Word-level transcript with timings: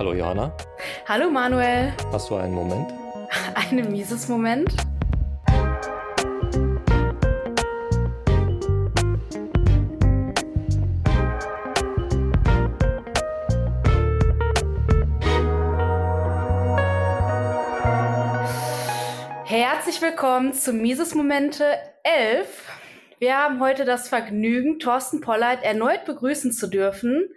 Hallo 0.00 0.14
Jana. 0.14 0.50
Hallo 1.06 1.28
Manuel. 1.28 1.92
Hast 2.10 2.30
du 2.30 2.36
einen 2.36 2.54
Moment? 2.54 2.90
Einen 3.54 3.92
mieses 3.92 4.28
Moment? 4.28 4.74
Herzlich 19.44 20.00
willkommen 20.00 20.54
zu 20.54 20.72
Mises 20.72 21.14
Momente 21.14 21.76
11. 22.04 22.79
Wir 23.20 23.36
haben 23.36 23.60
heute 23.60 23.84
das 23.84 24.08
Vergnügen, 24.08 24.78
Thorsten 24.78 25.20
Pollard 25.20 25.62
erneut 25.62 26.06
begrüßen 26.06 26.52
zu 26.52 26.68
dürfen. 26.68 27.28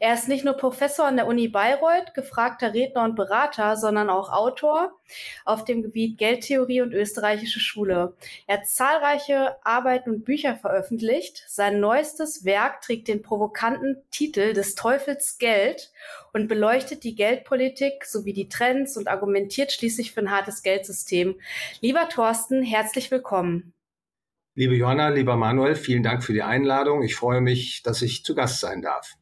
Er 0.00 0.12
ist 0.14 0.26
nicht 0.26 0.44
nur 0.44 0.54
Professor 0.54 1.06
an 1.06 1.14
der 1.14 1.28
Uni 1.28 1.46
Bayreuth, 1.46 2.12
gefragter 2.12 2.74
Redner 2.74 3.04
und 3.04 3.14
Berater, 3.14 3.76
sondern 3.76 4.10
auch 4.10 4.32
Autor 4.32 4.98
auf 5.44 5.64
dem 5.64 5.82
Gebiet 5.84 6.18
Geldtheorie 6.18 6.80
und 6.80 6.92
österreichische 6.92 7.60
Schule. 7.60 8.16
Er 8.48 8.56
hat 8.56 8.66
zahlreiche 8.66 9.64
Arbeiten 9.64 10.10
und 10.10 10.24
Bücher 10.24 10.56
veröffentlicht. 10.56 11.44
Sein 11.46 11.78
neuestes 11.78 12.44
Werk 12.44 12.80
trägt 12.80 13.06
den 13.06 13.22
provokanten 13.22 14.02
Titel 14.10 14.54
des 14.54 14.74
Teufels 14.74 15.38
Geld 15.38 15.92
und 16.32 16.48
beleuchtet 16.48 17.04
die 17.04 17.14
Geldpolitik 17.14 18.06
sowie 18.06 18.32
die 18.32 18.48
Trends 18.48 18.96
und 18.96 19.06
argumentiert 19.06 19.70
schließlich 19.70 20.10
für 20.10 20.18
ein 20.18 20.32
hartes 20.32 20.64
Geldsystem. 20.64 21.36
Lieber 21.80 22.08
Thorsten, 22.08 22.64
herzlich 22.64 23.12
willkommen. 23.12 23.72
Liebe 24.58 24.74
Johanna, 24.74 25.10
lieber 25.10 25.36
Manuel, 25.36 25.76
vielen 25.76 26.02
Dank 26.02 26.24
für 26.24 26.32
die 26.32 26.42
Einladung. 26.42 27.04
Ich 27.04 27.14
freue 27.14 27.40
mich, 27.40 27.84
dass 27.84 28.02
ich 28.02 28.24
zu 28.24 28.34
Gast 28.34 28.58
sein 28.58 28.82
darf. 28.82 29.14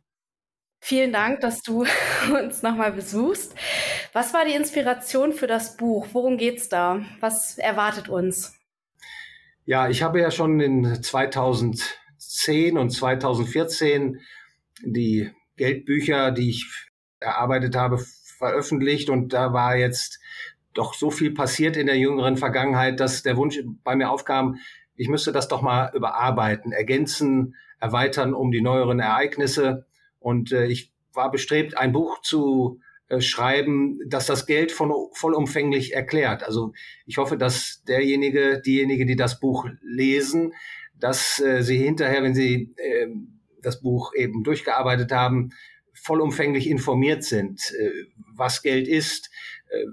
Vielen 0.81 1.13
Dank, 1.13 1.41
dass 1.41 1.61
du 1.61 1.85
uns 2.43 2.63
nochmal 2.63 2.91
besuchst. 2.93 3.55
Was 4.15 4.33
war 4.33 4.47
die 4.47 4.55
Inspiration 4.55 5.35
für 5.35 5.47
das 5.47 5.77
Buch? 5.77 6.07
Worum 6.15 6.39
geht's 6.39 6.71
da? 6.71 7.03
Was 7.21 7.59
erwartet 7.59 8.09
uns? 8.09 8.55
Ja, 9.67 9.91
ich 9.91 10.03
habe 10.03 10.23
ja 10.23 10.31
schon 10.31 10.59
in 10.59 11.03
2010 11.03 12.79
und 12.79 12.89
2014 12.89 14.19
die 14.87 15.31
Geldbücher, 15.59 16.31
die 16.31 16.49
ich 16.49 16.67
erarbeitet 17.21 17.77
habe, 17.77 18.03
veröffentlicht 18.39 19.11
und 19.11 19.35
da 19.35 19.53
war 19.53 19.77
jetzt 19.77 20.19
doch 20.73 20.95
so 20.95 21.11
viel 21.11 21.35
passiert 21.35 21.77
in 21.77 21.89
der 21.89 21.99
jüngeren 21.99 22.39
Vergangenheit, 22.39 23.01
dass 23.01 23.23
der 23.23 23.37
Wunsch 23.37 23.61
bei 23.85 23.97
mir 23.97 24.11
aufkam, 24.11 24.59
ich 24.97 25.09
müsste 25.09 25.33
das 25.33 25.49
doch 25.49 25.63
mal 25.63 25.91
überarbeiten, 25.95 26.73
ergänzen, 26.73 27.55
erweitern 27.81 28.35
um 28.35 28.51
die 28.51 28.63
neueren 28.63 29.01
Ereignisse. 29.01 29.87
Und 30.19 30.53
äh, 30.53 30.67
ich 30.67 30.93
war 31.13 31.31
bestrebt, 31.31 31.77
ein 31.77 31.93
Buch 31.93 32.21
zu 32.23 32.81
äh, 33.09 33.21
schreiben, 33.21 34.01
das 34.09 34.27
das 34.27 34.47
Geld 34.47 34.73
von, 34.73 34.93
vollumfänglich 35.13 35.95
erklärt. 35.95 36.43
Also 36.43 36.73
ich 37.07 37.19
hoffe, 37.19 37.37
dass 37.37 37.83
derjenige, 37.87 38.61
diejenige, 38.61 39.07
die 39.07 39.17
das 39.17 39.39
Buch 39.39 39.67
lesen, 39.83 40.53
dass 40.99 41.41
äh, 41.41 41.63
sie 41.63 41.79
hinterher, 41.79 42.23
wenn 42.23 42.35
sie 42.35 42.75
äh, 42.77 43.09
das 43.63 43.81
Buch 43.81 44.13
eben 44.15 44.43
durchgearbeitet 44.43 45.13
haben, 45.13 45.51
vollumfänglich 45.95 46.69
informiert 46.69 47.25
sind, 47.25 47.73
äh, 47.79 47.91
was 48.35 48.63
Geld 48.63 48.89
ist, 48.89 49.31
äh, 49.71 49.87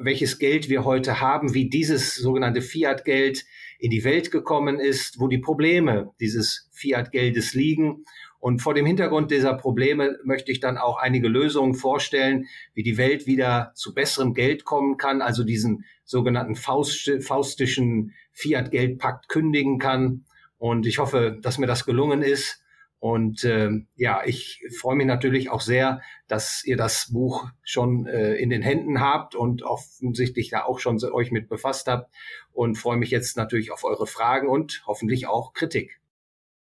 welches 0.00 0.38
Geld 0.38 0.68
wir 0.68 0.84
heute 0.84 1.20
haben, 1.20 1.54
wie 1.54 1.68
dieses 1.68 2.16
sogenannte 2.16 2.62
Fiat-Geld 2.62 3.44
in 3.78 3.90
die 3.90 4.04
Welt 4.04 4.30
gekommen 4.30 4.80
ist, 4.80 5.20
wo 5.20 5.28
die 5.28 5.38
Probleme 5.38 6.10
dieses 6.20 6.68
Fiat-Geldes 6.72 7.54
liegen. 7.54 8.04
Und 8.40 8.60
vor 8.60 8.74
dem 8.74 8.86
Hintergrund 8.86 9.30
dieser 9.30 9.54
Probleme 9.54 10.18
möchte 10.24 10.52
ich 10.52 10.60
dann 10.60 10.78
auch 10.78 10.98
einige 10.98 11.28
Lösungen 11.28 11.74
vorstellen, 11.74 12.46
wie 12.74 12.82
die 12.82 12.96
Welt 12.96 13.26
wieder 13.26 13.72
zu 13.74 13.94
besserem 13.94 14.34
Geld 14.34 14.64
kommen 14.64 14.96
kann, 14.96 15.22
also 15.22 15.44
diesen 15.44 15.84
sogenannten 16.04 16.54
Faust, 16.54 17.10
faustischen 17.20 18.14
Fiat-Geldpakt 18.32 19.28
kündigen 19.28 19.78
kann. 19.78 20.24
Und 20.56 20.86
ich 20.86 20.98
hoffe, 20.98 21.38
dass 21.40 21.58
mir 21.58 21.66
das 21.66 21.84
gelungen 21.84 22.22
ist. 22.22 22.62
Und 23.00 23.44
äh, 23.44 23.70
ja, 23.94 24.22
ich 24.24 24.60
freue 24.80 24.96
mich 24.96 25.06
natürlich 25.06 25.50
auch 25.50 25.60
sehr, 25.60 26.00
dass 26.26 26.64
ihr 26.64 26.76
das 26.76 27.12
Buch 27.12 27.48
schon 27.62 28.06
äh, 28.06 28.34
in 28.34 28.50
den 28.50 28.62
Händen 28.62 29.00
habt 29.00 29.34
und 29.34 29.62
offensichtlich 29.62 30.50
da 30.50 30.64
auch 30.64 30.80
schon 30.80 30.98
euch 31.04 31.30
mit 31.30 31.48
befasst 31.48 31.86
habt. 31.86 32.12
Und 32.52 32.76
freue 32.76 32.96
mich 32.96 33.10
jetzt 33.10 33.36
natürlich 33.36 33.70
auf 33.70 33.84
eure 33.84 34.06
Fragen 34.06 34.48
und 34.48 34.82
hoffentlich 34.86 35.28
auch 35.28 35.52
Kritik. 35.52 36.00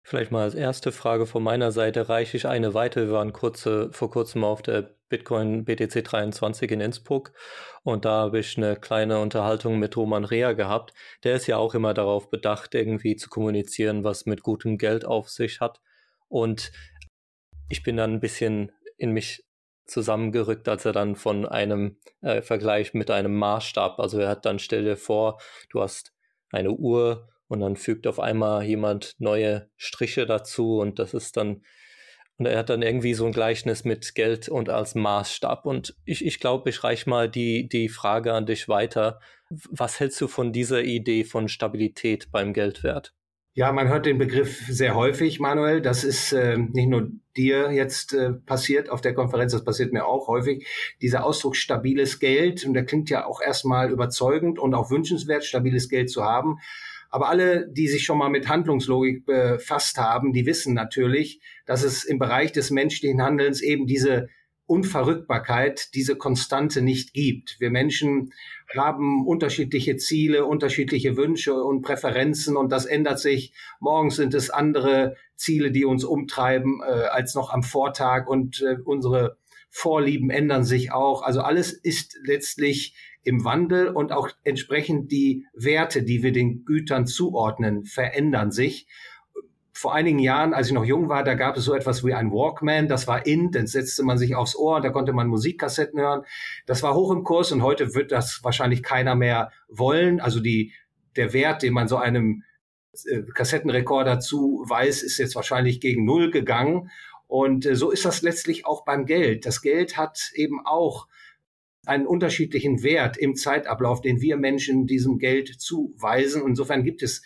Vielleicht 0.05 0.33
mal 0.33 0.43
als 0.43 0.55
erste 0.55 0.91
Frage 0.91 1.27
von 1.27 1.43
meiner 1.43 1.71
Seite 1.71 2.09
reiche 2.09 2.37
ich 2.37 2.47
eine 2.47 2.75
weiter. 2.75 3.03
Wir 3.03 3.13
waren 3.13 3.33
kurze, 3.33 3.93
vor 3.93 4.11
kurzem 4.11 4.43
auf 4.43 4.61
der 4.61 4.97
Bitcoin 5.09 5.65
BTC 5.65 6.03
23 6.03 6.73
in 6.73 6.81
Innsbruck 6.81 7.33
und 7.83 8.05
da 8.05 8.23
habe 8.23 8.41
ich 8.41 8.57
eine 8.57 8.77
kleine 8.77 9.21
Unterhaltung 9.21 9.79
mit 9.79 9.97
Roman 9.97 10.25
Rea 10.25 10.55
gehabt. 10.55 10.95
Der 11.23 11.37
ist 11.37 11.47
ja 11.47 11.59
auch 11.59 11.75
immer 11.75 11.95
darauf 11.95 12.31
bedacht, 12.31 12.75
irgendwie 12.75 13.15
zu 13.17 13.29
kommunizieren, 13.29 14.03
was 14.03 14.27
mit 14.27 14.43
gutem 14.43 14.79
Geld 14.79 15.05
auf 15.05 15.29
sich 15.29 15.61
hat. 15.61 15.81
Und 16.33 16.73
ich 17.69 17.83
bin 17.83 17.99
dann 17.99 18.15
ein 18.15 18.21
bisschen 18.21 18.73
in 18.97 19.13
mich 19.13 19.45
zusammengerückt, 19.85 20.67
als 20.67 20.87
er 20.87 20.93
dann 20.93 21.15
von 21.15 21.45
einem 21.45 21.99
äh, 22.23 22.41
Vergleich 22.41 22.95
mit 22.95 23.11
einem 23.11 23.37
Maßstab, 23.37 24.01
also 24.01 24.19
er 24.19 24.31
hat 24.31 24.47
dann, 24.47 24.59
stell 24.59 24.85
dir 24.85 24.97
vor, 24.97 25.39
du 25.69 25.83
hast 25.83 26.15
eine 26.51 26.71
Uhr 26.71 27.29
und 27.49 27.61
dann 27.61 27.77
fügt 27.77 28.07
auf 28.07 28.19
einmal 28.19 28.65
jemand 28.65 29.15
neue 29.19 29.69
Striche 29.77 30.25
dazu 30.25 30.79
und 30.79 30.99
das 30.99 31.13
ist 31.13 31.37
dann, 31.37 31.65
und 32.39 32.47
er 32.47 32.59
hat 32.59 32.71
dann 32.71 32.81
irgendwie 32.81 33.13
so 33.13 33.27
ein 33.27 33.33
Gleichnis 33.33 33.85
mit 33.85 34.15
Geld 34.15 34.49
und 34.49 34.71
als 34.71 34.95
Maßstab. 34.95 35.67
Und 35.67 35.95
ich, 36.07 36.25
ich 36.25 36.41
glaube, 36.41 36.71
ich 36.71 36.83
reiche 36.83 37.11
mal 37.11 37.29
die, 37.29 37.69
die 37.69 37.91
Frage 37.91 38.33
an 38.33 38.47
dich 38.47 38.69
weiter. 38.69 39.21
Was 39.71 40.01
hältst 40.01 40.19
du 40.23 40.29
von 40.29 40.51
dieser 40.51 40.83
Idee 40.83 41.25
von 41.25 41.49
Stabilität 41.49 42.31
beim 42.33 42.55
Geldwert? 42.55 43.13
Ja, 43.55 43.71
man 43.71 43.89
hört 43.89 44.07
den 44.07 44.17
Begriff 44.17 44.65
sehr 44.67 44.95
häufig, 44.95 45.39
Manuel. 45.39 45.83
Das 45.83 46.05
ist 46.05 46.33
äh, 46.33 46.57
nicht 46.57 46.89
nur 46.89 47.11
dir 47.37 47.71
jetzt 47.71 48.15
äh, 48.15 48.33
passiert 48.33 48.89
auf 48.89 49.03
der 49.03 49.13
Konferenz, 49.13 49.53
das 49.53 49.63
passiert 49.63 49.93
mir 49.93 50.07
auch 50.07 50.27
häufig. 50.27 50.67
Dieser 51.03 51.23
Ausdruck 51.27 51.55
stabiles 51.57 52.19
Geld, 52.19 52.65
und 52.65 52.73
der 52.73 52.87
klingt 52.87 53.11
ja 53.11 53.27
auch 53.27 53.43
erstmal 53.43 53.91
überzeugend 53.91 54.59
und 54.59 54.73
auch 54.73 54.91
wünschenswert, 54.91 55.45
stabiles 55.45 55.91
Geld 55.91 56.09
zu 56.09 56.25
haben. 56.25 56.61
Aber 57.11 57.29
alle, 57.29 57.69
die 57.71 57.89
sich 57.89 58.05
schon 58.05 58.17
mal 58.17 58.31
mit 58.31 58.49
Handlungslogik 58.49 59.27
befasst 59.27 59.99
haben, 59.99 60.33
die 60.33 60.47
wissen 60.47 60.73
natürlich, 60.73 61.43
dass 61.67 61.83
es 61.83 62.05
im 62.05 62.19
Bereich 62.19 62.53
des 62.53 62.71
menschlichen 62.71 63.21
Handelns 63.21 63.61
eben 63.61 63.87
diese 63.87 64.29
Unverrückbarkeit, 64.65 65.95
diese 65.95 66.17
Konstante 66.17 66.81
nicht 66.81 67.13
gibt. 67.13 67.57
Wir 67.59 67.71
Menschen 67.71 68.33
haben 68.77 69.27
unterschiedliche 69.27 69.97
Ziele, 69.97 70.47
unterschiedliche 70.47 71.17
Wünsche 71.17 71.55
und 71.55 71.83
Präferenzen 71.83 72.57
und 72.57 72.71
das 72.71 72.87
ändert 72.87 73.19
sich. 73.19 73.53
Morgens 73.81 74.17
sind 74.17 74.35
es 74.35 74.51
andere 74.51 75.17
Ziele, 75.37 75.71
die 75.71 75.85
uns 75.85 76.05
umtreiben 76.05 76.81
äh, 76.83 76.91
als 76.91 77.35
noch 77.35 77.53
am 77.53 77.63
Vortag 77.63 78.27
und 78.29 78.63
äh, 78.63 78.77
unsere 78.85 79.37
Vorlieben 79.71 80.31
ändern 80.31 80.65
sich 80.65 80.93
auch. 80.93 81.23
Also 81.23 81.41
alles 81.41 81.73
ist 81.73 82.19
letztlich 82.25 82.95
im 83.25 83.45
Wandel 83.45 83.89
und 83.89 84.13
auch 84.13 84.29
entsprechend 84.45 85.11
die 85.13 85.47
Werte, 85.55 86.03
die 86.03 86.23
wir 86.23 86.33
den 86.33 86.65
Gütern 86.65 87.07
zuordnen, 87.07 87.85
verändern 87.85 88.51
sich 88.51 88.87
vor 89.83 89.95
einigen 89.95 90.21
Jahren, 90.21 90.55
als 90.55 90.69
ich 90.69 90.73
noch 90.73 90.85
jung 90.85 91.09
war, 91.09 91.25
da 91.25 91.35
gab 91.35 91.57
es 91.57 91.65
so 91.65 91.75
etwas 91.75 92.07
wie 92.07 92.15
ein 92.15 92.31
Walkman, 92.31 92.87
das 92.87 93.09
war 93.09 93.27
in, 93.27 93.51
dann 93.51 93.67
setzte 93.67 94.05
man 94.05 94.17
sich 94.17 94.37
aufs 94.37 94.55
Ohr, 94.55 94.81
da 94.81 94.91
konnte 94.91 95.13
man 95.13 95.27
Musikkassetten 95.27 95.99
hören. 95.99 96.23
Das 96.67 96.85
war 96.85 96.95
hoch 96.95 97.11
im 97.11 97.25
Kurs 97.25 97.51
und 97.51 97.65
heute 97.65 97.93
wird 97.93 98.13
das 98.13 98.45
wahrscheinlich 98.45 98.85
keiner 98.85 99.17
mehr 99.17 99.51
wollen. 99.69 100.21
Also 100.21 100.39
die, 100.39 100.73
der 101.17 101.33
Wert, 101.33 101.65
den 101.65 101.73
man 101.73 101.89
so 101.89 101.97
einem 101.97 102.45
äh, 103.07 103.23
Kassettenrekorder 103.35 104.21
zuweist, 104.21 105.03
ist 105.03 105.19
jetzt 105.19 105.35
wahrscheinlich 105.35 105.81
gegen 105.81 106.05
Null 106.05 106.31
gegangen. 106.31 106.89
Und 107.27 107.67
äh, 107.67 107.75
so 107.75 107.91
ist 107.91 108.05
das 108.05 108.23
letztlich 108.23 108.65
auch 108.65 108.85
beim 108.85 109.05
Geld. 109.05 109.47
Das 109.47 109.63
Geld 109.63 109.97
hat 109.97 110.31
eben 110.35 110.65
auch 110.65 111.09
einen 111.87 112.07
unterschiedlichen 112.07 112.85
Wert 112.85 113.17
im 113.17 113.35
Zeitablauf, 113.35 114.01
den 114.01 114.21
wir 114.21 114.37
Menschen 114.37 114.87
diesem 114.87 115.19
Geld 115.19 115.49
zuweisen. 115.61 116.45
Insofern 116.47 116.85
gibt 116.85 117.03
es 117.03 117.23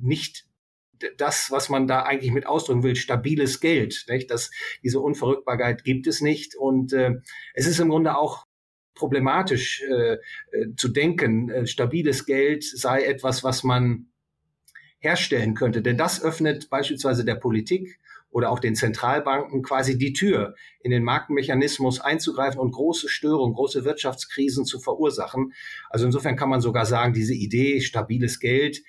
nicht 0.00 0.49
das, 1.16 1.50
was 1.50 1.68
man 1.68 1.86
da 1.86 2.02
eigentlich 2.02 2.32
mit 2.32 2.46
ausdrücken 2.46 2.82
will, 2.82 2.96
stabiles 2.96 3.60
Geld. 3.60 4.04
Nicht? 4.08 4.30
Das, 4.30 4.50
diese 4.82 5.00
Unverrückbarkeit 5.00 5.84
gibt 5.84 6.06
es 6.06 6.20
nicht. 6.20 6.54
Und 6.54 6.92
äh, 6.92 7.14
es 7.54 7.66
ist 7.66 7.80
im 7.80 7.88
Grunde 7.88 8.16
auch 8.16 8.46
problematisch 8.94 9.82
äh, 9.82 10.14
äh, 10.14 10.18
zu 10.76 10.88
denken, 10.88 11.48
äh, 11.50 11.66
stabiles 11.66 12.26
Geld 12.26 12.64
sei 12.64 13.02
etwas, 13.02 13.42
was 13.42 13.64
man 13.64 14.06
herstellen 14.98 15.54
könnte. 15.54 15.82
Denn 15.82 15.96
das 15.96 16.22
öffnet 16.22 16.68
beispielsweise 16.68 17.24
der 17.24 17.36
Politik 17.36 17.98
oder 18.30 18.50
auch 18.50 18.60
den 18.60 18.74
Zentralbanken 18.74 19.62
quasi 19.62 19.98
die 19.98 20.12
Tür, 20.12 20.54
in 20.82 20.90
den 20.90 21.02
Marktmechanismus 21.02 22.00
einzugreifen 22.00 22.60
und 22.60 22.72
große 22.72 23.08
Störungen, 23.08 23.54
große 23.54 23.84
Wirtschaftskrisen 23.84 24.64
zu 24.64 24.78
verursachen. 24.78 25.52
Also 25.88 26.06
insofern 26.06 26.36
kann 26.36 26.48
man 26.48 26.60
sogar 26.60 26.86
sagen, 26.86 27.12
diese 27.12 27.34
Idee, 27.34 27.80
stabiles 27.80 28.38
Geld, 28.38 28.82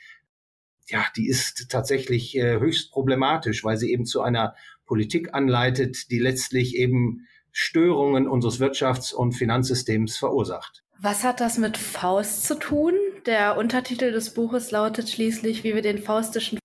ja, 0.91 1.05
die 1.15 1.27
ist 1.27 1.69
tatsächlich 1.69 2.37
äh, 2.37 2.59
höchst 2.59 2.91
problematisch, 2.91 3.63
weil 3.63 3.77
sie 3.77 3.91
eben 3.91 4.05
zu 4.05 4.21
einer 4.21 4.55
Politik 4.85 5.33
anleitet, 5.33 6.11
die 6.11 6.19
letztlich 6.19 6.75
eben 6.75 7.27
Störungen 7.51 8.27
unseres 8.27 8.59
Wirtschafts- 8.59 9.13
und 9.13 9.33
Finanzsystems 9.33 10.17
verursacht. 10.17 10.83
Was 10.99 11.23
hat 11.23 11.39
das 11.39 11.57
mit 11.57 11.77
Faust 11.77 12.45
zu 12.45 12.59
tun? 12.59 12.93
Der 13.25 13.57
Untertitel 13.57 14.11
des 14.11 14.33
Buches 14.33 14.71
lautet 14.71 15.09
schließlich, 15.09 15.63
wie 15.63 15.73
wir 15.73 15.81
den 15.81 15.97
faustischen 15.97 16.59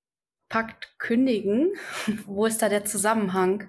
Pakt 0.49 0.95
kündigen. 0.99 1.73
Wo 2.27 2.47
ist 2.47 2.63
da 2.63 2.69
der 2.69 2.85
Zusammenhang? 2.85 3.69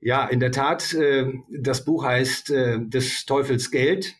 Ja, 0.00 0.26
in 0.26 0.40
der 0.40 0.52
Tat, 0.52 0.92
äh, 0.94 1.32
das 1.50 1.84
Buch 1.84 2.04
heißt 2.04 2.50
äh, 2.50 2.78
des 2.80 3.26
Teufels 3.26 3.70
Geld. 3.70 4.14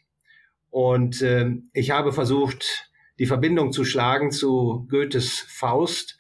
Und 0.71 1.23
äh, 1.23 1.53
ich 1.73 1.91
habe 1.93 2.13
versucht, 2.13 2.86
die 3.19 3.27
Verbindung 3.27 3.73
zu 3.73 3.85
schlagen 3.85 4.31
zu 4.31 4.87
Goethes 4.91 5.45
Faust. 5.49 6.19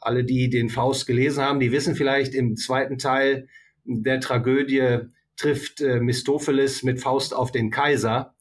Alle, 0.00 0.24
die 0.24 0.48
den 0.48 0.68
Faust 0.68 1.06
gelesen 1.06 1.42
haben, 1.42 1.60
die 1.60 1.72
wissen 1.72 1.96
vielleicht, 1.96 2.34
im 2.34 2.56
zweiten 2.56 2.98
Teil 2.98 3.48
der 3.84 4.20
Tragödie 4.20 4.98
trifft 5.36 5.80
äh, 5.80 6.00
Mistopheles 6.00 6.82
mit 6.82 7.00
Faust 7.00 7.34
auf 7.34 7.52
den 7.52 7.70
Kaiser. 7.70 8.34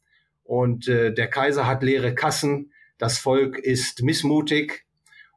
Und 0.44 0.88
äh, 0.88 1.13
der 1.13 1.27
Kaiser 1.27 1.68
hat 1.68 1.83
leere 1.83 2.15
Kassen, 2.15 2.71
das 2.98 3.19
Volk 3.19 3.57
ist 3.59 4.01
missmutig 4.04 4.86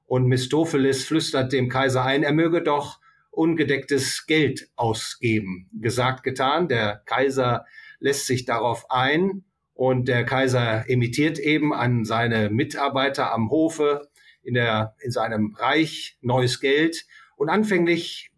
und 0.07 0.27
Mistopheles 0.27 1.05
flüstert 1.05 1.53
dem 1.53 1.69
Kaiser 1.69 2.05
ein, 2.05 2.23
er 2.23 2.33
möge 2.33 2.63
doch 2.63 3.01
ungedecktes 3.31 4.27
Geld 4.27 4.69
ausgeben. 4.77 5.69
Gesagt, 5.73 6.23
getan, 6.23 6.69
der 6.69 7.03
Kaiser 7.07 7.65
lässt 7.99 8.27
sich 8.27 8.45
darauf 8.45 8.91
ein 8.91 9.45
und 9.81 10.09
der 10.09 10.27
Kaiser 10.27 10.85
emittiert 10.91 11.39
eben 11.39 11.73
an 11.73 12.05
seine 12.05 12.51
Mitarbeiter 12.51 13.33
am 13.33 13.49
Hofe 13.49 14.11
in, 14.43 14.53
der, 14.53 14.95
in 15.01 15.11
seinem 15.11 15.55
Reich 15.59 16.19
neues 16.21 16.61
Geld. 16.61 17.07
Und 17.35 17.49
anfänglich 17.49 18.31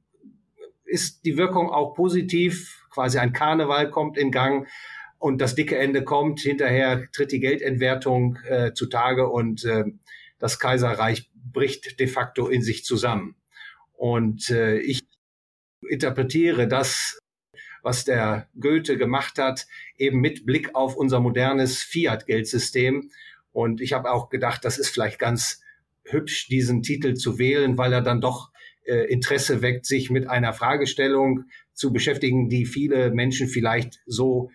ist 0.85 1.25
die 1.25 1.37
Wirkung 1.37 1.69
auch 1.69 1.95
positiv. 1.95 2.87
Quasi 2.93 3.19
ein 3.19 3.33
Karneval 3.33 3.91
kommt 3.91 4.19
in 4.19 4.31
Gang 4.31 4.69
und 5.19 5.41
das 5.41 5.57
dicke 5.57 5.77
Ende 5.77 6.05
kommt. 6.05 6.39
Hinterher 6.39 7.09
tritt 7.11 7.33
die 7.33 7.41
Geldentwertung 7.41 8.39
äh, 8.49 8.73
zutage 8.73 9.29
und 9.29 9.65
äh, 9.65 9.83
das 10.39 10.61
Kaiserreich 10.61 11.29
bricht 11.35 11.99
de 11.99 12.07
facto 12.07 12.47
in 12.47 12.63
sich 12.63 12.85
zusammen. 12.85 13.35
Und 13.95 14.49
äh, 14.51 14.79
ich 14.79 15.01
interpretiere 15.89 16.69
das, 16.69 17.19
was 17.83 18.05
der 18.05 18.49
Goethe 18.59 18.97
gemacht 18.97 19.39
hat, 19.39 19.67
eben 19.97 20.21
mit 20.21 20.47
Blick 20.47 20.75
auf 20.75 20.97
unser 20.97 21.21
modernes 21.21 21.79
Fiat-Geldsystem. 21.83 23.11
Und 23.53 23.81
ich 23.81 23.93
habe 23.93 24.11
auch 24.11 24.31
gedacht, 24.31 24.65
das 24.65 24.79
ist 24.79 24.89
vielleicht 24.89 25.19
ganz 25.19 25.61
hübsch, 26.05 26.49
diesen 26.49 26.83
Titel 26.83 27.15
zu 27.15 27.39
wählen, 27.39 27.77
weil 27.79 27.93
er 27.93 28.03
dann 28.03 28.21
doch 28.21 28.51
äh, 28.85 29.07
Interesse 29.13 29.63
weckt, 29.63 29.87
sich 29.87 30.11
mit 30.11 30.29
einer 30.29 30.53
Fragestellung 30.53 31.45
zu 31.73 31.93
beschäftigen, 31.93 32.49
die 32.49 32.67
viele 32.67 33.11
Menschen 33.11 33.49
vielleicht 33.49 34.01
so 34.07 34.51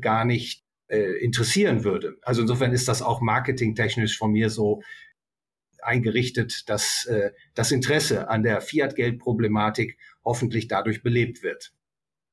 gar 0.00 0.24
nicht 0.24 0.64
äh, 0.88 1.22
interessieren 1.22 1.84
würde. 1.84 2.16
Also 2.22 2.42
insofern 2.42 2.72
ist 2.72 2.88
das 2.88 3.02
auch 3.02 3.20
marketingtechnisch 3.20 4.18
von 4.18 4.32
mir 4.32 4.50
so 4.50 4.82
eingerichtet, 5.82 6.68
dass 6.68 7.06
äh, 7.06 7.30
das 7.54 7.72
Interesse 7.72 8.28
an 8.28 8.42
der 8.42 8.60
Fiat-Geld-Problematik 8.60 9.96
hoffentlich 10.24 10.68
dadurch 10.68 11.02
belebt 11.02 11.42
wird. 11.42 11.72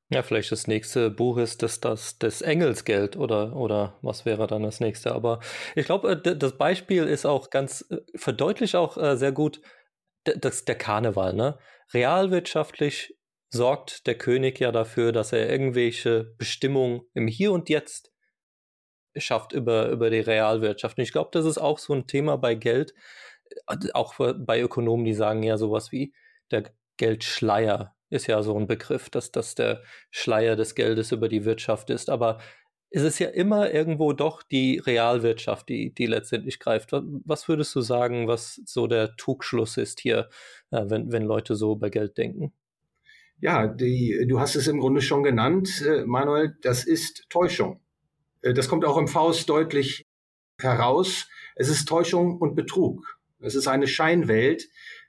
Ja, 0.10 0.24
vielleicht 0.24 0.54
das 0.54 0.68
nächste 0.68 1.12
Buch 1.12 1.38
ist 1.38 1.64
das, 1.64 1.82
das, 1.82 2.18
das 2.18 2.42
Engelsgeld 2.42 3.18
oder, 3.18 3.54
oder 3.58 4.00
was 4.02 4.26
wäre 4.26 4.48
dann 4.48 4.64
das 4.64 4.80
nächste. 4.80 5.14
Aber 5.14 5.42
ich 5.76 5.86
glaube, 5.86 6.12
äh, 6.12 6.38
das 6.38 6.58
Beispiel 6.58 7.04
ist 7.04 7.26
auch 7.26 7.50
ganz, 7.50 7.86
äh, 7.90 7.98
verdeutlicht 8.16 8.76
auch 8.76 8.98
äh, 8.98 9.18
sehr 9.18 9.34
gut, 9.34 9.62
das, 10.24 10.64
der 10.64 10.76
Karneval. 10.76 11.34
Ne? 11.34 11.58
Realwirtschaftlich 11.94 13.18
sorgt 13.50 14.08
der 14.08 14.18
König 14.18 14.60
ja 14.60 14.72
dafür, 14.72 15.12
dass 15.12 15.34
er 15.34 15.50
irgendwelche 15.50 16.36
Bestimmungen 16.38 17.02
im 17.14 17.28
Hier 17.28 17.52
und 17.52 17.68
Jetzt 17.70 18.14
schafft 19.18 19.52
über, 19.52 19.90
über 19.90 20.10
die 20.10 20.20
Realwirtschaft. 20.20 20.98
Und 20.98 21.04
ich 21.04 21.12
glaube, 21.12 21.32
das 21.34 21.46
ist 21.46 21.58
auch 21.58 21.80
so 21.80 21.94
ein 21.94 22.08
Thema 22.08 22.38
bei 22.38 22.56
Geld, 22.56 22.94
auch 23.94 24.16
bei 24.18 24.62
Ökonomen, 24.62 25.06
die 25.06 25.14
sagen 25.14 25.44
ja 25.44 25.58
sowas 25.58 25.92
wie 25.92 26.14
der 26.52 26.64
Geldschleier 26.98 27.96
ist 28.10 28.28
ja 28.28 28.42
so 28.42 28.58
ein 28.58 28.68
Begriff, 28.68 29.10
dass 29.10 29.32
das 29.32 29.56
der 29.56 29.82
Schleier 30.12 30.56
des 30.56 30.76
Geldes 30.76 31.12
über 31.12 31.30
die 31.30 31.46
Wirtschaft 31.46 31.90
ist. 31.90 32.10
Aber 32.10 32.40
es 32.90 33.04
ist 33.04 33.20
ja 33.20 33.28
immer 33.28 33.72
irgendwo 33.72 34.14
doch 34.14 34.44
die 34.44 34.80
Realwirtschaft, 34.80 35.68
die, 35.70 35.94
die 35.94 36.06
letztendlich 36.06 36.60
greift. 36.60 36.92
Was 36.94 37.48
würdest 37.48 37.76
du 37.76 37.82
sagen, 37.82 38.28
was 38.28 38.62
so 38.66 38.88
der 38.88 39.16
Trugschluss 39.18 39.78
ist 39.78 40.00
hier, 40.00 40.30
äh, 40.72 40.86
wenn, 40.88 41.12
wenn 41.12 41.24
Leute 41.24 41.56
so 41.56 41.76
bei 41.76 41.90
Geld 41.90 42.18
denken? 42.18 42.54
Ja, 43.40 43.68
die, 43.68 44.26
du 44.28 44.40
hast 44.40 44.56
es 44.56 44.68
im 44.68 44.80
Grunde 44.80 45.02
schon 45.02 45.24
genannt, 45.24 45.84
äh, 45.86 46.06
Manuel, 46.06 46.58
das 46.62 46.86
ist 46.86 47.30
Täuschung. 47.30 47.82
Äh, 48.42 48.54
das 48.54 48.70
kommt 48.70 48.86
auch 48.86 48.98
im 48.98 49.08
Faust 49.08 49.50
deutlich 49.50 50.06
heraus. 50.60 51.28
Es 51.56 51.70
ist 51.70 51.88
Täuschung 51.88 52.38
und 52.38 52.56
Betrug. 52.56 53.20
Es 53.40 53.54
ist 53.54 53.68
eine 53.68 53.88
Scheinwelt, 53.88 54.68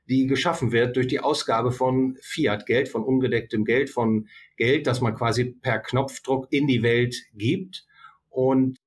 die 0.08 0.26
geschaffen 0.26 0.72
wird 0.72 0.96
durch 0.96 1.06
die 1.06 1.20
Ausgabe 1.20 1.70
von 1.70 2.16
Fiat-Geld, 2.22 2.88
von 2.88 3.04
ungedecktem 3.04 3.64
Geld, 3.64 3.90
von 3.90 4.28
Geld, 4.56 4.86
das 4.86 5.00
man 5.00 5.14
quasi 5.14 5.44
per 5.44 5.78
Knopfdruck 5.78 6.48
in 6.50 6.66
die 6.66 6.82
Welt 6.82 7.16
gibt. 7.34 7.86
Und 8.30 8.78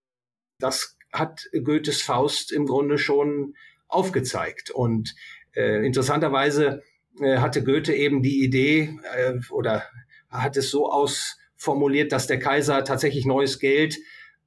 das 0.57 0.97
hat 1.13 1.47
Goethes 1.63 2.01
Faust 2.01 2.51
im 2.51 2.65
Grunde 2.65 2.97
schon 2.97 3.56
aufgezeigt. 3.88 4.71
Und 4.71 5.13
äh, 5.53 5.85
interessanterweise 5.85 6.81
äh, 7.19 7.38
hatte 7.38 7.63
Goethe 7.63 7.94
eben 7.94 8.24
die 8.24 8.44
Idee 8.44 8.97
äh, 9.15 9.33
oder 9.51 9.83
hat 10.29 10.57
es 10.57 10.71
so 10.71 10.89
ausformuliert, 10.89 12.12
dass 12.12 12.27
der 12.27 12.39
Kaiser 12.39 12.83
tatsächlich 12.83 13.25
neues 13.25 13.59
Geld 13.59 13.97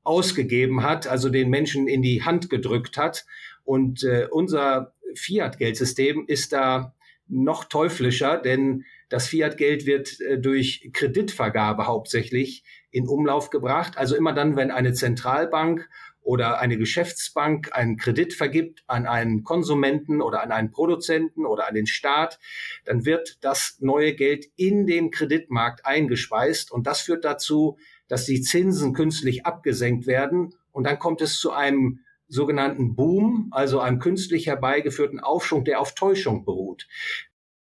ausgegeben 0.03 0.82
hat, 0.82 1.06
also 1.06 1.29
den 1.29 1.50
Menschen 1.50 1.88
in 1.88 2.03
die 2.03 2.23
Hand 2.23 2.50
gedrückt 2.50 2.97
hat. 2.97 3.27
Und 3.65 4.03
äh, 4.03 4.27
unser 4.31 4.94
Fiat-Geldsystem 5.15 6.25
ist 6.27 6.53
da 6.53 6.95
noch 7.27 7.65
teuflischer, 7.65 8.39
denn 8.39 8.85
das 9.09 9.27
Fiat-Geld 9.27 9.87
wird 9.87 10.21
äh, 10.21 10.39
durch 10.39 10.91
Kreditvergabe 10.93 11.87
hauptsächlich 11.87 12.65
in 12.91 13.09
Umlauf 13.09 13.51
gebracht. 13.51 13.97
Also 13.97 14.17
immer 14.17 14.33
dann, 14.33 14.57
wenn 14.57 14.71
eine 14.71 14.93
Zentralbank 14.93 15.89
oder 16.25 16.59
eine 16.59 16.79
Geschäftsbank 16.79 17.71
einen 17.77 17.97
Kredit 17.97 18.33
vergibt 18.33 18.83
an 18.87 19.07
einen 19.07 19.45
Konsumenten 19.45 20.23
oder 20.23 20.43
an 20.43 20.53
einen 20.53 20.71
Produzenten 20.71 21.45
oder 21.45 21.69
an 21.69 21.75
den 21.75 21.87
Staat, 21.87 22.39
dann 22.85 23.05
wird 23.05 23.39
das 23.43 23.77
neue 23.81 24.15
Geld 24.15 24.47
in 24.57 24.87
den 24.87 25.11
Kreditmarkt 25.11 25.85
eingespeist 25.85 26.73
und 26.73 26.87
das 26.87 27.03
führt 27.03 27.25
dazu, 27.25 27.79
dass 28.09 28.25
die 28.25 28.41
Zinsen 28.41 28.95
künstlich 28.95 29.45
abgesenkt 29.45 30.07
werden 30.07 30.55
und 30.73 30.85
dann 30.85 30.99
kommt 30.99 31.21
es 31.21 31.39
zu 31.39 31.53
einem 31.53 32.04
sogenannten 32.34 32.96
Boom, 32.96 33.48
also 33.53 33.81
einem 33.81 34.00
künstlich 34.00 34.46
herbeigeführten 34.48 35.20
Aufschwung, 35.20 35.64
der 35.64 35.81
auf 35.81 35.94
Täuschung 35.94 36.44
beruht. 36.44 36.86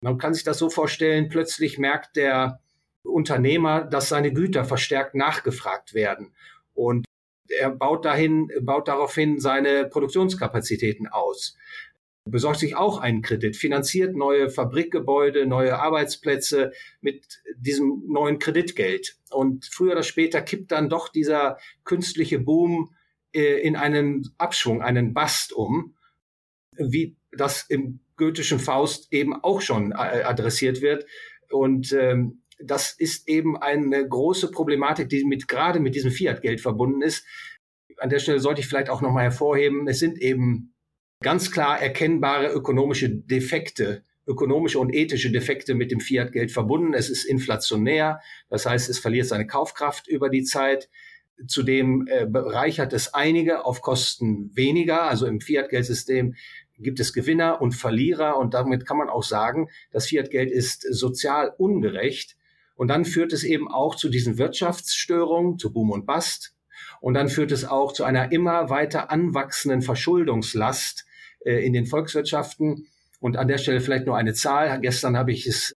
Man 0.01 0.17
kann 0.17 0.33
sich 0.33 0.43
das 0.43 0.57
so 0.57 0.69
vorstellen, 0.69 1.29
plötzlich 1.29 1.77
merkt 1.77 2.15
der 2.15 2.61
Unternehmer, 3.03 3.83
dass 3.83 4.09
seine 4.09 4.31
Güter 4.31 4.63
verstärkt 4.63 5.15
nachgefragt 5.15 5.93
werden. 5.93 6.33
Und 6.73 7.05
er 7.49 7.71
baut 7.71 8.05
dahin, 8.05 8.49
baut 8.61 8.87
daraufhin 8.87 9.39
seine 9.39 9.85
Produktionskapazitäten 9.85 11.07
aus, 11.07 11.57
besorgt 12.25 12.59
sich 12.59 12.75
auch 12.75 12.99
einen 12.99 13.23
Kredit, 13.23 13.57
finanziert 13.57 14.15
neue 14.15 14.49
Fabrikgebäude, 14.49 15.47
neue 15.47 15.79
Arbeitsplätze 15.79 16.71
mit 17.01 17.41
diesem 17.57 18.03
neuen 18.07 18.37
Kreditgeld. 18.37 19.17
Und 19.31 19.65
früher 19.65 19.93
oder 19.93 20.03
später 20.03 20.41
kippt 20.41 20.71
dann 20.71 20.89
doch 20.89 21.09
dieser 21.09 21.57
künstliche 21.83 22.39
Boom 22.39 22.93
in 23.33 23.75
einen 23.75 24.33
Abschwung, 24.37 24.81
einen 24.81 25.13
Bast 25.13 25.53
um, 25.53 25.95
wie 26.77 27.17
das 27.31 27.65
im 27.69 27.99
goethischen 28.17 28.59
Faust 28.59 29.11
eben 29.11 29.33
auch 29.43 29.61
schon 29.61 29.91
äh, 29.91 30.23
adressiert 30.23 30.81
wird. 30.81 31.05
Und 31.49 31.91
ähm, 31.93 32.43
das 32.59 32.93
ist 32.93 33.27
eben 33.27 33.57
eine 33.57 34.07
große 34.07 34.51
Problematik, 34.51 35.09
die 35.09 35.23
mit 35.25 35.47
gerade 35.47 35.79
mit 35.79 35.95
diesem 35.95 36.11
Fiat-Geld 36.11 36.61
verbunden 36.61 37.01
ist. 37.01 37.25
An 37.97 38.09
der 38.09 38.19
Stelle 38.19 38.39
sollte 38.39 38.61
ich 38.61 38.67
vielleicht 38.67 38.89
auch 38.89 39.01
nochmal 39.01 39.23
hervorheben, 39.23 39.87
es 39.87 39.99
sind 39.99 40.19
eben 40.19 40.73
ganz 41.23 41.51
klar 41.51 41.79
erkennbare 41.79 42.51
ökonomische 42.51 43.09
Defekte, 43.09 44.03
ökonomische 44.27 44.79
und 44.79 44.93
ethische 44.93 45.31
Defekte 45.31 45.75
mit 45.75 45.91
dem 45.91 45.99
Fiat-Geld 45.99 46.51
verbunden. 46.51 46.93
Es 46.93 47.09
ist 47.09 47.25
inflationär, 47.25 48.21
das 48.49 48.65
heißt, 48.65 48.89
es 48.89 48.99
verliert 48.99 49.27
seine 49.27 49.47
Kaufkraft 49.47 50.07
über 50.07 50.29
die 50.29 50.43
Zeit. 50.43 50.89
Zudem 51.47 52.07
äh, 52.07 52.25
bereichert 52.25 52.93
es 52.93 53.13
einige 53.13 53.65
auf 53.65 53.81
Kosten 53.81 54.51
weniger. 54.55 55.03
Also 55.03 55.25
im 55.25 55.41
Fiat-Geldsystem 55.41 56.35
gibt 56.77 56.99
es 56.99 57.13
Gewinner 57.13 57.61
und 57.61 57.73
Verlierer 57.73 58.37
und 58.37 58.53
damit 58.53 58.85
kann 58.85 58.97
man 58.97 59.09
auch 59.09 59.23
sagen, 59.23 59.69
das 59.91 60.07
Fiat-Geld 60.07 60.51
ist 60.51 60.81
sozial 60.89 61.53
ungerecht. 61.57 62.37
Und 62.75 62.87
dann 62.87 63.05
führt 63.05 63.33
es 63.33 63.43
eben 63.43 63.67
auch 63.67 63.95
zu 63.95 64.09
diesen 64.09 64.37
Wirtschaftsstörungen, 64.37 65.59
zu 65.59 65.71
Boom 65.71 65.91
und 65.91 66.05
Bust. 66.05 66.55
Und 66.99 67.13
dann 67.13 67.29
führt 67.29 67.51
es 67.51 67.65
auch 67.65 67.93
zu 67.93 68.03
einer 68.03 68.31
immer 68.31 68.69
weiter 68.69 69.11
anwachsenden 69.11 69.81
Verschuldungslast 69.81 71.05
äh, 71.45 71.65
in 71.65 71.73
den 71.73 71.85
Volkswirtschaften. 71.85 72.87
Und 73.19 73.37
an 73.37 73.47
der 73.47 73.59
Stelle 73.59 73.81
vielleicht 73.81 74.07
nur 74.07 74.17
eine 74.17 74.33
Zahl. 74.33 74.79
Gestern 74.81 75.15
habe 75.15 75.31
ich 75.31 75.45
es 75.45 75.75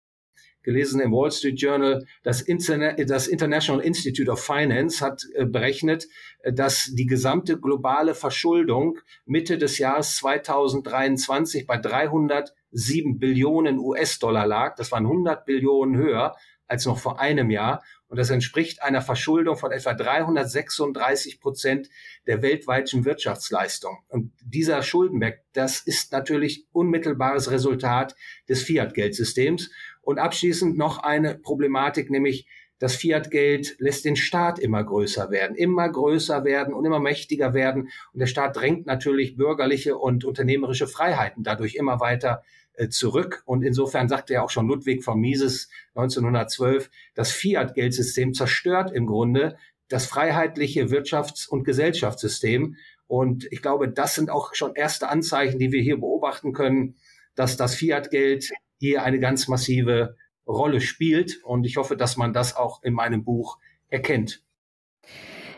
gelesen 0.63 1.01
im 1.01 1.11
Wall 1.11 1.31
Street 1.31 1.59
Journal, 1.59 2.05
das, 2.23 2.41
Internet, 2.41 3.09
das 3.09 3.27
International 3.27 3.83
Institute 3.83 4.29
of 4.29 4.43
Finance 4.43 5.03
hat 5.03 5.23
äh, 5.33 5.45
berechnet, 5.45 6.07
äh, 6.43 6.53
dass 6.53 6.91
die 6.93 7.05
gesamte 7.05 7.59
globale 7.59 8.15
Verschuldung 8.15 8.99
Mitte 9.25 9.57
des 9.57 9.77
Jahres 9.77 10.17
2023 10.17 11.65
bei 11.67 11.77
307 11.77 13.19
Billionen 13.19 13.79
US-Dollar 13.79 14.45
lag. 14.45 14.75
Das 14.75 14.91
waren 14.91 15.05
100 15.05 15.45
Billionen 15.45 15.97
höher 15.97 16.35
als 16.71 16.85
noch 16.85 16.97
vor 16.97 17.19
einem 17.19 17.49
Jahr. 17.51 17.83
Und 18.07 18.17
das 18.17 18.29
entspricht 18.29 18.81
einer 18.81 19.01
Verschuldung 19.01 19.55
von 19.55 19.71
etwa 19.71 19.93
336 19.93 21.39
Prozent 21.39 21.89
der 22.27 22.41
weltweiten 22.41 23.05
Wirtschaftsleistung. 23.05 23.99
Und 24.09 24.33
dieser 24.43 24.81
Schuldenberg, 24.83 25.39
das 25.53 25.79
ist 25.79 26.11
natürlich 26.11 26.65
unmittelbares 26.73 27.51
Resultat 27.51 28.15
des 28.49 28.63
Fiat-Geldsystems. 28.63 29.69
Und 30.01 30.19
abschließend 30.19 30.77
noch 30.77 30.99
eine 30.99 31.35
Problematik, 31.35 32.09
nämlich 32.09 32.47
das 32.81 32.95
Fiat-Geld 32.95 33.75
lässt 33.77 34.05
den 34.05 34.15
Staat 34.15 34.57
immer 34.57 34.83
größer 34.83 35.29
werden, 35.29 35.55
immer 35.55 35.87
größer 35.87 36.43
werden 36.43 36.73
und 36.73 36.83
immer 36.83 36.99
mächtiger 36.99 37.53
werden. 37.53 37.89
Und 38.11 38.19
der 38.19 38.25
Staat 38.25 38.55
drängt 38.55 38.87
natürlich 38.87 39.37
bürgerliche 39.37 39.97
und 39.97 40.25
unternehmerische 40.25 40.87
Freiheiten 40.87 41.43
dadurch 41.43 41.75
immer 41.75 41.99
weiter 41.99 42.41
äh, 42.73 42.89
zurück. 42.89 43.43
Und 43.45 43.61
insofern 43.61 44.09
sagte 44.09 44.33
ja 44.33 44.41
auch 44.41 44.49
schon 44.49 44.67
Ludwig 44.67 45.03
von 45.03 45.19
Mises 45.19 45.69
1912, 45.93 46.89
das 47.13 47.31
Fiat-Geldsystem 47.31 48.33
zerstört 48.33 48.91
im 48.91 49.05
Grunde 49.05 49.57
das 49.87 50.07
freiheitliche 50.07 50.85
Wirtschafts- 50.85 51.47
und 51.47 51.63
Gesellschaftssystem. 51.65 52.77
Und 53.05 53.45
ich 53.51 53.61
glaube, 53.61 53.89
das 53.89 54.15
sind 54.15 54.31
auch 54.31 54.55
schon 54.55 54.73
erste 54.73 55.09
Anzeichen, 55.09 55.59
die 55.59 55.71
wir 55.71 55.83
hier 55.83 55.97
beobachten 55.97 56.53
können, 56.53 56.95
dass 57.35 57.57
das 57.57 57.75
Fiat-Geld 57.75 58.49
hier 58.81 59.03
eine 59.03 59.19
ganz 59.19 59.47
massive 59.47 60.17
Rolle 60.47 60.81
spielt. 60.81 61.43
Und 61.43 61.65
ich 61.65 61.77
hoffe, 61.77 61.95
dass 61.95 62.17
man 62.17 62.33
das 62.33 62.55
auch 62.55 62.81
in 62.81 62.93
meinem 62.95 63.23
Buch 63.23 63.59
erkennt. 63.89 64.43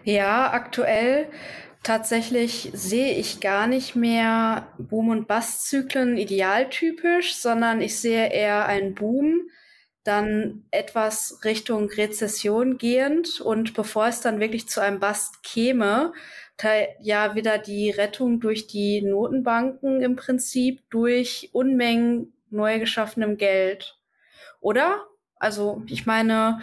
Ja, 0.03 0.51
aktuell 0.51 1.29
tatsächlich 1.83 2.69
sehe 2.73 3.13
ich 3.13 3.39
gar 3.39 3.67
nicht 3.67 3.95
mehr 3.95 4.67
Boom- 4.77 5.09
und 5.09 5.27
Bust-Zyklen 5.27 6.17
idealtypisch, 6.17 7.35
sondern 7.35 7.81
ich 7.81 7.97
sehe 7.97 8.29
eher 8.29 8.65
einen 8.65 8.93
Boom, 8.93 9.49
dann 10.03 10.65
etwas 10.71 11.39
Richtung 11.45 11.89
Rezession 11.89 12.77
gehend 12.77 13.39
und 13.39 13.73
bevor 13.73 14.07
es 14.07 14.19
dann 14.19 14.41
wirklich 14.41 14.67
zu 14.67 14.81
einem 14.81 14.99
Bust 14.99 15.43
käme, 15.43 16.11
ja 17.01 17.35
wieder 17.35 17.57
die 17.57 17.89
Rettung 17.89 18.39
durch 18.39 18.67
die 18.67 19.01
Notenbanken 19.01 20.01
im 20.01 20.17
Prinzip 20.17 20.81
durch 20.89 21.49
Unmengen 21.53 22.32
neu 22.53 22.79
geschaffenem 22.79 23.37
Geld. 23.37 23.97
Oder? 24.59 25.05
Also 25.35 25.83
ich 25.87 26.05
meine, 26.05 26.61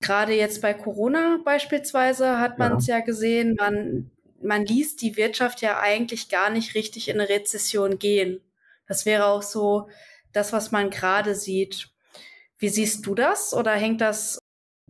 gerade 0.00 0.34
jetzt 0.34 0.60
bei 0.60 0.74
Corona 0.74 1.38
beispielsweise 1.44 2.38
hat 2.38 2.58
man 2.58 2.76
es 2.76 2.86
ja. 2.86 2.98
ja 2.98 3.04
gesehen, 3.04 3.56
man, 3.58 4.10
man 4.42 4.66
ließ 4.66 4.96
die 4.96 5.16
Wirtschaft 5.16 5.62
ja 5.62 5.78
eigentlich 5.80 6.28
gar 6.28 6.50
nicht 6.50 6.74
richtig 6.74 7.08
in 7.08 7.20
eine 7.20 7.28
Rezession 7.28 7.98
gehen. 7.98 8.40
Das 8.88 9.06
wäre 9.06 9.26
auch 9.26 9.42
so 9.42 9.88
das, 10.32 10.52
was 10.52 10.72
man 10.72 10.90
gerade 10.90 11.34
sieht. 11.34 11.88
Wie 12.58 12.68
siehst 12.68 13.06
du 13.06 13.14
das? 13.14 13.54
Oder 13.54 13.72
hängt 13.72 14.00
das 14.00 14.38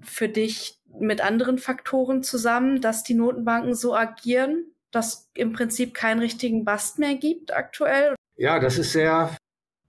für 0.02 0.28
dich 0.28 0.78
mit 0.98 1.20
anderen 1.20 1.58
Faktoren 1.58 2.22
zusammen, 2.22 2.80
dass 2.80 3.02
die 3.02 3.14
Notenbanken 3.14 3.74
so 3.74 3.94
agieren, 3.94 4.74
dass 4.90 5.30
im 5.34 5.52
Prinzip 5.52 5.94
keinen 5.94 6.20
richtigen 6.20 6.64
Bast 6.64 6.98
mehr 6.98 7.14
gibt 7.14 7.52
aktuell? 7.52 8.14
Ja, 8.36 8.58
das 8.58 8.78
ist 8.78 8.92
sehr 8.92 9.36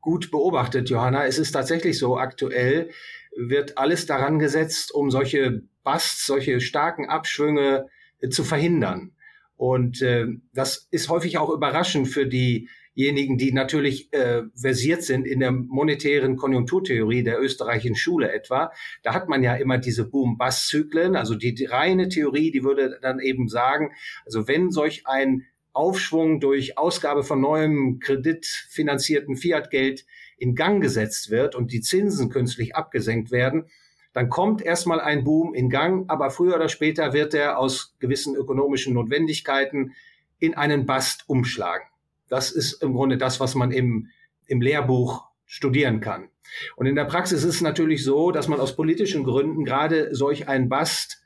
gut 0.03 0.29
beobachtet, 0.29 0.89
Johanna. 0.89 1.25
Es 1.25 1.39
ist 1.39 1.53
tatsächlich 1.53 1.97
so, 1.97 2.17
aktuell 2.17 2.89
wird 3.35 3.77
alles 3.77 4.05
daran 4.05 4.37
gesetzt, 4.37 4.93
um 4.93 5.09
solche 5.09 5.63
Busts, 5.83 6.27
solche 6.27 6.59
starken 6.59 7.09
Abschwünge 7.09 7.87
äh, 8.19 8.29
zu 8.29 8.43
verhindern. 8.43 9.11
Und 9.55 10.01
äh, 10.01 10.27
das 10.53 10.87
ist 10.91 11.09
häufig 11.09 11.37
auch 11.37 11.49
überraschend 11.49 12.09
für 12.09 12.27
diejenigen, 12.27 13.37
die 13.37 13.53
natürlich 13.53 14.11
äh, 14.13 14.43
versiert 14.53 15.03
sind 15.03 15.25
in 15.25 15.39
der 15.39 15.51
monetären 15.51 16.35
Konjunkturtheorie 16.35 17.23
der 17.23 17.41
österreichischen 17.41 17.95
Schule 17.95 18.31
etwa. 18.31 18.71
Da 19.03 19.13
hat 19.13 19.29
man 19.29 19.41
ja 19.41 19.55
immer 19.55 19.77
diese 19.77 20.09
Boom-Bust-Zyklen. 20.09 21.15
Also 21.15 21.35
die, 21.35 21.53
die 21.53 21.65
reine 21.65 22.09
Theorie, 22.09 22.51
die 22.51 22.63
würde 22.63 22.99
dann 23.01 23.19
eben 23.19 23.47
sagen, 23.47 23.91
also 24.25 24.47
wenn 24.49 24.69
solch 24.69 25.07
ein 25.07 25.43
Aufschwung 25.73 26.39
durch 26.39 26.77
Ausgabe 26.77 27.23
von 27.23 27.41
neuem 27.41 27.99
kreditfinanzierten 27.99 29.35
Fiat-Geld 29.35 30.05
in 30.37 30.55
Gang 30.55 30.81
gesetzt 30.81 31.29
wird 31.29 31.55
und 31.55 31.71
die 31.71 31.81
Zinsen 31.81 32.29
künstlich 32.29 32.75
abgesenkt 32.75 33.31
werden, 33.31 33.65
dann 34.13 34.29
kommt 34.29 34.61
erstmal 34.61 35.01
ein 35.01 35.23
Boom 35.23 35.55
in 35.55 35.69
Gang, 35.69 36.09
aber 36.09 36.29
früher 36.29 36.55
oder 36.55 36.69
später 36.69 37.13
wird 37.13 37.33
er 37.33 37.57
aus 37.57 37.95
gewissen 37.99 38.35
ökonomischen 38.35 38.93
Notwendigkeiten 38.93 39.93
in 40.37 40.53
einen 40.53 40.85
Bast 40.85 41.23
umschlagen. 41.27 41.87
Das 42.29 42.51
ist 42.51 42.83
im 42.83 42.93
Grunde 42.93 43.17
das, 43.17 43.39
was 43.39 43.55
man 43.55 43.71
im, 43.71 44.09
im 44.45 44.61
Lehrbuch 44.61 45.25
studieren 45.45 45.99
kann. 45.99 46.29
Und 46.75 46.85
in 46.85 46.95
der 46.95 47.05
Praxis 47.05 47.43
ist 47.43 47.55
es 47.55 47.61
natürlich 47.61 48.03
so, 48.03 48.31
dass 48.31 48.47
man 48.47 48.59
aus 48.59 48.75
politischen 48.75 49.23
Gründen 49.23 49.65
gerade 49.65 50.13
solch 50.13 50.47
einen 50.47 50.69
Bast 50.69 51.22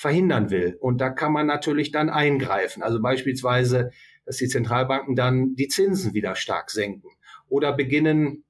verhindern 0.00 0.48
will. 0.48 0.78
Und 0.80 1.02
da 1.02 1.10
kann 1.10 1.30
man 1.30 1.46
natürlich 1.46 1.92
dann 1.92 2.08
eingreifen. 2.08 2.82
Also 2.82 3.02
beispielsweise, 3.02 3.90
dass 4.24 4.38
die 4.38 4.48
Zentralbanken 4.48 5.14
dann 5.14 5.54
die 5.56 5.68
Zinsen 5.68 6.14
wieder 6.14 6.36
stark 6.36 6.70
senken 6.70 7.10
oder 7.50 7.74
beginnen, 7.74 8.44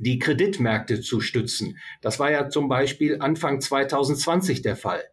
die 0.00 0.18
Kreditmärkte 0.18 1.00
zu 1.00 1.20
stützen. 1.20 1.78
Das 2.00 2.18
war 2.18 2.32
ja 2.32 2.48
zum 2.48 2.68
Beispiel 2.68 3.18
Anfang 3.20 3.60
2020 3.60 4.62
der 4.62 4.74
Fall. 4.74 5.04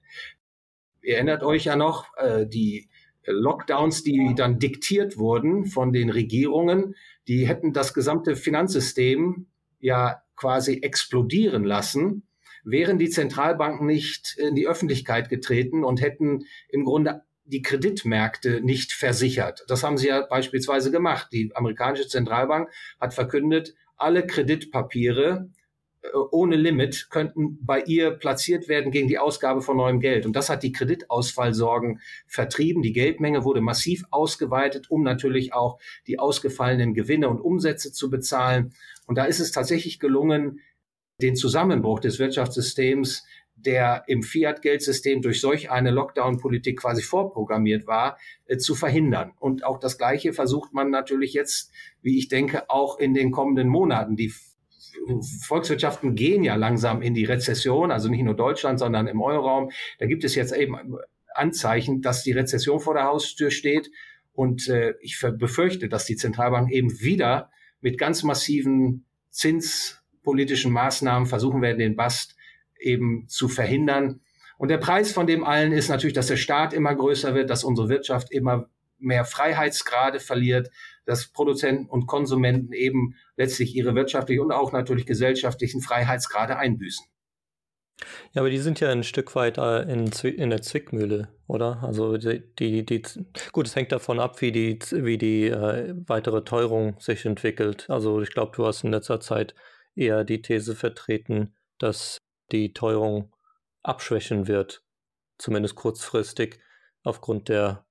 Ihr 1.04 1.18
erinnert 1.18 1.44
euch 1.44 1.66
ja 1.66 1.76
noch, 1.76 2.08
äh, 2.18 2.48
die 2.48 2.90
Lockdowns, 3.28 4.02
die 4.02 4.34
dann 4.36 4.58
diktiert 4.58 5.18
wurden 5.18 5.68
von 5.68 5.94
den 5.94 6.10
Regierungen, 6.10 6.96
die 7.28 7.48
hätten 7.48 7.74
das 7.74 7.94
gesamte 7.94 8.36
Finanzsystem 8.36 9.46
ja 9.80 10.24
quasi 10.36 10.80
explodieren 10.82 11.64
lassen 11.64 12.24
wären 12.64 12.98
die 12.98 13.10
Zentralbanken 13.10 13.86
nicht 13.86 14.38
in 14.38 14.56
die 14.56 14.68
Öffentlichkeit 14.68 15.30
getreten 15.30 15.84
und 15.84 16.02
hätten 16.02 16.46
im 16.70 16.86
Grunde 16.86 17.24
die 17.46 17.62
Kreditmärkte 17.62 18.62
nicht 18.62 18.94
versichert. 18.94 19.66
Das 19.68 19.84
haben 19.84 19.98
sie 19.98 20.08
ja 20.08 20.22
beispielsweise 20.22 20.92
gemacht. 20.92 21.30
Die 21.32 21.52
amerikanische 21.56 22.08
Zentralbank 22.08 22.70
hat 23.00 23.14
verkündet, 23.14 23.74
alle 23.98 24.26
Kreditpapiere 24.26 25.50
äh, 26.02 26.08
ohne 26.32 26.56
Limit 26.56 27.10
könnten 27.10 27.58
bei 27.62 27.82
ihr 27.82 28.12
platziert 28.12 28.70
werden 28.70 28.92
gegen 28.92 29.08
die 29.08 29.20
Ausgabe 29.20 29.62
von 29.62 29.78
neuem 29.78 30.00
Geld. 30.00 30.26
Und 30.26 30.36
das 30.36 30.50
hat 30.50 30.64
die 30.64 30.72
Kreditausfallsorgen 30.72 32.00
vertrieben. 32.28 32.82
Die 32.82 32.94
Geldmenge 32.94 33.44
wurde 33.44 33.62
massiv 33.62 34.04
ausgeweitet, 34.12 34.90
um 34.90 35.04
natürlich 35.04 35.54
auch 35.54 35.80
die 36.08 36.20
ausgefallenen 36.20 36.94
Gewinne 36.94 37.30
und 37.30 37.42
Umsätze 37.42 37.92
zu 37.92 38.10
bezahlen. 38.10 38.74
Und 39.08 39.18
da 39.18 39.26
ist 39.26 39.40
es 39.40 39.52
tatsächlich 39.52 40.00
gelungen, 40.00 40.60
den 41.22 41.36
Zusammenbruch 41.36 42.00
des 42.00 42.20
Wirtschaftssystems, 42.20 43.26
der 43.56 44.04
im 44.08 44.24
Fiat-Geldsystem 44.24 45.22
durch 45.22 45.42
solch 45.42 45.70
eine 45.70 45.92
Lockdown-Politik 45.92 46.80
quasi 46.80 47.02
vorprogrammiert 47.02 47.88
war, 47.88 48.18
äh, 48.46 48.58
zu 48.58 48.76
verhindern. 48.76 49.34
Und 49.40 49.66
auch 49.66 49.80
das 49.80 49.98
Gleiche 49.98 50.34
versucht 50.34 50.74
man 50.74 50.90
natürlich 50.90 51.34
jetzt, 51.34 51.72
wie 52.02 52.18
ich 52.18 52.30
denke, 52.30 52.70
auch 52.70 53.00
in 53.00 53.14
den 53.14 53.32
kommenden 53.32 53.68
Monaten. 53.68 54.16
Die 54.16 54.34
Volkswirtschaften 55.46 56.16
gehen 56.16 56.44
ja 56.44 56.56
langsam 56.56 57.02
in 57.02 57.14
die 57.14 57.26
Rezession, 57.26 57.92
also 57.92 58.10
nicht 58.10 58.24
nur 58.24 58.36
Deutschland, 58.36 58.80
sondern 58.80 59.08
im 59.08 59.22
Euroraum. 59.22 59.72
Da 59.98 60.06
gibt 60.06 60.24
es 60.24 60.36
jetzt 60.36 60.54
eben 60.54 60.78
Anzeichen, 61.34 62.02
dass 62.02 62.24
die 62.24 62.32
Rezession 62.32 62.80
vor 62.80 62.94
der 62.94 63.06
Haustür 63.06 63.52
steht. 63.52 63.92
Und 64.34 64.70
äh, 64.70 64.94
ich 65.02 65.20
befürchte, 65.38 65.90
dass 65.90 66.06
die 66.06 66.16
Zentralbank 66.16 66.72
eben 66.72 67.00
wieder 67.02 67.52
mit 67.82 67.98
ganz 67.98 68.24
massiven 68.24 69.06
Zins 69.30 69.99
politischen 70.24 70.72
Maßnahmen 70.72 71.28
versuchen 71.28 71.62
werden, 71.62 71.80
den 71.80 71.96
Bast 71.96 72.36
eben 72.80 73.28
zu 73.28 73.48
verhindern. 73.48 74.22
Und 74.58 74.70
der 74.70 74.78
Preis 74.78 75.12
von 75.12 75.28
dem 75.28 75.44
allen 75.44 75.72
ist 75.72 75.90
natürlich, 75.90 76.14
dass 76.14 76.28
der 76.28 76.38
Staat 76.38 76.74
immer 76.74 76.94
größer 76.94 77.34
wird, 77.34 77.50
dass 77.50 77.64
unsere 77.64 77.90
Wirtschaft 77.90 78.32
immer 78.32 78.70
mehr 78.98 79.26
Freiheitsgrade 79.26 80.20
verliert, 80.20 80.70
dass 81.06 81.28
Produzenten 81.28 81.88
und 81.88 82.08
Konsumenten 82.08 82.74
eben 82.74 83.16
letztlich 83.38 83.76
ihre 83.76 83.96
wirtschaftlichen 83.96 84.42
und 84.42 84.52
auch 84.52 84.72
natürlich 84.72 85.06
gesellschaftlichen 85.06 85.82
Freiheitsgrade 85.82 86.58
einbüßen. 86.58 87.06
Ja, 88.34 88.42
aber 88.42 88.50
die 88.50 88.60
sind 88.60 88.80
ja 88.80 88.90
ein 88.90 89.04
Stück 89.04 89.36
weit 89.36 89.58
äh, 89.58 89.82
in, 89.82 90.08
in 90.08 90.50
der 90.50 90.62
Zwickmühle, 90.62 91.30
oder? 91.48 91.84
Also 91.84 92.18
die, 92.18 92.42
die, 92.58 92.86
die, 92.86 93.02
gut, 93.52 93.68
es 93.68 93.76
hängt 93.76 93.92
davon 93.92 94.20
ab, 94.20 94.42
wie 94.42 94.52
die, 94.52 94.80
wie 94.92 95.18
die 95.18 95.48
äh, 95.48 95.94
weitere 96.08 96.44
Teuerung 96.44 96.96
sich 97.00 97.26
entwickelt. 97.26 97.90
Also 97.90 98.22
ich 98.22 98.32
glaube, 98.32 98.54
du 98.56 98.66
hast 98.66 98.84
in 98.84 98.92
letzter 98.92 99.20
Zeit 99.20 99.54
eher 100.00 100.24
die 100.24 100.42
These 100.42 100.76
vertreten, 100.76 101.56
dass 101.78 102.18
die 102.52 102.74
Teuerung 102.74 103.36
abschwächen 103.84 104.48
wird, 104.48 104.84
zumindest 105.38 105.76
kurzfristig, 105.76 106.60
aufgrund 107.04 107.50
der 107.50 107.86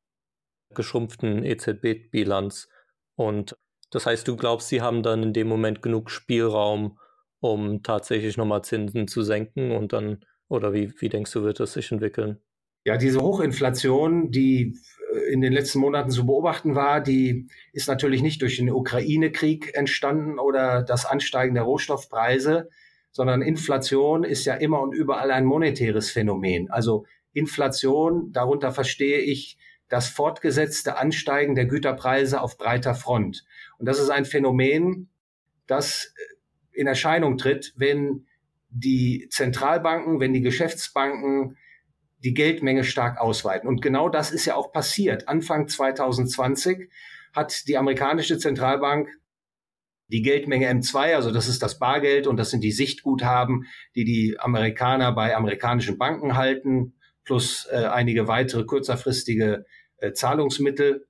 geschrumpften 0.74 1.44
EZB-Bilanz. 1.44 2.68
Und 3.14 3.56
das 3.90 4.06
heißt, 4.06 4.28
du 4.28 4.36
glaubst, 4.36 4.68
sie 4.68 4.82
haben 4.82 5.02
dann 5.02 5.22
in 5.22 5.32
dem 5.32 5.48
Moment 5.48 5.82
genug 5.82 6.10
Spielraum, 6.10 6.98
um 7.40 7.82
tatsächlich 7.82 8.36
nochmal 8.36 8.62
Zinsen 8.62 9.08
zu 9.08 9.22
senken 9.22 9.72
und 9.72 9.92
dann, 9.92 10.24
oder 10.48 10.72
wie, 10.72 10.92
wie 11.00 11.08
denkst 11.08 11.32
du, 11.32 11.42
wird 11.42 11.60
das 11.60 11.72
sich 11.72 11.90
entwickeln? 11.92 12.38
Ja, 12.84 12.96
diese 12.96 13.20
Hochinflation, 13.20 14.30
die 14.30 14.78
in 15.30 15.40
den 15.40 15.52
letzten 15.52 15.78
Monaten 15.78 16.10
zu 16.10 16.26
beobachten 16.26 16.74
war, 16.74 17.00
die 17.00 17.48
ist 17.72 17.88
natürlich 17.88 18.22
nicht 18.22 18.42
durch 18.42 18.56
den 18.56 18.70
Ukraine-Krieg 18.70 19.74
entstanden 19.74 20.38
oder 20.38 20.82
das 20.82 21.06
Ansteigen 21.06 21.54
der 21.54 21.64
Rohstoffpreise, 21.64 22.68
sondern 23.10 23.42
Inflation 23.42 24.24
ist 24.24 24.44
ja 24.44 24.54
immer 24.54 24.80
und 24.80 24.92
überall 24.92 25.30
ein 25.30 25.44
monetäres 25.44 26.10
Phänomen. 26.10 26.70
Also 26.70 27.06
Inflation, 27.32 28.32
darunter 28.32 28.72
verstehe 28.72 29.18
ich 29.18 29.58
das 29.88 30.08
fortgesetzte 30.08 30.98
Ansteigen 30.98 31.54
der 31.54 31.66
Güterpreise 31.66 32.40
auf 32.40 32.58
breiter 32.58 32.94
Front. 32.94 33.44
Und 33.78 33.86
das 33.86 33.98
ist 33.98 34.10
ein 34.10 34.26
Phänomen, 34.26 35.08
das 35.66 36.12
in 36.72 36.86
Erscheinung 36.86 37.38
tritt, 37.38 37.72
wenn 37.76 38.26
die 38.70 39.28
Zentralbanken, 39.30 40.20
wenn 40.20 40.34
die 40.34 40.42
Geschäftsbanken 40.42 41.56
die 42.18 42.34
Geldmenge 42.34 42.84
stark 42.84 43.20
ausweiten. 43.20 43.68
Und 43.68 43.80
genau 43.80 44.08
das 44.08 44.30
ist 44.30 44.44
ja 44.44 44.54
auch 44.56 44.72
passiert. 44.72 45.28
Anfang 45.28 45.68
2020 45.68 46.90
hat 47.32 47.68
die 47.68 47.76
amerikanische 47.76 48.38
Zentralbank 48.38 49.08
die 50.10 50.22
Geldmenge 50.22 50.70
M2, 50.70 51.14
also 51.14 51.30
das 51.30 51.48
ist 51.48 51.62
das 51.62 51.78
Bargeld 51.78 52.26
und 52.26 52.38
das 52.38 52.50
sind 52.50 52.64
die 52.64 52.72
Sichtguthaben, 52.72 53.66
die 53.94 54.04
die 54.04 54.36
Amerikaner 54.38 55.12
bei 55.12 55.36
amerikanischen 55.36 55.98
Banken 55.98 56.36
halten, 56.36 56.94
plus 57.24 57.68
äh, 57.70 57.84
einige 57.84 58.26
weitere 58.26 58.64
kürzerfristige 58.64 59.66
äh, 59.98 60.12
Zahlungsmittel. 60.12 61.06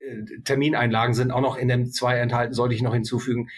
Äh, 0.00 0.24
Termineinlagen 0.44 1.14
sind 1.14 1.30
auch 1.30 1.40
noch 1.40 1.56
in 1.56 1.68
dem 1.68 1.92
2 1.92 2.18
enthalten, 2.18 2.54
sollte 2.54 2.74
ich 2.74 2.82
noch 2.82 2.92
hinzufügen. 2.92 3.48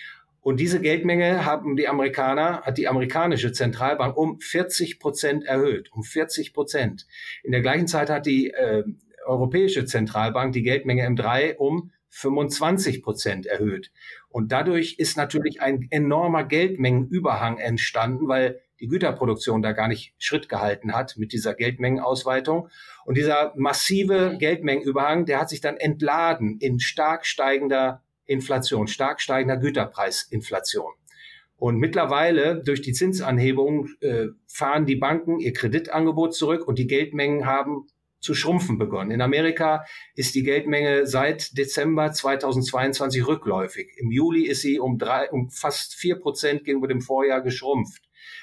Und 0.46 0.60
diese 0.60 0.80
Geldmenge 0.80 1.44
haben 1.44 1.74
die 1.74 1.88
Amerikaner, 1.88 2.62
hat 2.62 2.78
die 2.78 2.86
amerikanische 2.86 3.50
Zentralbank 3.50 4.16
um 4.16 4.38
40 4.38 5.00
Prozent 5.00 5.44
erhöht, 5.44 5.90
um 5.92 6.04
40 6.04 6.54
Prozent. 6.54 7.08
In 7.42 7.50
der 7.50 7.62
gleichen 7.62 7.88
Zeit 7.88 8.10
hat 8.10 8.26
die 8.26 8.52
äh, 8.52 8.84
Europäische 9.26 9.86
Zentralbank 9.86 10.52
die 10.52 10.62
Geldmenge 10.62 11.04
M3 11.04 11.56
um 11.56 11.90
25 12.10 13.02
Prozent 13.02 13.46
erhöht. 13.46 13.90
Und 14.28 14.52
dadurch 14.52 15.00
ist 15.00 15.16
natürlich 15.16 15.62
ein 15.62 15.88
enormer 15.90 16.44
Geldmengenüberhang 16.44 17.58
entstanden, 17.58 18.28
weil 18.28 18.60
die 18.78 18.86
Güterproduktion 18.86 19.62
da 19.62 19.72
gar 19.72 19.88
nicht 19.88 20.14
Schritt 20.16 20.48
gehalten 20.48 20.92
hat 20.94 21.16
mit 21.16 21.32
dieser 21.32 21.54
Geldmengenausweitung. 21.54 22.68
Und 23.04 23.16
dieser 23.16 23.52
massive 23.56 24.36
Geldmengenüberhang, 24.38 25.26
der 25.26 25.40
hat 25.40 25.48
sich 25.48 25.60
dann 25.60 25.76
entladen 25.76 26.58
in 26.60 26.78
stark 26.78 27.26
steigender 27.26 28.05
Inflation, 28.26 28.86
stark 28.86 29.20
steigender 29.20 29.56
Güterpreisinflation. 29.56 30.92
Und 31.58 31.78
mittlerweile 31.78 32.62
durch 32.62 32.82
die 32.82 32.92
Zinsanhebung 32.92 33.88
äh, 34.00 34.26
fahren 34.46 34.84
die 34.84 34.96
Banken 34.96 35.38
ihr 35.38 35.52
Kreditangebot 35.52 36.34
zurück 36.34 36.68
und 36.68 36.78
die 36.78 36.86
Geldmengen 36.86 37.46
haben 37.46 37.86
zu 38.20 38.34
schrumpfen 38.34 38.76
begonnen. 38.76 39.10
In 39.10 39.22
Amerika 39.22 39.84
ist 40.14 40.34
die 40.34 40.42
Geldmenge 40.42 41.06
seit 41.06 41.56
Dezember 41.56 42.12
2022 42.12 43.26
rückläufig. 43.26 43.88
Im 43.98 44.10
Juli 44.10 44.46
ist 44.46 44.62
sie 44.62 44.80
um, 44.80 44.98
drei, 44.98 45.30
um 45.30 45.48
fast 45.48 45.94
vier 45.94 46.16
Prozent 46.16 46.64
gegenüber 46.64 46.88
dem 46.88 47.00
Vorjahr 47.00 47.40
geschrumpft. 47.40 48.02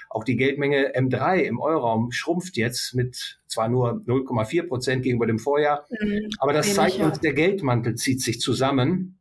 Auch 0.09 0.23
die 0.23 0.37
Geldmenge 0.37 0.95
M3 0.95 1.39
im 1.39 1.59
Euroraum 1.59 2.11
schrumpft 2.11 2.55
jetzt 2.55 2.93
mit 2.93 3.41
zwar 3.47 3.67
nur 3.67 4.01
0,4 4.05 4.67
Prozent 4.67 5.03
gegenüber 5.03 5.25
dem 5.25 5.39
Vorjahr, 5.39 5.85
mhm, 5.89 6.29
aber 6.37 6.53
das 6.53 6.73
zeigt 6.73 6.99
uns, 6.99 7.19
der 7.19 7.33
Geldmantel 7.33 7.95
zieht 7.95 8.21
sich 8.21 8.39
zusammen 8.39 9.19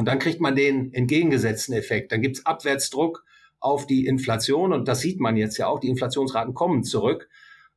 und 0.00 0.06
dann 0.06 0.18
kriegt 0.18 0.40
man 0.40 0.56
den 0.56 0.94
entgegengesetzten 0.94 1.74
Effekt. 1.74 2.10
Dann 2.10 2.22
gibt's 2.22 2.46
Abwärtsdruck 2.46 3.22
auf 3.58 3.86
die 3.86 4.06
Inflation 4.06 4.72
und 4.72 4.88
das 4.88 5.00
sieht 5.00 5.20
man 5.20 5.36
jetzt 5.36 5.58
ja 5.58 5.66
auch. 5.66 5.78
Die 5.78 5.90
Inflationsraten 5.90 6.54
kommen 6.54 6.84
zurück. 6.84 7.28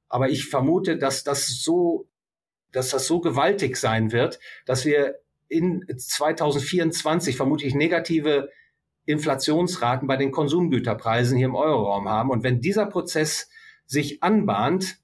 Aber 0.07 0.29
ich 0.29 0.45
vermute, 0.45 0.97
dass 0.97 1.25
das 1.25 1.47
so, 1.47 2.07
dass 2.71 2.91
das 2.91 3.07
so 3.07 3.19
gewaltig 3.19 3.75
sein 3.75 4.13
wird, 4.13 4.39
dass 4.65 4.85
wir 4.85 5.15
in 5.49 5.83
2024 5.97 7.35
vermutlich 7.35 7.75
negative 7.75 8.47
Inflationsraten 9.03 10.07
bei 10.07 10.15
den 10.15 10.31
Konsumgüterpreisen 10.31 11.37
hier 11.37 11.47
im 11.47 11.55
Euroraum 11.55 12.07
haben. 12.07 12.29
Und 12.29 12.41
wenn 12.43 12.61
dieser 12.61 12.85
Prozess 12.85 13.49
sich 13.85 14.23
anbahnt, 14.23 14.95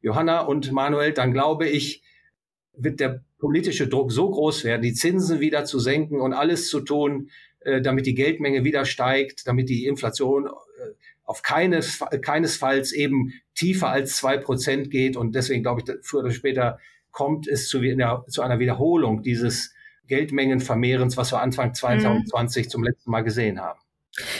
Johanna 0.00 0.42
und 0.42 0.70
Manuel, 0.70 1.12
dann 1.12 1.32
glaube 1.32 1.68
ich, 1.68 2.04
wird 2.72 3.00
der 3.00 3.24
politische 3.38 3.88
Druck 3.88 4.12
so 4.12 4.30
groß 4.30 4.64
werden, 4.64 4.82
die 4.82 4.94
Zinsen 4.94 5.40
wieder 5.40 5.64
zu 5.64 5.78
senken 5.78 6.20
und 6.20 6.32
alles 6.32 6.68
zu 6.68 6.80
tun, 6.80 7.30
äh, 7.60 7.80
damit 7.80 8.06
die 8.06 8.14
Geldmenge 8.14 8.64
wieder 8.64 8.84
steigt, 8.84 9.46
damit 9.46 9.68
die 9.68 9.86
Inflation 9.86 10.46
äh, 10.46 10.50
auf 11.24 11.42
keines, 11.42 12.00
keinesfalls 12.22 12.92
eben 12.92 13.32
tiefer 13.54 13.88
als 13.88 14.16
zwei 14.16 14.38
Prozent 14.38 14.90
geht. 14.90 15.16
Und 15.16 15.34
deswegen 15.34 15.62
glaube 15.62 15.82
ich, 15.82 15.94
früher 16.02 16.20
oder 16.20 16.30
später 16.30 16.78
kommt 17.10 17.46
es 17.46 17.68
zu, 17.68 17.80
zu 18.28 18.42
einer 18.42 18.58
Wiederholung 18.58 19.22
dieses 19.22 19.74
Geldmengenvermehrens, 20.06 21.16
was 21.16 21.32
wir 21.32 21.40
Anfang 21.40 21.74
2020 21.74 22.64
mhm. 22.64 22.70
zum 22.70 22.82
letzten 22.82 23.10
Mal 23.10 23.22
gesehen 23.22 23.60
haben. 23.60 23.78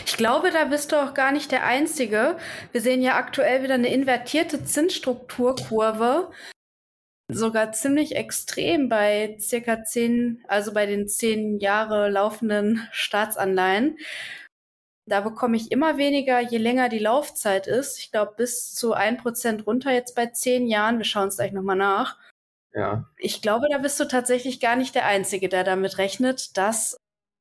Ich 0.07 0.17
glaube, 0.17 0.51
da 0.51 0.65
bist 0.65 0.93
du 0.93 0.97
auch 0.97 1.15
gar 1.15 1.31
nicht 1.31 1.53
der 1.53 1.65
Einzige. 1.65 2.37
Wir 2.73 2.81
sehen 2.81 3.03
ja 3.03 3.17
aktuell 3.17 3.63
wieder 3.63 3.75
eine 3.75 3.93
invertierte 3.93 4.65
Zinsstrukturkurve 4.65 6.31
sogar 7.31 7.73
ziemlich 7.73 8.17
extrem 8.17 8.89
bei 8.89 9.37
circa 9.39 9.85
zehn, 9.85 10.43
also 10.49 10.73
bei 10.73 10.87
den 10.87 11.09
zehn 11.09 11.59
Jahre 11.59 12.09
laufenden 12.09 12.89
Staatsanleihen. 12.93 13.99
Da 15.07 15.21
bekomme 15.21 15.57
ich 15.57 15.73
immer 15.73 15.97
weniger, 15.97 16.41
je 16.41 16.59
länger 16.59 16.89
die 16.89 16.99
Laufzeit 16.99 17.67
ist. 17.67 17.99
Ich 17.99 18.11
glaube, 18.11 18.35
bis 18.37 18.75
zu 18.75 18.93
ein 18.93 19.17
Prozent 19.17 19.67
runter 19.67 19.93
jetzt 19.93 20.15
bei 20.15 20.27
zehn 20.27 20.67
Jahren. 20.67 20.99
Wir 20.99 21.05
schauen 21.05 21.29
es 21.29 21.37
gleich 21.37 21.53
nochmal 21.53 21.77
nach. 21.77 22.19
Ja. 22.75 23.09
Ich 23.17 23.41
glaube, 23.41 23.67
da 23.71 23.79
bist 23.79 23.99
du 23.99 24.05
tatsächlich 24.05 24.61
gar 24.61 24.77
nicht 24.77 24.95
der 24.95 25.07
Einzige, 25.07 25.49
der 25.49 25.65
damit 25.65 25.97
rechnet, 25.99 26.57
dass 26.57 26.99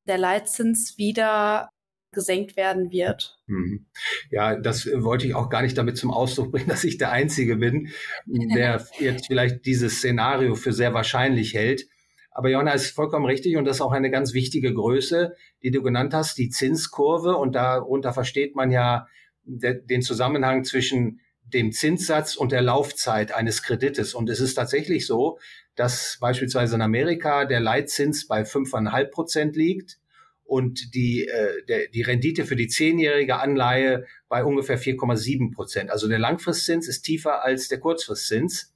der 0.08 0.17
Leitzins 0.17 0.97
wieder 0.97 1.69
gesenkt 2.12 2.56
werden 2.56 2.91
wird. 2.91 3.38
Mhm. 3.48 3.86
Ja, 4.32 4.56
das 4.56 4.88
wollte 4.88 5.28
ich 5.28 5.36
auch 5.36 5.50
gar 5.50 5.62
nicht 5.62 5.78
damit 5.78 5.98
zum 5.98 6.12
Ausdruck 6.12 6.52
bringen, 6.52 6.67
dass 6.70 6.84
ich 6.84 6.98
der 6.98 7.12
Einzige 7.12 7.58
bin, 7.58 7.89
der 8.26 8.86
jetzt 9.00 9.28
vielleicht 9.28 9.65
dieses 9.65 9.98
Szenario 9.98 10.56
für 10.56 10.74
sehr 10.74 10.93
wahrscheinlich 10.93 11.54
hält. 11.54 11.88
Aber 12.32 12.50
Jonna 12.50 12.72
ist 12.72 12.91
vollkommen 12.91 13.26
richtig 13.26 13.58
und 13.58 13.65
das 13.65 13.78
ist 13.78 13.82
auch 13.82 13.91
eine 13.91 14.12
ganz 14.12 14.34
wichtige 14.34 14.72
Größe, 14.72 15.36
die 15.63 15.72
du 15.72 15.82
genannt 15.82 16.13
hast, 16.13 16.38
die 16.38 16.50
Zinskurve. 16.50 17.36
Und 17.36 17.56
darunter 17.56 18.13
versteht 18.13 18.56
man 18.56 18.70
ja 18.70 19.08
den 19.43 20.02
Zusammenhang 20.04 20.63
zwischen 20.63 21.22
dem 21.41 21.72
Zinssatz 21.72 22.36
und 22.36 22.52
der 22.52 22.62
Laufzeit 22.62 23.32
eines 23.32 23.63
Kredites. 23.63 24.13
Und 24.13 24.30
es 24.30 24.39
ist 24.39 24.54
tatsächlich 24.54 25.08
so, 25.08 25.39
dass 25.76 26.17
beispielsweise 26.20 26.76
in 26.76 26.82
Amerika 26.82 27.46
der 27.46 27.60
Leitzins 27.60 28.28
bei 28.28 28.46
fünfeinhalb 28.46 29.12
Prozent 29.12 29.56
liegt 29.56 29.98
und 30.47 30.95
die, 30.95 31.27
äh, 31.27 31.63
der, 31.67 31.89
die 31.89 32.01
Rendite 32.01 32.45
für 32.45 32.55
die 32.55 32.67
zehnjährige 32.67 33.39
Anleihe 33.39 34.05
bei 34.29 34.43
ungefähr 34.43 34.79
4,7 34.79 35.53
Prozent. 35.53 35.91
Also 35.91 36.07
der 36.07 36.19
Langfristzins 36.19 36.88
ist 36.88 37.01
tiefer 37.01 37.43
als 37.43 37.67
der 37.67 37.79
Kurzfristzins. 37.79 38.73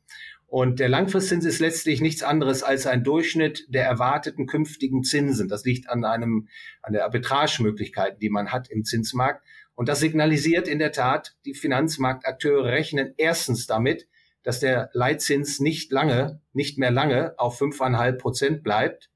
Und 0.48 0.82
der 0.82 0.90
Langfristzins 0.90 1.46
ist 1.46 1.60
letztlich 1.60 2.02
nichts 2.02 2.24
anderes 2.24 2.62
als 2.62 2.86
ein 2.86 3.06
Durchschnitt 3.06 3.68
der 3.70 3.86
erwarteten 3.86 4.48
künftigen 4.48 5.04
Zinsen. 5.04 5.48
Das 5.48 5.64
liegt 5.64 5.90
an 5.90 6.04
einem, 6.04 6.50
an 6.82 6.92
der 6.92 7.06
Arbitragemöglichkeiten, 7.06 8.20
die 8.20 8.30
man 8.30 8.52
hat 8.52 8.70
im 8.70 8.84
Zinsmarkt. 8.84 9.46
Und 9.74 9.88
das 9.88 10.02
signalisiert 10.02 10.68
in 10.68 10.78
der 10.78 10.92
Tat, 10.92 11.38
die 11.46 11.54
Finanzmarktakteure 11.54 12.66
rechnen 12.66 13.14
erstens 13.16 13.66
damit, 13.66 14.08
dass 14.44 14.60
der 14.60 14.90
Leitzins 14.92 15.62
nicht 15.62 15.90
lange, 15.94 16.42
nicht 16.52 16.78
mehr 16.78 16.92
lange 16.92 17.34
auf 17.40 17.58
fünfeinhalb 17.58 18.20
Prozent 18.20 18.62
bleibt, 18.62 19.10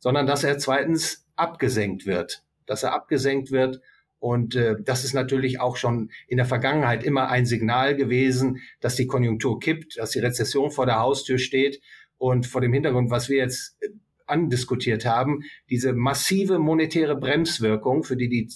sondern 0.00 0.26
dass 0.26 0.42
er 0.42 0.58
zweitens 0.58 1.21
abgesenkt 1.36 2.06
wird, 2.06 2.44
dass 2.66 2.82
er 2.82 2.92
abgesenkt 2.92 3.50
wird. 3.50 3.80
Und 4.18 4.54
äh, 4.54 4.76
das 4.80 5.04
ist 5.04 5.14
natürlich 5.14 5.60
auch 5.60 5.76
schon 5.76 6.10
in 6.28 6.36
der 6.36 6.46
Vergangenheit 6.46 7.02
immer 7.02 7.28
ein 7.28 7.44
Signal 7.44 7.96
gewesen, 7.96 8.60
dass 8.80 8.94
die 8.94 9.06
Konjunktur 9.06 9.58
kippt, 9.58 9.98
dass 9.98 10.10
die 10.10 10.20
Rezession 10.20 10.70
vor 10.70 10.86
der 10.86 11.00
Haustür 11.00 11.38
steht. 11.38 11.80
Und 12.18 12.46
vor 12.46 12.60
dem 12.60 12.72
Hintergrund, 12.72 13.10
was 13.10 13.28
wir 13.28 13.38
jetzt 13.38 13.76
äh, 13.80 13.88
andiskutiert 14.26 15.04
haben, 15.04 15.42
diese 15.68 15.92
massive 15.92 16.58
monetäre 16.58 17.16
Bremswirkung, 17.16 18.04
für 18.04 18.16
die 18.16 18.28
die 18.28 18.48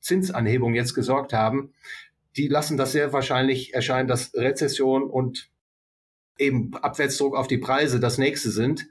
Zinsanhebung 0.00 0.74
jetzt 0.74 0.94
gesorgt 0.94 1.32
haben, 1.32 1.72
die 2.36 2.48
lassen 2.48 2.76
das 2.76 2.92
sehr 2.92 3.12
wahrscheinlich 3.12 3.74
erscheinen, 3.74 4.08
dass 4.08 4.32
Rezession 4.34 5.02
und 5.04 5.50
eben 6.38 6.74
Abwärtsdruck 6.74 7.34
auf 7.36 7.48
die 7.48 7.58
Preise 7.58 7.98
das 7.98 8.18
nächste 8.18 8.50
sind 8.50 8.86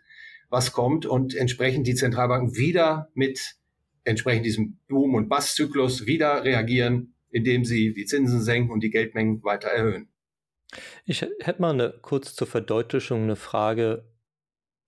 was 0.49 0.71
kommt 0.71 1.05
und 1.05 1.35
entsprechend 1.35 1.87
die 1.87 1.95
Zentralbanken 1.95 2.55
wieder 2.55 3.09
mit 3.13 3.55
entsprechend 4.03 4.45
diesem 4.45 4.79
Boom- 4.87 5.15
und 5.15 5.29
Basszyklus 5.29 6.05
wieder 6.05 6.43
reagieren, 6.43 7.15
indem 7.29 7.65
sie 7.65 7.93
die 7.93 8.05
Zinsen 8.05 8.41
senken 8.41 8.71
und 8.71 8.81
die 8.81 8.89
Geldmengen 8.89 9.43
weiter 9.43 9.67
erhöhen. 9.67 10.09
Ich 11.05 11.21
hätte 11.21 11.61
mal 11.61 11.73
eine 11.73 11.93
kurz 12.01 12.33
zur 12.35 12.47
Verdeutlichung 12.47 13.23
eine 13.23 13.35
Frage. 13.35 14.09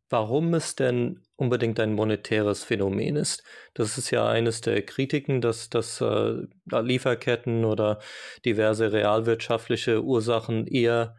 Warum 0.09 0.53
es 0.53 0.75
denn 0.75 1.21
unbedingt 1.39 1.79
ein 1.79 1.93
monetäres 1.93 2.63
Phänomen 2.65 3.15
ist. 3.15 3.43
Das 3.73 3.97
ist 3.97 4.11
ja 4.11 4.27
eines 4.27 4.59
der 4.59 4.81
Kritiken, 4.81 5.39
dass, 5.39 5.69
dass 5.69 6.01
äh, 6.01 6.47
Lieferketten 6.65 7.63
oder 7.63 7.99
diverse 8.43 8.91
realwirtschaftliche 8.91 10.03
Ursachen 10.03 10.67
eher 10.67 11.15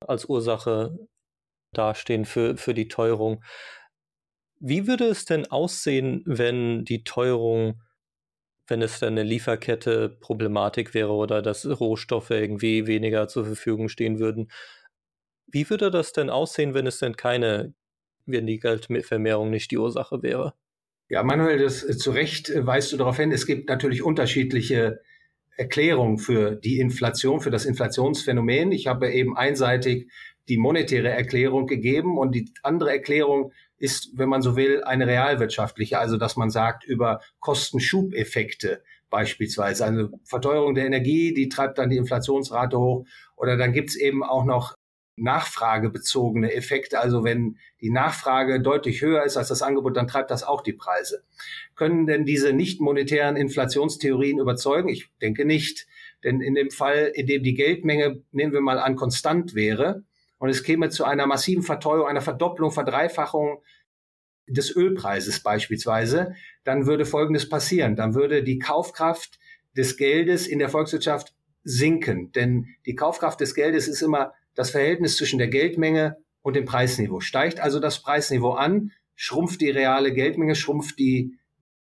als 0.00 0.24
Ursache 0.24 0.98
dastehen 1.72 2.24
für, 2.24 2.56
für 2.56 2.74
die 2.74 2.88
Teuerung. 2.88 3.42
Wie 4.60 4.86
würde 4.86 5.06
es 5.06 5.24
denn 5.24 5.46
aussehen, 5.50 6.22
wenn 6.24 6.84
die 6.84 7.04
Teuerung, 7.04 7.82
wenn 8.68 8.82
es 8.82 9.00
dann 9.00 9.14
eine 9.14 9.24
Lieferkette 9.24 10.08
Problematik 10.20 10.94
wäre 10.94 11.12
oder 11.12 11.42
dass 11.42 11.66
Rohstoffe 11.66 12.30
irgendwie 12.30 12.86
weniger 12.86 13.28
zur 13.28 13.44
Verfügung 13.44 13.88
stehen 13.88 14.18
würden? 14.18 14.50
Wie 15.46 15.68
würde 15.68 15.90
das 15.90 16.12
denn 16.12 16.30
aussehen, 16.30 16.74
wenn 16.74 16.86
es 16.86 16.98
denn 16.98 17.16
keine 17.16 17.74
wenn 18.26 18.46
die 18.46 18.58
Geldvermehrung 18.58 19.50
nicht 19.50 19.70
die 19.70 19.78
Ursache 19.78 20.22
wäre. 20.22 20.54
Ja, 21.08 21.22
Manuel, 21.22 21.58
das 21.58 21.84
äh, 21.84 21.96
zu 21.96 22.10
Recht 22.10 22.50
äh, 22.50 22.66
weist 22.66 22.92
du 22.92 22.96
darauf 22.96 23.16
hin, 23.16 23.32
es 23.32 23.46
gibt 23.46 23.68
natürlich 23.68 24.02
unterschiedliche 24.02 25.00
Erklärungen 25.56 26.18
für 26.18 26.56
die 26.56 26.78
Inflation, 26.78 27.40
für 27.40 27.50
das 27.50 27.66
Inflationsphänomen. 27.66 28.72
Ich 28.72 28.86
habe 28.86 29.10
eben 29.12 29.36
einseitig 29.36 30.10
die 30.48 30.58
monetäre 30.58 31.10
Erklärung 31.10 31.66
gegeben 31.66 32.18
und 32.18 32.34
die 32.34 32.52
andere 32.62 32.90
Erklärung 32.90 33.52
ist, 33.78 34.16
wenn 34.16 34.28
man 34.28 34.42
so 34.42 34.56
will, 34.56 34.82
eine 34.84 35.06
realwirtschaftliche, 35.06 35.98
also 35.98 36.16
dass 36.16 36.36
man 36.36 36.50
sagt 36.50 36.84
über 36.84 37.20
Kostenschubeffekte 37.40 38.82
beispielsweise. 39.10 39.84
Also 39.84 40.08
Verteuerung 40.24 40.74
der 40.74 40.86
Energie, 40.86 41.34
die 41.34 41.48
treibt 41.48 41.78
dann 41.78 41.90
die 41.90 41.96
Inflationsrate 41.96 42.78
hoch. 42.78 43.04
Oder 43.36 43.56
dann 43.56 43.72
gibt's 43.72 43.96
eben 43.96 44.22
auch 44.24 44.44
noch 44.44 44.76
nachfragebezogene 45.16 46.52
Effekte. 46.52 46.98
Also 46.98 47.22
wenn 47.22 47.58
die 47.80 47.90
Nachfrage 47.90 48.60
deutlich 48.60 49.02
höher 49.02 49.24
ist 49.24 49.36
als 49.36 49.48
das 49.48 49.62
Angebot, 49.62 49.96
dann 49.96 50.08
treibt 50.08 50.30
das 50.30 50.42
auch 50.42 50.62
die 50.62 50.72
Preise. 50.72 51.22
Können 51.74 52.06
denn 52.06 52.24
diese 52.24 52.52
nicht 52.52 52.80
monetären 52.80 53.36
Inflationstheorien 53.36 54.38
überzeugen? 54.38 54.88
Ich 54.88 55.10
denke 55.20 55.44
nicht. 55.44 55.86
Denn 56.24 56.40
in 56.40 56.54
dem 56.54 56.70
Fall, 56.70 57.12
in 57.14 57.26
dem 57.26 57.42
die 57.42 57.54
Geldmenge, 57.54 58.22
nehmen 58.32 58.52
wir 58.52 58.60
mal 58.60 58.78
an, 58.78 58.96
konstant 58.96 59.54
wäre 59.54 60.04
und 60.42 60.48
es 60.48 60.64
käme 60.64 60.90
zu 60.90 61.04
einer 61.04 61.28
massiven 61.28 61.62
Verteuerung, 61.62 62.08
einer 62.08 62.20
Verdopplung, 62.20 62.72
Verdreifachung 62.72 63.62
des 64.48 64.74
Ölpreises 64.74 65.40
beispielsweise, 65.40 66.34
dann 66.64 66.84
würde 66.86 67.04
Folgendes 67.04 67.48
passieren. 67.48 67.94
Dann 67.94 68.16
würde 68.16 68.42
die 68.42 68.58
Kaufkraft 68.58 69.38
des 69.76 69.96
Geldes 69.96 70.48
in 70.48 70.58
der 70.58 70.68
Volkswirtschaft 70.68 71.32
sinken. 71.62 72.32
Denn 72.32 72.66
die 72.86 72.96
Kaufkraft 72.96 73.40
des 73.40 73.54
Geldes 73.54 73.86
ist 73.86 74.02
immer 74.02 74.32
das 74.56 74.70
Verhältnis 74.70 75.16
zwischen 75.16 75.38
der 75.38 75.46
Geldmenge 75.46 76.16
und 76.42 76.56
dem 76.56 76.64
Preisniveau. 76.64 77.20
Steigt 77.20 77.60
also 77.60 77.78
das 77.78 78.02
Preisniveau 78.02 78.54
an, 78.54 78.90
schrumpft 79.14 79.60
die 79.60 79.70
reale 79.70 80.12
Geldmenge, 80.12 80.56
schrumpft 80.56 80.98
die 80.98 81.38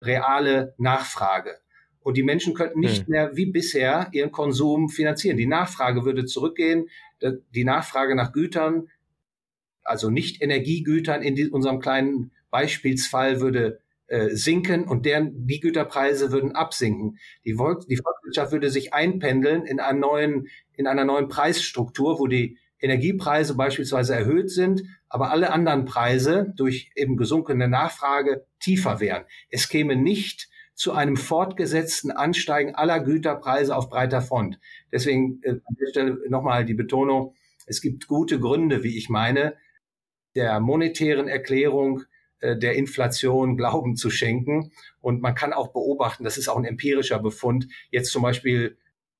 reale 0.01 0.73
Nachfrage. 0.79 1.59
Und 1.99 2.17
die 2.17 2.23
Menschen 2.23 2.55
könnten 2.55 2.79
nicht 2.79 3.07
hm. 3.07 3.11
mehr 3.11 3.37
wie 3.37 3.47
bisher 3.47 4.09
ihren 4.13 4.31
Konsum 4.31 4.89
finanzieren. 4.89 5.37
Die 5.37 5.49
Nachfrage 5.49 6.05
würde 6.05 6.27
zurückgehen. 6.27 6.89
Die 7.23 7.65
Nachfrage 7.65 8.15
nach 8.15 8.33
Gütern, 8.33 8.89
also 9.83 10.11
nicht 10.11 10.43
Energiegütern 10.43 11.23
in 11.23 11.51
unserem 11.51 11.81
kleinen 11.81 12.33
Beispielsfall 12.51 13.41
würde 13.41 13.81
äh, 14.09 14.31
sinken 14.31 14.85
und 14.85 15.05
deren, 15.05 15.47
die 15.47 15.61
Güterpreise 15.61 16.31
würden 16.31 16.53
absinken. 16.53 17.19
Die, 17.45 17.55
Volk, 17.55 17.87
die 17.89 17.97
Volkswirtschaft 17.97 18.53
würde 18.53 18.71
sich 18.71 18.95
einpendeln 18.95 19.67
in, 19.67 19.81
einen 19.81 20.01
neuen, 20.01 20.49
in 20.75 20.87
einer 20.87 21.05
neuen 21.05 21.29
Preisstruktur, 21.29 22.19
wo 22.19 22.27
die 22.27 22.59
Energiepreise 22.79 23.57
beispielsweise 23.57 24.15
erhöht 24.15 24.51
sind, 24.51 24.83
aber 25.09 25.31
alle 25.31 25.51
anderen 25.51 25.87
Preise 25.87 26.53
durch 26.57 26.91
eben 26.95 27.17
gesunkene 27.17 27.69
Nachfrage 27.69 28.45
tiefer 28.61 29.01
wären. 29.01 29.25
Es 29.51 29.69
käme 29.69 29.97
nicht 29.97 30.51
zu 30.77 30.93
einem 30.93 31.17
fortgesetzten 31.17 32.11
Ansteigen 32.11 32.75
aller 32.75 33.01
Güterpreise 33.01 33.75
auf 33.75 33.89
breiter 33.89 34.21
Front. 34.21 34.61
Deswegen 34.93 35.41
äh, 35.43 35.53
an 35.53 35.77
der 35.81 35.89
Stelle 35.89 36.19
nochmal 36.29 36.65
die 36.65 36.75
Betonung, 36.75 37.35
es 37.67 37.81
gibt 37.81 38.07
gute 38.07 38.39
Gründe, 38.39 38.85
wie 38.85 38.97
ich 38.97 39.09
meine, 39.09 39.57
der 40.37 40.61
monetären 40.61 41.29
Erklärung 41.29 42.03
äh, 42.41 42.57
der 42.57 42.77
Inflation 42.77 43.57
Glauben 43.57 43.97
zu 43.97 44.11
schenken. 44.11 44.71
Und 45.01 45.23
man 45.23 45.35
kann 45.35 45.55
auch 45.55 45.73
beobachten, 45.73 46.25
das 46.25 46.37
ist 46.37 46.49
auch 46.49 46.59
ein 46.59 46.67
empirischer 46.67 47.19
Befund, 47.19 47.69
jetzt 47.91 48.13
zum 48.13 48.23
Beispiel 48.23 48.77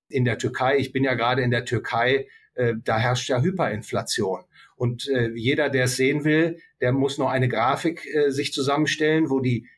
in 0.09 0.27
der 0.27 0.39
Türkei, 0.39 0.77
ich 0.77 0.93
bin 0.93 1.05
ja 1.05 1.15
gerade 1.15 1.43
in 1.43 1.51
der 1.51 1.65
Türkei, 1.65 2.29
äh, 2.55 2.75
da 2.85 2.99
herrscht 2.99 3.31
ja 3.31 3.41
Hyperinflation. 3.41 4.45
Und 4.77 5.09
äh, 5.09 5.31
jeder, 5.35 5.71
der 5.71 5.85
es 5.85 5.97
sehen 5.97 6.25
will, 6.25 6.61
der 6.83 6.93
muss 6.93 7.17
noch 7.17 7.31
eine 7.31 7.49
Grafik 7.49 8.07
äh, 8.15 8.31
sich 8.31 8.53
zusammenstellen, 8.53 9.31
wo 9.31 9.41
die 9.41 9.69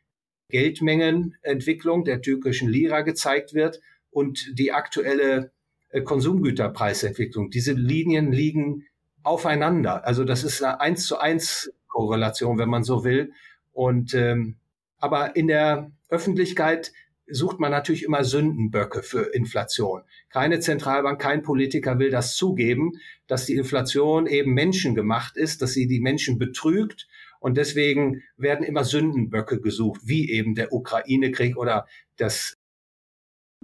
Geldmengenentwicklung 0.49 2.05
der 2.05 2.23
türkischen 2.23 2.69
Lira 2.69 3.03
gezeigt 3.03 3.55
wird 3.55 3.81
und 4.11 4.59
die 4.59 4.73
aktuelle 4.73 5.53
äh, 5.91 6.03
Konsumgüterpreisentwicklung. 6.03 7.51
Diese 7.51 7.73
Linien 7.73 8.33
liegen 8.33 8.87
aufeinander. 9.23 10.07
Also 10.07 10.25
das 10.25 10.45
ist 10.45 10.63
eine 10.63 10.81
eins 10.81 11.07
zu 11.07 11.19
eins 11.19 11.73
Korrelation, 11.89 12.59
wenn 12.59 12.69
man 12.69 12.85
so 12.85 13.05
will. 13.05 13.33
Und 13.73 14.15
ähm, 14.15 14.57
aber 14.99 15.37
in 15.37 15.47
der 15.47 15.93
Öffentlichkeit 16.09 16.93
sucht 17.31 17.61
man 17.61 17.71
natürlich 17.71 18.05
immer 18.05 18.25
Sündenböcke 18.25 19.03
für 19.03 19.35
Inflation. 19.35 20.03
Keine 20.31 20.61
Zentralbank, 20.61 21.21
kein 21.21 21.43
Politiker 21.43 21.99
will 21.99 22.11
das 22.11 22.35
zugeben, 22.35 22.93
dass 23.27 23.47
die 23.47 23.55
Inflation 23.55 24.27
eben 24.27 24.55
menschengemacht 24.55 25.37
ist, 25.37 25.61
dass 25.61 25.73
sie 25.73 25.87
die 25.87 26.01
Menschen 26.01 26.39
betrügt. 26.39 27.07
Und 27.41 27.57
deswegen 27.57 28.23
werden 28.37 28.65
immer 28.65 28.85
Sündenböcke 28.85 29.61
gesucht, 29.61 30.01
wie 30.05 30.31
eben 30.31 30.55
der 30.55 30.73
Ukraine-Krieg 30.73 31.57
oder 31.57 31.87
das 32.17 32.57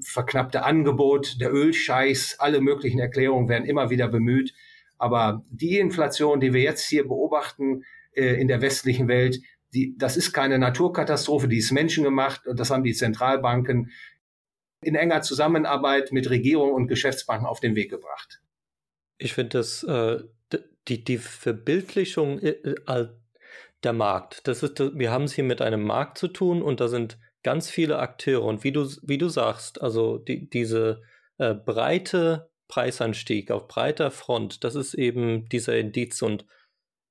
verknappte 0.01 0.65
Angebot 0.65 1.41
der 1.41 1.53
Ölscheichs. 1.53 2.39
Alle 2.39 2.61
möglichen 2.61 2.99
Erklärungen 2.99 3.49
werden 3.49 3.65
immer 3.65 3.91
wieder 3.91 4.09
bemüht. 4.09 4.55
Aber 4.99 5.45
die 5.51 5.79
Inflation, 5.79 6.41
die 6.41 6.53
wir 6.53 6.63
jetzt 6.63 6.89
hier 6.89 7.07
beobachten, 7.07 7.83
äh, 8.15 8.41
in 8.41 8.49
der 8.49 8.61
westlichen 8.61 9.09
Welt. 9.09 9.41
Die, 9.73 9.97
das 9.99 10.17
ist 10.17 10.33
keine 10.33 10.59
Naturkatastrophe, 10.59 11.49
die 11.49 11.59
ist 11.59 11.73
menschengemacht 11.73 12.47
und 12.47 12.61
das 12.61 12.71
haben 12.71 12.85
die 12.85 12.95
Zentralbanken 12.95 13.91
in 14.83 14.95
enger 14.95 15.23
Zusammenarbeit 15.23 16.13
mit 16.13 16.31
Regierung 16.31 16.73
und 16.73 16.87
Geschäftsbanken 16.87 17.47
auf 17.47 17.59
den 17.59 17.75
Weg 17.75 17.91
gebracht. 17.91 18.41
Ich 19.19 19.35
finde 19.35 19.59
das 19.59 19.83
äh, 19.83 20.23
die, 20.87 21.03
die 21.03 21.19
Verbildlichung 21.19 22.39
äh, 22.39 22.51
äh 22.51 23.09
der 23.85 23.93
Markt. 23.93 24.47
Das 24.49 24.63
ist, 24.63 24.81
wir 24.81 25.11
haben 25.11 25.25
es 25.25 25.35
hier 25.35 25.45
mit 25.45 25.61
einem 25.61 25.83
Markt 25.83 26.19
zu 26.19 26.29
tun 26.29 26.63
und 26.63 26.81
da 26.81 26.89
sind 26.89 27.19
ganz 27.43 27.71
viele 27.71 27.99
Akteure 27.99 28.45
und 28.45 28.65
wie 28.65 28.73
du, 28.73 28.89
wie 29.03 29.19
du 29.19 29.29
sagst, 29.29 29.81
also 29.81 30.19
die, 30.19 30.49
diese 30.49 31.03
äh, 31.39 31.55
breite 31.55 32.51
Preisanstieg 32.69 33.51
auf 33.51 33.69
breiter 33.69 34.11
Front, 34.11 34.65
das 34.65 34.75
ist 34.75 34.95
eben 34.95 35.49
dieser 35.49 35.77
Indiz 35.77 36.23
und 36.23 36.47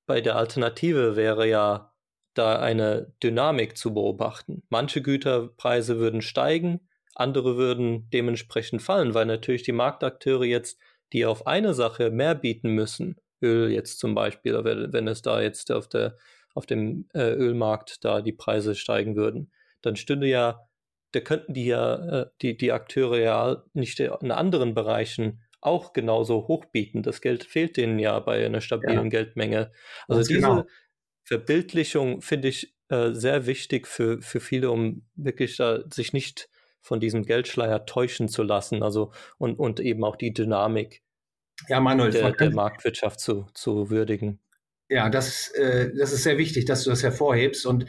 bei 0.05 0.19
der 0.19 0.35
Alternative 0.35 1.15
wäre 1.15 1.47
ja 1.47 1.93
da 2.33 2.59
eine 2.59 3.13
Dynamik 3.21 3.77
zu 3.77 3.93
beobachten. 3.93 4.63
Manche 4.69 5.01
Güterpreise 5.01 5.97
würden 5.99 6.21
steigen, 6.21 6.81
andere 7.15 7.57
würden 7.57 8.09
dementsprechend 8.11 8.81
fallen, 8.81 9.13
weil 9.13 9.27
natürlich 9.27 9.63
die 9.63 9.71
Marktakteure 9.71 10.45
jetzt, 10.45 10.79
die 11.13 11.25
auf 11.25 11.45
eine 11.45 11.73
Sache 11.75 12.09
mehr 12.09 12.33
bieten 12.33 12.69
müssen, 12.69 13.17
Öl 13.41 13.71
jetzt 13.71 13.99
zum 13.99 14.15
Beispiel, 14.15 14.63
wenn 14.63 15.07
es 15.07 15.21
da 15.21 15.41
jetzt 15.41 15.71
auf, 15.71 15.87
der, 15.87 16.15
auf 16.53 16.65
dem 16.65 17.07
äh, 17.13 17.31
Ölmarkt 17.31 18.03
da 18.03 18.21
die 18.21 18.33
Preise 18.33 18.75
steigen 18.75 19.15
würden, 19.15 19.51
dann 19.81 19.95
stünde 19.95 20.27
ja, 20.27 20.67
da 21.11 21.19
könnten 21.19 21.53
die 21.53 21.65
ja, 21.65 22.21
äh, 22.21 22.25
die, 22.41 22.57
die 22.57 22.71
Akteure 22.71 23.19
ja 23.19 23.63
nicht 23.73 23.99
in 23.99 24.31
anderen 24.31 24.73
Bereichen 24.73 25.41
auch 25.61 25.93
genauso 25.93 26.47
hoch 26.47 26.65
bieten. 26.65 27.03
Das 27.03 27.21
Geld 27.21 27.45
fehlt 27.45 27.77
denen 27.77 27.99
ja 27.99 28.19
bei 28.19 28.45
einer 28.45 28.61
stabilen 28.61 29.05
ja. 29.05 29.09
Geldmenge. 29.09 29.71
Also 30.07 30.19
Ganz 30.19 30.27
diese 30.27 30.39
genau. 30.41 30.63
Verbildlichung 31.23 32.21
finde 32.21 32.49
ich 32.49 32.75
äh, 32.89 33.11
sehr 33.13 33.45
wichtig 33.45 33.87
für, 33.87 34.21
für 34.21 34.41
viele, 34.41 34.71
um 34.71 35.05
wirklich 35.15 35.59
äh, 35.59 35.79
sich 35.91 36.11
nicht 36.11 36.49
von 36.81 36.99
diesem 36.99 37.23
Geldschleier 37.23 37.85
täuschen 37.85 38.27
zu 38.27 38.43
lassen. 38.43 38.83
Also 38.83 39.13
und, 39.37 39.57
und 39.57 39.79
eben 39.79 40.03
auch 40.03 40.17
die 40.17 40.33
Dynamik 40.33 41.01
ja, 41.69 41.79
Manuel, 41.79 42.11
der, 42.11 42.31
der 42.31 42.51
Marktwirtschaft 42.51 43.19
zu, 43.19 43.47
zu 43.53 43.89
würdigen. 43.89 44.39
Ja, 44.93 45.09
das, 45.09 45.49
äh, 45.53 45.91
das 45.97 46.13
ist 46.13 46.21
sehr 46.21 46.37
wichtig, 46.37 46.65
dass 46.65 46.83
du 46.83 46.91
das 46.91 47.01
hervorhebst. 47.01 47.65
Und 47.65 47.87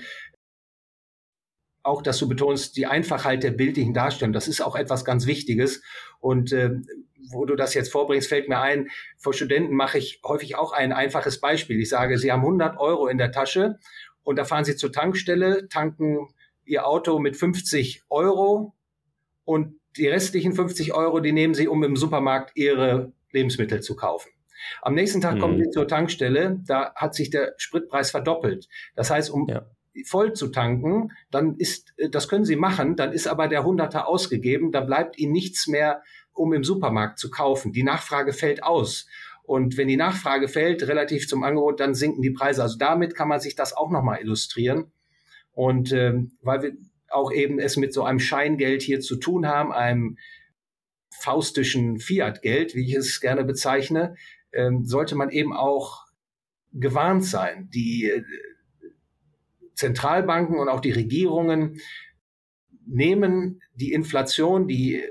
auch, 1.83 2.01
dass 2.01 2.17
du 2.19 2.27
betonst, 2.27 2.79
die 2.79 2.87
Einfachheit 2.87 3.43
der 3.43 3.51
bildlichen 3.51 3.93
Darstellung, 3.93 4.33
das 4.33 4.49
ist 4.49 4.63
auch 4.63 4.75
etwas 4.75 5.05
ganz 5.05 5.27
Wichtiges. 5.27 5.83
Und 6.19 6.53
äh, 6.53 6.71
wo 7.31 7.45
du 7.45 7.57
das 7.57 7.75
jetzt 7.75 7.93
vorbringst, 7.93 8.31
fällt 8.31 8.49
mir 8.49 8.59
ein, 8.59 8.89
vor 9.19 9.35
Studenten 9.35 9.75
mache 9.75 9.99
ich 9.99 10.23
häufig 10.25 10.57
auch 10.57 10.73
ein 10.73 10.95
einfaches 10.95 11.43
Beispiel. 11.43 11.79
Ich 11.79 11.91
sage, 11.91 12.17
sie 12.17 12.33
haben 12.33 12.41
100 12.41 12.79
Euro 12.79 13.07
in 13.09 13.19
der 13.19 13.33
Tasche 13.33 13.79
und 14.23 14.37
da 14.37 14.47
fahren 14.47 14.65
sie 14.65 14.77
zur 14.77 14.91
Tankstelle, 14.91 15.69
tanken 15.69 16.29
ihr 16.65 16.87
Auto 16.87 17.19
mit 17.19 17.37
50 17.37 18.05
Euro 18.09 18.73
und 19.45 19.79
die 19.99 20.09
restlichen 20.09 20.55
50 20.55 20.95
Euro, 20.95 21.21
die 21.21 21.33
nehmen 21.33 21.53
sie, 21.53 21.69
um 21.69 21.85
im 21.85 21.97
Supermarkt 21.97 22.57
ihre 22.57 23.13
Lebensmittel 23.31 23.83
zu 23.83 23.95
kaufen. 23.95 24.34
Am 24.83 24.95
nächsten 24.95 25.21
Tag 25.21 25.37
mhm. 25.37 25.41
kommen 25.41 25.59
sie 25.63 25.71
zur 25.71 25.89
Tankstelle, 25.89 26.61
da 26.67 26.95
hat 26.95 27.15
sich 27.15 27.31
der 27.31 27.55
Spritpreis 27.57 28.11
verdoppelt. 28.11 28.69
Das 28.97 29.11
heißt, 29.11 29.31
um 29.31 29.47
ja 29.49 29.67
voll 30.07 30.33
zu 30.33 30.49
tanken, 30.49 31.13
dann 31.31 31.57
ist, 31.57 31.95
äh, 31.97 32.09
das 32.11 32.29
können 32.29 32.45
Sie 32.45 32.57
machen, 32.57 32.97
dann 32.97 33.13
ist 33.13 33.29
aber 33.29 33.49
der 33.49 33.65
Hunderter 33.65 34.09
ausgegeben, 34.09 34.73
da 34.73 34.81
bleibt 34.81 35.19
Ihnen 35.19 35.33
nichts 35.33 35.67
mehr, 35.67 36.03
um 36.33 36.53
im 36.53 36.65
Supermarkt 36.65 37.19
zu 37.19 37.31
kaufen. 37.31 37.73
Die 37.73 37.85
Nachfrage 37.85 38.33
fällt 38.33 38.63
aus. 38.65 39.07
Und 39.45 39.77
wenn 39.77 39.89
die 39.89 39.97
Nachfrage 39.97 40.49
fällt, 40.49 40.89
relativ 40.89 41.29
zum 41.29 41.45
Angebot, 41.45 41.79
dann 41.79 41.95
sinken 41.95 42.23
die 42.23 42.31
Preise. 42.31 42.63
Also 42.63 42.79
damit 42.79 43.15
kann 43.15 43.29
man 43.29 43.41
sich 43.41 43.55
das 43.55 43.77
auch 43.77 43.91
nochmal 43.91 44.21
illustrieren. 44.21 44.91
Und 45.53 45.93
ähm, 45.93 46.33
weil 46.41 46.63
wir 46.63 46.73
auch 47.11 47.31
eben 47.31 47.61
es 47.61 47.77
mit 47.77 47.93
so 47.93 48.03
einem 48.03 48.19
Scheingeld 48.19 48.83
hier 48.83 49.01
zu 49.01 49.17
tun 49.17 49.47
haben, 49.47 49.73
einem 49.73 50.17
faustischen 51.11 52.01
Fiat-Geld, 52.01 52.75
wie 52.75 52.87
ich 52.89 52.95
es 52.95 53.21
gerne 53.21 53.45
bezeichne, 53.45 54.17
ähm, 54.55 54.85
sollte 54.85 55.15
man 55.15 55.31
eben 55.31 55.53
auch 55.53 56.05
gewarnt 56.73 57.25
sein. 57.25 57.69
Die 57.73 58.07
äh, 58.07 58.23
Zentralbanken 59.75 60.59
und 60.59 60.69
auch 60.69 60.81
die 60.81 60.93
Regierungen 60.93 61.81
nehmen 62.87 63.61
die 63.75 63.93
Inflation, 63.93 64.69
die 64.69 65.03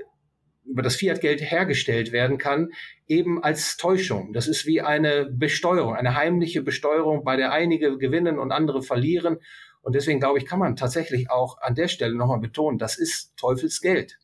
über 0.64 0.82
das 0.82 0.96
Fiat-Geld 0.96 1.42
hergestellt 1.42 2.12
werden 2.12 2.38
kann, 2.38 2.70
eben 3.06 3.42
als 3.42 3.76
Täuschung. 3.76 4.32
Das 4.32 4.48
ist 4.48 4.64
wie 4.64 4.80
eine 4.80 5.26
Besteuerung, 5.26 5.94
eine 5.94 6.14
heimliche 6.14 6.62
Besteuerung, 6.62 7.24
bei 7.24 7.36
der 7.36 7.52
einige 7.52 7.98
gewinnen 7.98 8.38
und 8.38 8.50
andere 8.50 8.82
verlieren. 8.82 9.38
Und 9.82 9.94
deswegen 9.94 10.20
glaube 10.20 10.38
ich, 10.38 10.46
kann 10.46 10.58
man 10.58 10.76
tatsächlich 10.76 11.30
auch 11.30 11.60
an 11.60 11.74
der 11.74 11.88
Stelle 11.88 12.14
nochmal 12.14 12.40
betonen, 12.40 12.78
das 12.78 12.96
ist 12.96 13.36
Teufelsgeld. 13.36 14.18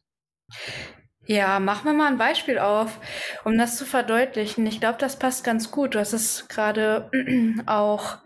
Ja, 1.30 1.60
machen 1.60 1.84
wir 1.84 1.92
mal 1.92 2.08
ein 2.08 2.18
Beispiel 2.18 2.58
auf, 2.58 2.98
um 3.44 3.56
das 3.56 3.76
zu 3.76 3.84
verdeutlichen. 3.84 4.66
Ich 4.66 4.80
glaube, 4.80 4.98
das 4.98 5.16
passt 5.16 5.44
ganz 5.44 5.70
gut. 5.70 5.94
Du 5.94 6.00
hast 6.00 6.12
es 6.12 6.48
gerade 6.48 7.08
auch 7.66 8.18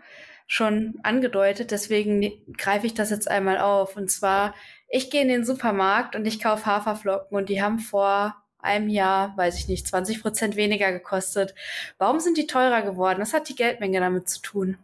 schon 0.47 0.95
angedeutet, 1.03 1.69
deswegen 1.69 2.31
greife 2.57 2.87
ich 2.87 2.95
das 2.95 3.11
jetzt 3.11 3.29
einmal 3.29 3.59
auf. 3.59 3.95
Und 3.95 4.09
zwar, 4.09 4.55
ich 4.89 5.11
gehe 5.11 5.21
in 5.21 5.27
den 5.27 5.45
Supermarkt 5.45 6.15
und 6.15 6.25
ich 6.25 6.41
kaufe 6.41 6.65
Haferflocken 6.65 7.37
und 7.37 7.49
die 7.49 7.61
haben 7.61 7.77
vor 7.77 8.43
einem 8.57 8.89
Jahr, 8.89 9.37
weiß 9.37 9.59
ich 9.59 9.67
nicht, 9.67 9.85
20 9.85 10.23
Prozent 10.23 10.55
weniger 10.55 10.91
gekostet. 10.91 11.53
Warum 11.99 12.19
sind 12.19 12.39
die 12.39 12.47
teurer 12.47 12.81
geworden? 12.81 13.21
Was 13.21 13.35
hat 13.35 13.49
die 13.49 13.55
Geldmenge 13.55 13.99
damit 13.99 14.29
zu 14.29 14.41
tun? 14.41 14.79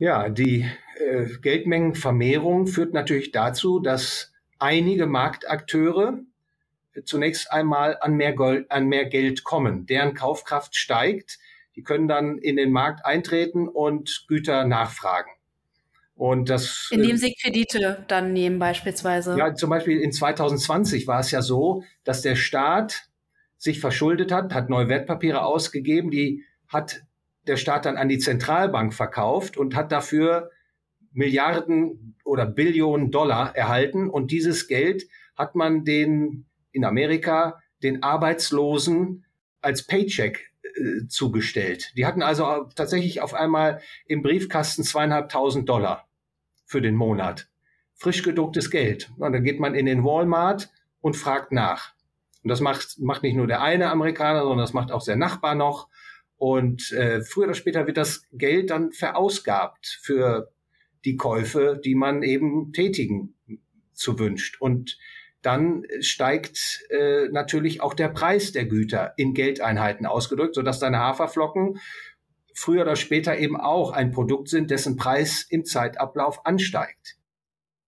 Ja, 0.00 0.28
die 0.28 0.68
äh, 0.98 1.26
Geldmengenvermehrung 1.40 2.66
führt 2.66 2.94
natürlich 2.94 3.30
dazu, 3.30 3.78
dass 3.78 4.32
einige 4.58 5.06
Marktakteure 5.06 6.18
zunächst 7.04 7.50
einmal 7.50 7.98
an 8.00 8.14
mehr, 8.14 8.34
Gold, 8.34 8.70
an 8.70 8.86
mehr 8.86 9.06
Geld 9.06 9.44
kommen. 9.44 9.86
Deren 9.86 10.14
Kaufkraft 10.14 10.76
steigt. 10.76 11.38
Die 11.76 11.82
können 11.82 12.06
dann 12.06 12.38
in 12.38 12.56
den 12.56 12.70
Markt 12.70 13.04
eintreten 13.04 13.66
und 13.68 14.26
Güter 14.28 14.64
nachfragen. 14.64 15.30
Und 16.14 16.48
das, 16.48 16.88
Indem 16.92 17.16
äh, 17.16 17.18
sie 17.18 17.34
Kredite 17.34 18.04
dann 18.06 18.32
nehmen 18.32 18.60
beispielsweise. 18.60 19.36
Ja, 19.36 19.54
zum 19.54 19.70
Beispiel 19.70 20.00
in 20.00 20.12
2020 20.12 21.08
war 21.08 21.18
es 21.18 21.32
ja 21.32 21.42
so, 21.42 21.82
dass 22.04 22.22
der 22.22 22.36
Staat 22.36 23.08
sich 23.58 23.80
verschuldet 23.80 24.30
hat, 24.30 24.54
hat 24.54 24.70
neue 24.70 24.88
Wertpapiere 24.88 25.44
ausgegeben, 25.44 26.10
die 26.10 26.44
hat 26.68 27.02
der 27.46 27.56
Staat 27.56 27.86
dann 27.86 27.96
an 27.96 28.08
die 28.08 28.18
Zentralbank 28.18 28.94
verkauft 28.94 29.56
und 29.56 29.74
hat 29.74 29.90
dafür 29.90 30.50
Milliarden 31.12 32.16
oder 32.24 32.46
Billionen 32.46 33.10
Dollar 33.10 33.54
erhalten. 33.54 34.08
Und 34.08 34.30
dieses 34.30 34.66
Geld 34.66 35.06
hat 35.36 35.54
man 35.54 35.84
den 35.84 36.46
in 36.74 36.84
Amerika 36.84 37.60
den 37.82 38.02
Arbeitslosen 38.02 39.24
als 39.60 39.86
Paycheck 39.86 40.52
äh, 40.62 41.06
zugestellt. 41.08 41.92
Die 41.96 42.04
hatten 42.04 42.22
also 42.22 42.68
tatsächlich 42.74 43.20
auf 43.20 43.32
einmal 43.32 43.80
im 44.06 44.22
Briefkasten 44.22 44.82
zweieinhalbtausend 44.82 45.68
Dollar 45.68 46.08
für 46.66 46.82
den 46.82 46.96
Monat. 46.96 47.48
Frisch 47.94 48.22
gedrucktes 48.22 48.70
Geld. 48.70 49.10
Und 49.16 49.32
dann 49.32 49.44
geht 49.44 49.60
man 49.60 49.74
in 49.74 49.86
den 49.86 50.04
Walmart 50.04 50.70
und 51.00 51.16
fragt 51.16 51.52
nach. 51.52 51.92
Und 52.42 52.48
das 52.50 52.60
macht, 52.60 52.98
macht 52.98 53.22
nicht 53.22 53.36
nur 53.36 53.46
der 53.46 53.62
eine 53.62 53.90
Amerikaner, 53.90 54.40
sondern 54.42 54.58
das 54.58 54.72
macht 54.72 54.90
auch 54.90 55.04
der 55.04 55.16
Nachbar 55.16 55.54
noch. 55.54 55.88
Und 56.36 56.92
äh, 56.92 57.22
früher 57.22 57.44
oder 57.44 57.54
später 57.54 57.86
wird 57.86 57.96
das 57.96 58.26
Geld 58.32 58.70
dann 58.70 58.92
verausgabt 58.92 60.00
für 60.02 60.52
die 61.04 61.16
Käufe, 61.16 61.80
die 61.82 61.94
man 61.94 62.22
eben 62.22 62.72
tätigen 62.72 63.34
zu 63.92 64.18
wünscht. 64.18 64.60
Und 64.60 64.98
dann 65.44 65.84
steigt 66.00 66.84
äh, 66.90 67.28
natürlich 67.28 67.80
auch 67.80 67.94
der 67.94 68.08
Preis 68.08 68.52
der 68.52 68.64
Güter 68.64 69.12
in 69.16 69.34
Geldeinheiten 69.34 70.06
ausgedrückt, 70.06 70.54
sodass 70.54 70.78
deine 70.78 70.98
Haferflocken 70.98 71.78
früher 72.54 72.82
oder 72.82 72.96
später 72.96 73.36
eben 73.36 73.60
auch 73.60 73.92
ein 73.92 74.10
Produkt 74.10 74.48
sind, 74.48 74.70
dessen 74.70 74.96
Preis 74.96 75.46
im 75.48 75.64
Zeitablauf 75.64 76.46
ansteigt. 76.46 77.16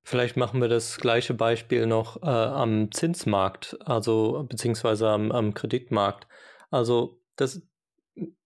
Vielleicht 0.05 0.37
machen 0.37 0.61
wir 0.61 0.69
das 0.69 0.99
gleiche 0.99 1.35
Beispiel 1.35 1.87
noch 1.87 2.23
äh, 2.23 2.27
am 2.27 2.93
Zinsmarkt, 2.93 3.77
also 3.81 4.47
beziehungsweise 4.49 5.09
am, 5.09 5.33
am 5.33 5.55
Kreditmarkt. 5.55 6.29
Also 6.71 7.21
das, 7.37 7.63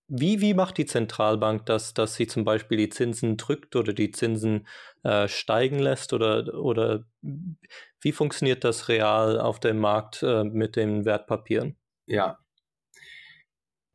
wie, 0.09 0.41
wie 0.41 0.55
macht 0.55 0.79
die 0.79 0.87
Zentralbank 0.87 1.67
das, 1.67 1.95
dass 1.95 2.15
sie 2.15 2.27
zum 2.27 2.45
Beispiel 2.45 2.79
die 2.79 2.89
Zinsen 2.89 3.37
drückt 3.37 3.77
oder 3.77 3.93
die 3.93 4.11
Zinsen 4.11 4.67
äh, 5.03 5.29
steigen 5.29 5.79
lässt? 5.79 6.13
Oder, 6.13 6.55
oder 6.55 7.05
wie 8.01 8.13
funktioniert 8.13 8.65
das 8.65 8.89
real 8.89 9.41
auf 9.41 9.61
dem 9.61 9.79
Markt 9.79 10.23
äh, 10.23 10.45
mit 10.45 10.77
den 10.77 11.05
Wertpapieren? 11.05 11.77
Ja. 12.07 12.39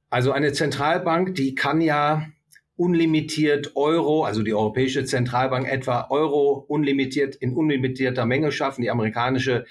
Also 0.10 0.32
eine 0.32 0.54
Zentralbank, 0.54 1.36
die 1.36 1.56
kann 1.56 1.82
ja 1.82 2.28
unlimitiert 2.78 3.76
Euro, 3.76 4.26
also 4.26 4.44
die 4.44 4.54
Europäische 4.54 5.06
Zentralbank 5.06 5.68
etwa 5.68 6.08
Euro 6.10 6.66
unlimitiert 6.68 7.36
in 7.36 7.56
unlimitierter 7.56 8.26
Menge 8.26 8.52
schaffen. 8.52 8.82
Die 8.82 8.92
amerikanische 8.92 9.66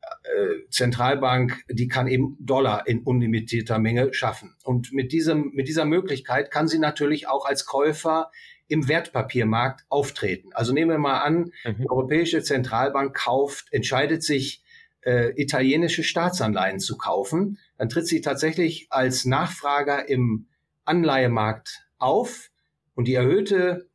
äh, 0.00 0.68
Zentralbank, 0.70 1.62
die 1.70 1.88
kann 1.88 2.06
eben 2.06 2.36
Dollar 2.40 2.86
in 2.86 3.02
unlimitierter 3.02 3.78
Menge 3.78 4.12
schaffen. 4.12 4.54
Und 4.62 4.92
mit 4.92 5.12
diesem, 5.12 5.52
mit 5.54 5.68
dieser 5.68 5.84
Möglichkeit 5.84 6.50
kann 6.50 6.68
sie 6.68 6.78
natürlich 6.78 7.28
auch 7.28 7.46
als 7.46 7.64
Käufer 7.64 8.30
im 8.68 8.88
Wertpapiermarkt 8.88 9.84
auftreten. 9.88 10.50
Also 10.52 10.72
nehmen 10.72 10.90
wir 10.90 10.98
mal 10.98 11.20
an, 11.20 11.52
mhm. 11.64 11.78
die 11.78 11.90
Europäische 11.90 12.42
Zentralbank 12.42 13.14
kauft, 13.14 13.72
entscheidet 13.72 14.22
sich, 14.22 14.62
äh, 15.02 15.32
italienische 15.40 16.02
Staatsanleihen 16.02 16.80
zu 16.80 16.96
kaufen. 16.96 17.58
Dann 17.78 17.88
tritt 17.88 18.06
sie 18.06 18.20
tatsächlich 18.20 18.88
als 18.90 19.24
Nachfrager 19.24 20.08
im 20.08 20.48
Anleihemarkt 20.84 21.86
auf 21.98 22.50
und 22.94 23.08
die 23.08 23.14
erhöhte 23.14 23.88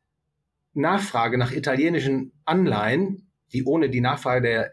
Nachfrage 0.72 1.38
nach 1.38 1.52
italienischen 1.52 2.32
Anleihen, 2.44 3.30
die 3.52 3.64
ohne 3.64 3.90
die 3.90 4.00
Nachfrage 4.00 4.42
der 4.42 4.70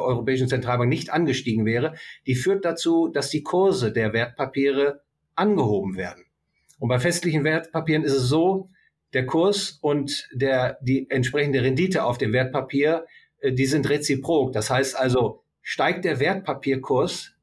Europäischen 0.00 0.48
Zentralbank 0.48 0.88
nicht 0.88 1.10
angestiegen 1.10 1.64
wäre, 1.64 1.94
die 2.26 2.34
führt 2.34 2.64
dazu, 2.64 3.08
dass 3.08 3.30
die 3.30 3.42
Kurse 3.42 3.92
der 3.92 4.12
Wertpapiere 4.12 5.02
angehoben 5.34 5.96
werden. 5.96 6.24
Und 6.78 6.88
bei 6.88 6.98
festlichen 6.98 7.44
Wertpapieren 7.44 8.04
ist 8.04 8.12
es 8.12 8.24
so, 8.24 8.70
der 9.12 9.26
Kurs 9.26 9.78
und 9.80 10.28
der, 10.32 10.78
die 10.82 11.08
entsprechende 11.10 11.62
Rendite 11.62 12.04
auf 12.04 12.18
dem 12.18 12.32
Wertpapier, 12.32 13.06
äh, 13.40 13.52
die 13.52 13.66
sind 13.66 13.88
reziprok. 13.88 14.52
Das 14.52 14.70
heißt 14.70 14.96
also, 14.96 15.42
steigt 15.60 16.04
der 16.04 16.20
Wertpapierkurs 16.20 17.34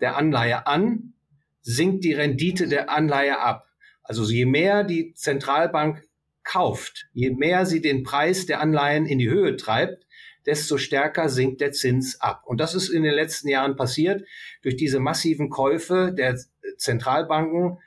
der 0.00 0.16
Anleihe 0.16 0.66
an, 0.66 1.12
sinkt 1.60 2.04
die 2.04 2.14
Rendite 2.14 2.68
der 2.68 2.90
Anleihe 2.90 3.40
ab. 3.40 3.66
Also 4.02 4.24
je 4.24 4.46
mehr 4.46 4.84
die 4.84 5.12
Zentralbank 5.14 6.02
kauft, 6.44 7.08
je 7.12 7.30
mehr 7.30 7.66
sie 7.66 7.82
den 7.82 8.04
Preis 8.04 8.46
der 8.46 8.60
Anleihen 8.60 9.04
in 9.04 9.18
die 9.18 9.28
Höhe 9.28 9.56
treibt, 9.56 10.06
desto 10.46 10.78
stärker 10.78 11.28
sinkt 11.28 11.60
der 11.60 11.72
Zins 11.72 12.20
ab. 12.22 12.42
Und 12.46 12.58
das 12.58 12.74
ist 12.74 12.88
in 12.88 13.02
den 13.02 13.12
letzten 13.12 13.48
Jahren 13.48 13.76
passiert. 13.76 14.24
Durch 14.62 14.76
diese 14.76 14.98
massiven 14.98 15.50
Käufe 15.50 16.14
der 16.16 16.38
Zentralbanken 16.78 17.78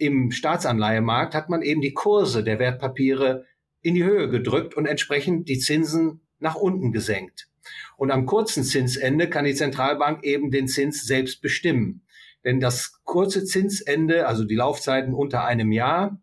im 0.00 0.30
Staatsanleihemarkt 0.30 1.34
hat 1.34 1.50
man 1.50 1.62
eben 1.62 1.82
die 1.82 1.92
Kurse 1.92 2.42
der 2.42 2.58
Wertpapiere 2.58 3.44
in 3.82 3.94
die 3.94 4.04
Höhe 4.04 4.28
gedrückt 4.28 4.74
und 4.74 4.86
entsprechend 4.86 5.48
die 5.48 5.58
Zinsen 5.58 6.22
nach 6.38 6.54
unten 6.54 6.90
gesenkt. 6.90 7.48
Und 7.96 8.10
am 8.10 8.24
kurzen 8.24 8.64
Zinsende 8.64 9.28
kann 9.28 9.44
die 9.44 9.54
Zentralbank 9.54 10.24
eben 10.24 10.50
den 10.50 10.68
Zins 10.68 11.06
selbst 11.06 11.42
bestimmen. 11.42 12.02
Denn 12.44 12.60
das 12.60 13.02
kurze 13.04 13.44
Zinsende, 13.44 14.26
also 14.26 14.44
die 14.44 14.54
Laufzeiten 14.54 15.12
unter 15.12 15.44
einem 15.44 15.70
Jahr, 15.70 16.18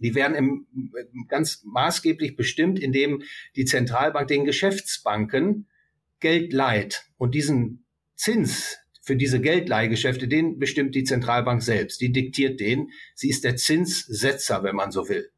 die 0.00 0.16
werden 0.16 0.34
im, 0.34 0.66
ganz 1.28 1.62
maßgeblich 1.64 2.34
bestimmt, 2.34 2.80
indem 2.80 3.22
die 3.54 3.64
Zentralbank 3.64 4.26
den 4.26 4.44
Geschäftsbanken 4.44 5.68
Geld 6.18 6.52
leiht. 6.52 7.04
Und 7.16 7.36
diesen 7.36 7.84
Zins 8.16 8.78
für 9.04 9.16
diese 9.16 9.40
Geldleihgeschäfte, 9.40 10.26
den 10.28 10.58
bestimmt 10.58 10.94
die 10.94 11.04
Zentralbank 11.04 11.62
selbst. 11.62 12.00
Die 12.00 12.10
diktiert 12.10 12.58
den. 12.58 12.90
Sie 13.14 13.28
ist 13.28 13.44
der 13.44 13.56
Zinssetzer, 13.56 14.62
wenn 14.62 14.74
man 14.74 14.90
so 14.90 15.08
will. 15.08 15.30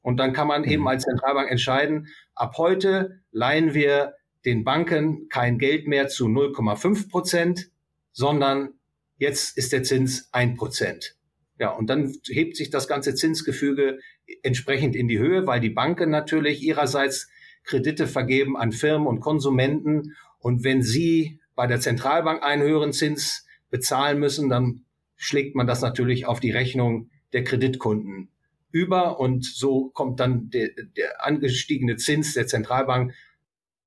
Und 0.00 0.16
dann 0.16 0.32
kann 0.32 0.48
man 0.48 0.64
eben 0.64 0.82
mhm. 0.82 0.88
als 0.88 1.04
Zentralbank 1.04 1.50
entscheiden, 1.50 2.08
ab 2.34 2.54
heute 2.56 3.20
leihen 3.30 3.74
wir 3.74 4.14
den 4.44 4.64
Banken 4.64 5.28
kein 5.28 5.58
Geld 5.58 5.86
mehr 5.86 6.08
zu 6.08 6.26
0,5 6.26 7.08
Prozent, 7.08 7.70
sondern 8.10 8.70
jetzt 9.18 9.56
ist 9.56 9.72
der 9.72 9.84
Zins 9.84 10.28
ein 10.32 10.56
Prozent. 10.56 11.16
Ja, 11.58 11.70
und 11.70 11.88
dann 11.88 12.12
hebt 12.28 12.56
sich 12.56 12.70
das 12.70 12.88
ganze 12.88 13.14
Zinsgefüge 13.14 14.00
entsprechend 14.42 14.96
in 14.96 15.06
die 15.06 15.18
Höhe, 15.18 15.46
weil 15.46 15.60
die 15.60 15.70
Banken 15.70 16.10
natürlich 16.10 16.62
ihrerseits 16.62 17.28
Kredite 17.62 18.08
vergeben 18.08 18.56
an 18.56 18.72
Firmen 18.72 19.06
und 19.06 19.20
Konsumenten. 19.20 20.16
Und 20.40 20.64
wenn 20.64 20.82
sie 20.82 21.38
bei 21.54 21.66
der 21.66 21.80
Zentralbank 21.80 22.42
einen 22.42 22.62
höheren 22.62 22.92
Zins 22.92 23.46
bezahlen 23.70 24.18
müssen, 24.18 24.48
dann 24.48 24.84
schlägt 25.16 25.54
man 25.54 25.66
das 25.66 25.80
natürlich 25.80 26.26
auf 26.26 26.40
die 26.40 26.50
Rechnung 26.50 27.10
der 27.32 27.44
Kreditkunden 27.44 28.28
über 28.72 29.20
und 29.20 29.44
so 29.44 29.90
kommt 29.90 30.18
dann 30.18 30.48
der, 30.50 30.70
der 30.96 31.24
angestiegene 31.24 31.96
Zins 31.96 32.34
der 32.34 32.46
Zentralbank 32.46 33.14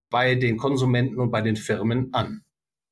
bei 0.10 0.36
den 0.36 0.58
Konsumenten 0.58 1.20
und 1.20 1.32
bei 1.32 1.42
den 1.42 1.56
Firmen 1.56 2.14
an. 2.14 2.45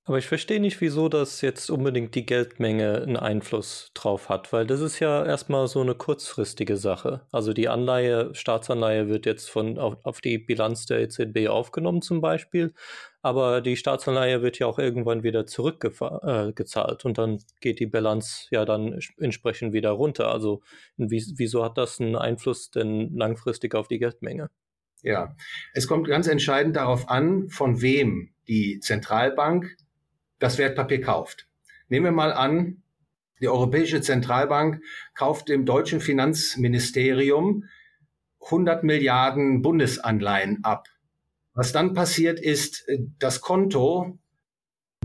Aber 0.06 0.18
ich 0.18 0.28
verstehe 0.28 0.60
nicht, 0.60 0.82
wieso 0.82 1.08
das 1.08 1.40
jetzt 1.40 1.70
unbedingt 1.70 2.14
die 2.14 2.26
Geldmenge 2.26 3.04
einen 3.04 3.16
Einfluss 3.16 3.90
drauf 3.94 4.28
hat, 4.28 4.52
weil 4.52 4.68
das 4.68 4.82
ist 4.82 5.00
ja 5.00 5.26
erstmal 5.26 5.70
so 5.70 5.80
eine 5.80 5.96
kurzfristige 5.96 6.76
Sache. 6.76 7.22
Also 7.32 7.54
die 7.54 7.70
Anleihe, 7.70 8.36
Staatsanleihe 8.36 9.08
wird 9.08 9.26
jetzt 9.26 9.50
von 9.50 9.80
auf, 9.80 9.96
auf 10.04 10.20
die 10.20 10.40
Bilanz 10.40 10.86
der 10.88 11.00
EZB 11.00 11.48
aufgenommen 11.48 12.02
zum 12.02 12.20
Beispiel, 12.20 12.74
aber 13.22 13.62
die 13.62 13.78
Staatsanleihe 13.78 14.42
wird 14.42 14.60
ja 14.60 14.68
auch 14.68 14.78
irgendwann 14.78 15.24
wieder 15.24 15.46
zurückgezahlt 15.46 17.06
äh, 17.06 17.08
und 17.08 17.18
dann 17.18 17.42
geht 17.62 17.80
die 17.80 17.88
Bilanz 17.88 18.48
ja 18.52 18.66
dann 18.66 19.00
entsprechend 19.18 19.72
wieder 19.72 19.92
runter. 19.92 20.34
Also 20.34 20.64
wieso 20.98 21.64
hat 21.64 21.78
das 21.78 22.02
einen 22.02 22.18
Einfluss 22.18 22.72
denn 22.72 23.16
langfristig 23.16 23.74
auf 23.74 23.88
die 23.88 24.00
Geldmenge? 24.00 24.50
Ja, 25.02 25.36
es 25.74 25.88
kommt 25.88 26.08
ganz 26.08 26.28
entscheidend 26.28 26.76
darauf 26.76 27.10
an, 27.10 27.48
von 27.48 27.82
wem 27.82 28.34
die 28.50 28.80
Zentralbank 28.82 29.78
das 30.44 30.58
Wertpapier 30.58 31.00
kauft. 31.00 31.48
Nehmen 31.88 32.08
wir 32.08 32.12
mal 32.12 32.34
an, 32.34 32.84
die 33.40 33.48
Europäische 33.48 34.02
Zentralbank 34.02 34.82
kauft 35.16 35.48
dem 35.48 35.66
deutschen 35.66 36.02
Finanzministerium 36.02 37.64
100 38.42 38.84
Milliarden 38.84 39.62
Bundesanleihen 39.62 40.64
ab. 40.64 40.90
Was 41.54 41.72
dann 41.72 41.94
passiert 41.94 42.42
ist, 42.42 42.86
das 43.20 43.40
Konto 43.40 44.20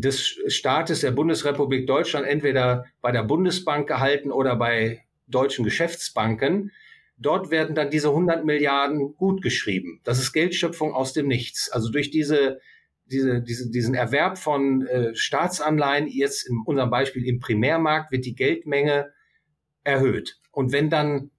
des 0.01 0.41
Staates 0.49 1.03
der 1.03 1.13
Bundesrepublik 1.13 1.87
Deutschland 1.87 2.27
entweder 2.27 2.87
bei 3.01 3.13
der 3.13 3.23
Bundesbank 3.23 3.87
gehalten 3.87 4.33
oder 4.33 4.57
bei 4.57 5.05
deutschen 5.29 5.65
Geschäftsbanken. 5.65 6.73
Dort 7.17 7.51
werden 7.51 7.77
dann 7.77 7.91
diese 7.91 8.09
100 8.09 8.45
Milliarden 8.45 9.15
gutgeschrieben. 9.15 10.01
Das 10.03 10.19
ist 10.19 10.33
Geldschöpfung 10.33 10.95
aus 10.95 11.13
dem 11.13 11.29
Nichts. 11.29 11.71
Also 11.71 11.91
durch 11.91 12.11
diese 12.11 12.61
diese, 13.11 13.43
diese, 13.43 13.71
diesen 13.71 13.95
Erwerb 13.95 14.39
von 14.39 14.87
äh, 14.87 15.15
Staatsanleihen, 15.15 16.09
jetzt 16.09 16.49
in 16.49 16.63
unserem 16.65 16.91
Beispiel 16.91 17.27
im 17.27 17.41
Primärmarkt, 17.41 18.13
wird 18.13 18.25
die 18.25 18.35
Geldmenge 18.35 19.13
erhöht. 19.85 20.39
Und 20.53 20.73
wenn 20.73 20.91
dann 20.91 21.31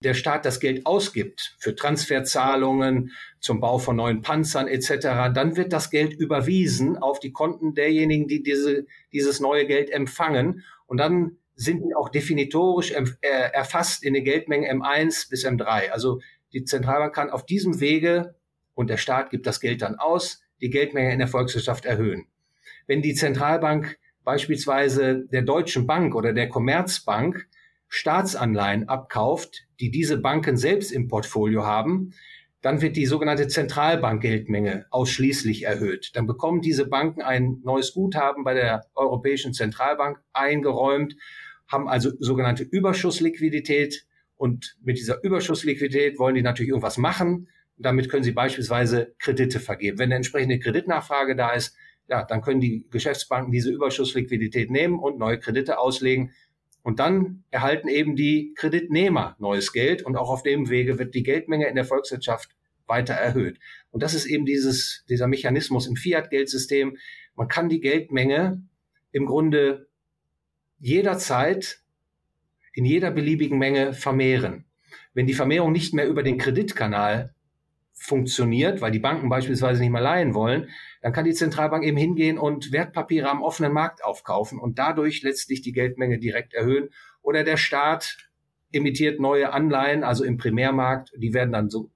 der 0.00 0.14
Staat 0.14 0.44
das 0.44 0.60
Geld 0.60 0.84
ausgibt 0.86 1.56
für 1.58 1.74
Transferzahlungen, 1.74 3.12
zum 3.40 3.60
Bau 3.60 3.78
von 3.78 3.96
neuen 3.96 4.20
Panzern 4.20 4.68
etc., 4.68 5.32
dann 5.34 5.56
wird 5.56 5.72
das 5.72 5.90
Geld 5.90 6.12
überwiesen 6.12 6.98
auf 6.98 7.20
die 7.20 7.32
Konten 7.32 7.74
derjenigen, 7.74 8.28
die 8.28 8.42
diese, 8.42 8.86
dieses 9.12 9.40
neue 9.40 9.66
Geld 9.66 9.90
empfangen. 9.90 10.62
Und 10.86 10.98
dann 10.98 11.38
sind 11.56 11.82
die 11.84 11.94
auch 11.94 12.08
definitorisch 12.08 12.92
erfasst 13.22 14.04
in 14.04 14.12
der 14.12 14.22
Geldmenge 14.22 14.70
M1 14.70 15.30
bis 15.30 15.46
M3. 15.46 15.90
Also 15.90 16.20
die 16.52 16.64
Zentralbank 16.64 17.14
kann 17.14 17.30
auf 17.30 17.46
diesem 17.46 17.80
Wege, 17.80 18.34
und 18.74 18.90
der 18.90 18.96
Staat 18.96 19.30
gibt 19.30 19.46
das 19.46 19.60
Geld 19.60 19.82
dann 19.82 19.94
aus, 19.94 20.42
die 20.60 20.70
Geldmenge 20.70 21.12
in 21.12 21.18
der 21.18 21.28
Volkswirtschaft 21.28 21.84
erhöhen. 21.84 22.26
Wenn 22.86 23.02
die 23.02 23.14
Zentralbank 23.14 23.98
beispielsweise 24.24 25.26
der 25.30 25.42
Deutschen 25.42 25.86
Bank 25.86 26.14
oder 26.14 26.32
der 26.32 26.48
Commerzbank 26.48 27.46
Staatsanleihen 27.88 28.88
abkauft, 28.88 29.66
die 29.78 29.90
diese 29.90 30.18
Banken 30.18 30.56
selbst 30.56 30.90
im 30.90 31.08
Portfolio 31.08 31.64
haben, 31.64 32.12
dann 32.60 32.80
wird 32.80 32.96
die 32.96 33.06
sogenannte 33.06 33.46
Zentralbankgeldmenge 33.46 34.86
ausschließlich 34.90 35.64
erhöht. 35.64 36.12
Dann 36.14 36.26
bekommen 36.26 36.62
diese 36.62 36.86
Banken 36.86 37.20
ein 37.20 37.60
neues 37.62 37.92
Guthaben 37.92 38.42
bei 38.42 38.54
der 38.54 38.86
Europäischen 38.94 39.52
Zentralbank 39.52 40.18
eingeräumt, 40.32 41.14
haben 41.68 41.88
also 41.88 42.10
sogenannte 42.18 42.64
Überschussliquidität 42.64 44.06
und 44.36 44.76
mit 44.82 44.96
dieser 44.96 45.22
Überschussliquidität 45.22 46.18
wollen 46.18 46.34
die 46.34 46.42
natürlich 46.42 46.70
irgendwas 46.70 46.96
machen 46.96 47.48
damit 47.76 48.08
können 48.08 48.22
Sie 48.22 48.32
beispielsweise 48.32 49.14
Kredite 49.18 49.60
vergeben. 49.60 49.98
Wenn 49.98 50.06
eine 50.06 50.16
entsprechende 50.16 50.58
Kreditnachfrage 50.58 51.36
da 51.36 51.52
ist, 51.52 51.76
ja, 52.08 52.24
dann 52.24 52.42
können 52.42 52.60
die 52.60 52.86
Geschäftsbanken 52.90 53.52
diese 53.52 53.72
Überschussliquidität 53.72 54.70
nehmen 54.70 54.98
und 54.98 55.18
neue 55.18 55.38
Kredite 55.38 55.78
auslegen. 55.78 56.32
Und 56.82 57.00
dann 57.00 57.44
erhalten 57.50 57.88
eben 57.88 58.14
die 58.14 58.52
Kreditnehmer 58.56 59.36
neues 59.38 59.72
Geld 59.72 60.02
und 60.02 60.16
auch 60.16 60.28
auf 60.28 60.42
dem 60.42 60.68
Wege 60.68 60.98
wird 60.98 61.14
die 61.14 61.22
Geldmenge 61.22 61.66
in 61.66 61.74
der 61.74 61.86
Volkswirtschaft 61.86 62.54
weiter 62.86 63.14
erhöht. 63.14 63.58
Und 63.90 64.02
das 64.02 64.12
ist 64.12 64.26
eben 64.26 64.44
dieses, 64.44 65.04
dieser 65.08 65.26
Mechanismus 65.26 65.86
im 65.86 65.96
Fiat-Geldsystem. 65.96 66.98
Man 67.34 67.48
kann 67.48 67.70
die 67.70 67.80
Geldmenge 67.80 68.62
im 69.12 69.24
Grunde 69.24 69.88
jederzeit 70.78 71.80
in 72.74 72.84
jeder 72.84 73.10
beliebigen 73.10 73.58
Menge 73.58 73.94
vermehren. 73.94 74.66
Wenn 75.14 75.26
die 75.26 75.34
Vermehrung 75.34 75.72
nicht 75.72 75.94
mehr 75.94 76.06
über 76.06 76.22
den 76.22 76.38
Kreditkanal 76.38 77.33
funktioniert, 77.94 78.80
weil 78.80 78.90
die 78.90 78.98
Banken 78.98 79.28
beispielsweise 79.28 79.80
nicht 79.80 79.90
mehr 79.90 80.02
leihen 80.02 80.34
wollen, 80.34 80.68
dann 81.00 81.12
kann 81.12 81.24
die 81.24 81.32
Zentralbank 81.32 81.84
eben 81.84 81.96
hingehen 81.96 82.38
und 82.38 82.72
Wertpapiere 82.72 83.30
am 83.30 83.42
offenen 83.42 83.72
Markt 83.72 84.04
aufkaufen 84.04 84.58
und 84.58 84.78
dadurch 84.78 85.22
letztlich 85.22 85.62
die 85.62 85.72
Geldmenge 85.72 86.18
direkt 86.18 86.54
erhöhen. 86.54 86.90
Oder 87.22 87.44
der 87.44 87.56
Staat 87.56 88.18
emittiert 88.72 89.20
neue 89.20 89.52
Anleihen, 89.52 90.04
also 90.04 90.24
im 90.24 90.36
Primärmarkt, 90.36 91.12
die 91.16 91.32
werden 91.32 91.52
dann 91.52 91.70
so, 91.70 91.90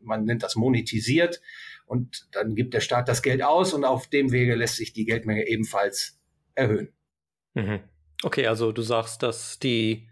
man 0.00 0.24
nennt 0.24 0.42
das 0.42 0.56
monetisiert 0.56 1.40
und 1.84 2.28
dann 2.32 2.54
gibt 2.54 2.74
der 2.74 2.80
Staat 2.80 3.08
das 3.08 3.22
Geld 3.22 3.42
aus 3.42 3.74
und 3.74 3.84
auf 3.84 4.08
dem 4.08 4.32
Wege 4.32 4.54
lässt 4.54 4.76
sich 4.76 4.92
die 4.92 5.04
Geldmenge 5.04 5.46
ebenfalls 5.46 6.18
erhöhen. 6.54 6.92
Mhm. 7.54 7.80
Okay, 8.22 8.46
also 8.46 8.72
du 8.72 8.82
sagst, 8.82 9.22
dass 9.22 9.58
die 9.58 10.08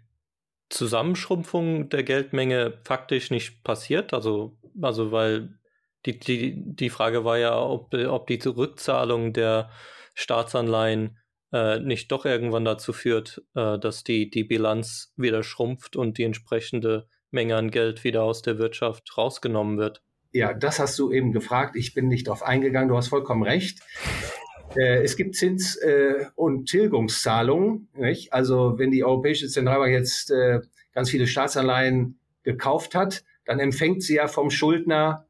Zusammenschrumpfung 0.69 1.89
der 1.89 2.03
Geldmenge 2.03 2.79
faktisch 2.83 3.31
nicht 3.31 3.63
passiert, 3.63 4.13
also 4.13 4.57
also 4.81 5.11
weil 5.11 5.57
die, 6.05 6.19
die, 6.19 6.53
die 6.57 6.89
Frage 6.89 7.25
war 7.25 7.37
ja, 7.37 7.59
ob, 7.59 7.93
ob 7.93 8.27
die 8.27 8.39
Rückzahlung 8.45 9.33
der 9.33 9.69
Staatsanleihen 10.13 11.17
äh, 11.51 11.79
nicht 11.79 12.11
doch 12.11 12.25
irgendwann 12.25 12.65
dazu 12.65 12.93
führt, 12.93 13.43
äh, 13.55 13.79
dass 13.79 14.03
die, 14.03 14.29
die 14.29 14.43
Bilanz 14.43 15.13
wieder 15.15 15.43
schrumpft 15.43 15.95
und 15.95 16.17
die 16.17 16.23
entsprechende 16.23 17.07
Menge 17.31 17.55
an 17.55 17.71
Geld 17.71 18.03
wieder 18.03 18.23
aus 18.23 18.41
der 18.41 18.57
Wirtschaft 18.57 19.17
rausgenommen 19.17 19.77
wird. 19.77 20.01
Ja, 20.31 20.53
das 20.53 20.79
hast 20.79 20.99
du 20.99 21.11
eben 21.11 21.31
gefragt. 21.31 21.75
Ich 21.75 21.93
bin 21.93 22.07
nicht 22.07 22.27
darauf 22.27 22.43
eingegangen. 22.43 22.89
Du 22.89 22.97
hast 22.97 23.07
vollkommen 23.07 23.43
recht. 23.43 23.79
Äh, 24.75 25.03
es 25.03 25.15
gibt 25.15 25.35
Zins- 25.35 25.77
äh, 25.77 26.25
und 26.35 26.67
Tilgungszahlungen. 26.67 27.87
Nicht? 27.95 28.33
Also 28.33 28.77
wenn 28.77 28.91
die 28.91 29.03
Europäische 29.03 29.47
Zentralbank 29.47 29.93
jetzt 29.93 30.31
äh, 30.31 30.59
ganz 30.93 31.09
viele 31.09 31.27
Staatsanleihen 31.27 32.19
gekauft 32.43 32.95
hat, 32.95 33.23
dann 33.45 33.59
empfängt 33.59 34.03
sie 34.03 34.15
ja 34.15 34.27
vom 34.27 34.49
Schuldner 34.49 35.27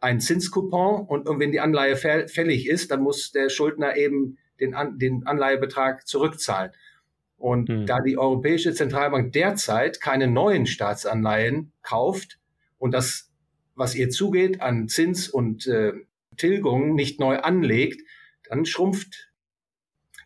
ein 0.00 0.20
Zinscoupon 0.20 1.06
und, 1.06 1.28
und 1.28 1.38
wenn 1.38 1.52
die 1.52 1.60
Anleihe 1.60 1.96
fällig 1.96 2.68
ist, 2.68 2.90
dann 2.90 3.02
muss 3.02 3.30
der 3.30 3.50
Schuldner 3.50 3.96
eben 3.96 4.38
den, 4.58 4.74
An 4.74 4.98
den 4.98 5.26
Anleihebetrag 5.26 6.06
zurückzahlen. 6.06 6.72
Und 7.36 7.68
hm. 7.68 7.86
da 7.86 8.00
die 8.00 8.18
Europäische 8.18 8.74
Zentralbank 8.74 9.32
derzeit 9.32 10.00
keine 10.00 10.28
neuen 10.28 10.66
Staatsanleihen 10.66 11.72
kauft 11.82 12.38
und 12.78 12.92
das, 12.92 13.30
was 13.74 13.94
ihr 13.94 14.10
zugeht 14.10 14.60
an 14.60 14.88
Zins 14.88 15.28
und 15.28 15.66
äh, 15.66 15.92
Tilgung, 16.36 16.94
nicht 16.94 17.20
neu 17.20 17.38
anlegt, 17.38 18.02
dann 18.48 18.64
schrumpft, 18.64 19.32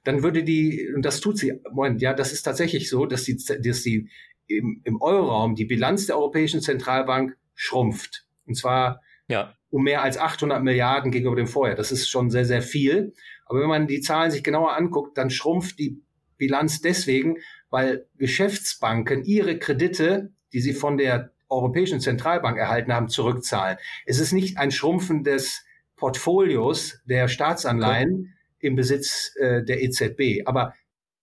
dann 0.05 0.23
würde 0.23 0.45
die, 0.45 0.91
und 0.95 1.03
das 1.03 1.21
tut 1.21 1.39
sie, 1.39 1.61
Moment, 1.71 2.01
ja, 2.01 2.15
das 2.15 2.33
ist 2.33 2.43
tatsächlich 2.43 2.89
so, 2.89 3.07
dass 3.07 3.25
die, 3.25 3.37
dass 3.37 3.83
die 3.83 4.09
im, 4.46 4.80
im 4.85 5.00
Euroraum 5.00 5.54
die 5.54 5.64
Bilanz 5.64 6.06
der 6.06 6.16
Europäischen 6.16 6.61
Zentralbank 6.61 7.37
schrumpft. 7.54 8.26
Und 8.46 8.56
zwar 8.56 9.00
ja. 9.28 9.54
um 9.70 9.82
mehr 9.82 10.02
als 10.02 10.18
800 10.18 10.62
Milliarden 10.62 11.11
gegenüber 11.11 11.37
dem 11.37 11.46
Vorjahr. 11.46 11.76
Das 11.76 11.92
ist 11.92 12.09
schon 12.09 12.30
sehr, 12.30 12.44
sehr 12.44 12.62
viel. 12.62 13.12
Aber 13.46 13.61
wenn 13.61 13.68
man 13.68 13.87
die 13.87 14.00
Zahlen 14.00 14.30
sich 14.30 14.44
genauer 14.44 14.76
anguckt, 14.76 15.16
dann 15.18 15.30
schrumpft 15.30 15.78
die 15.78 16.03
Bilanz 16.36 16.80
deswegen, 16.80 17.36
weil 17.70 18.07
Geschäftsbanken 18.16 19.24
ihre 19.24 19.59
Kredite, 19.59 20.32
die 20.53 20.61
sie 20.61 20.74
von 20.74 20.97
der 20.97 21.32
Europäischen 21.49 22.01
Zentralbank 22.01 22.59
erhalten 22.59 22.92
haben, 22.92 23.09
zurückzahlen. 23.09 23.78
Es 24.05 24.18
ist 24.18 24.32
nicht 24.32 24.59
ein 24.59 24.70
Schrumpfen 24.70 25.22
des 25.24 25.64
Portfolios 25.97 27.01
der 27.05 27.28
Staatsanleihen 27.28 28.34
okay. 28.59 28.66
im 28.66 28.76
Besitz 28.76 29.34
äh, 29.36 29.64
der 29.64 29.82
EZB. 29.82 30.47
Aber 30.47 30.74